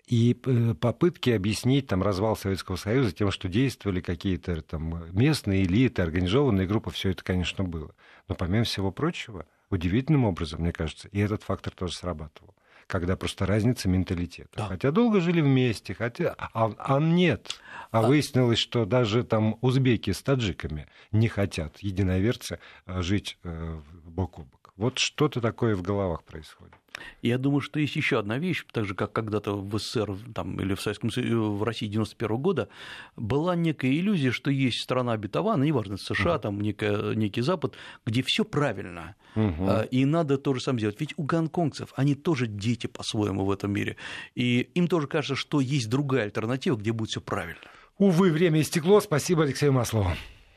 И 0.07 0.39
э, 0.45 0.75
попытки 0.75 1.31
объяснить 1.31 1.87
там, 1.87 2.03
развал 2.03 2.37
Советского 2.37 2.77
Союза 2.77 3.13
тем, 3.13 3.31
что 3.31 3.49
действовали 3.49 4.01
какие-то 4.01 4.61
там, 4.61 5.11
местные 5.13 5.63
элиты, 5.63 6.03
организованные 6.03 6.67
группы, 6.67 6.91
все 6.91 7.11
это, 7.11 7.25
конечно, 7.25 7.65
было. 7.65 7.95
Но 8.29 8.35
помимо 8.35 8.65
всего 8.65 8.93
прочего, 8.93 9.47
удивительным 9.71 10.25
образом, 10.27 10.61
мне 10.61 10.73
кажется, 10.73 11.09
и 11.09 11.19
этот 11.21 11.43
фактор 11.43 11.73
тоже 11.75 11.95
срабатывал 11.95 12.55
когда 12.87 13.17
просто 13.17 13.47
разница 13.47 13.89
менталитета. 13.89 14.51
Да. 14.57 14.67
Хотя 14.67 14.91
долго 14.91 15.21
жили 15.21 15.41
вместе, 15.41 15.95
хотя... 15.95 16.35
А, 16.39 16.71
а 16.79 17.01
нет. 17.01 17.61
А, 17.91 18.01
а 18.01 18.03
выяснилось, 18.03 18.59
что 18.59 18.85
даже 18.85 19.25
там 19.25 19.57
узбеки 19.61 20.11
с 20.11 20.23
таджиками 20.23 20.87
не 21.13 21.29
хотят, 21.29 21.79
единоверцы, 21.79 22.59
э, 22.87 23.03
жить 23.03 23.39
э, 23.45 23.81
бок 24.05 24.39
о 24.39 24.43
бок. 24.43 24.64
Вот 24.77 24.99
что-то 24.99 25.41
такое 25.41 25.77
в 25.77 25.83
головах 25.83 26.25
происходит. 26.25 26.75
Я 27.23 27.39
думаю, 27.39 27.61
что 27.61 27.81
есть 27.81 27.97
еще 27.97 28.19
одна 28.19 28.39
вещь, 28.39 28.65
так 28.73 28.85
же, 28.85 28.95
как 28.95 29.13
когда-то 29.13 29.57
в 29.57 29.79
СССР 29.79 30.17
там, 30.33 30.61
или 30.61 30.75
в 30.75 30.81
Советском 30.81 31.11
Союзе, 31.11 31.35
в 31.35 31.63
России 31.63 31.87
91 31.87 32.37
года 32.37 32.69
была 33.17 33.57
некая 33.57 33.93
иллюзия, 33.93 34.31
что 34.31 34.51
есть 34.51 34.81
страна 34.81 35.13
обетованная, 35.13 35.67
неважно, 35.67 35.97
США, 35.97 36.35
угу. 36.35 36.43
там 36.43 36.61
некая, 36.61 37.15
некий 37.15 37.41
Запад, 37.41 37.75
где 38.07 38.23
все 38.23 38.45
правильно, 38.45 39.17
угу. 39.35 39.71
и 39.91 40.05
надо 40.05 40.39
то 40.39 40.55
же 40.55 40.61
самое 40.61 40.81
сделать. 40.81 41.01
Ведь 41.01 41.15
у 41.17 41.25
гонконгцев 41.25 41.93
они 41.97 42.15
тоже 42.15 42.47
дети 42.47 42.87
по-своему 42.87 43.45
в 43.45 43.51
этом 43.51 43.73
мире, 43.73 43.97
и 44.35 44.61
им 44.75 44.87
тоже 44.87 45.09
кажется, 45.09 45.35
что 45.35 45.61
есть 45.61 45.91
другая 45.91 46.25
альтернатива, 46.25 46.77
где 46.77 46.93
будет 46.93 47.11
все 47.11 47.21
правильно. 47.21 47.61
Увы, 47.99 48.31
время 48.31 48.61
истекло. 48.61 49.01
Спасибо 49.01 49.45
Алексею 49.45 49.73
Маслову. 49.73 50.11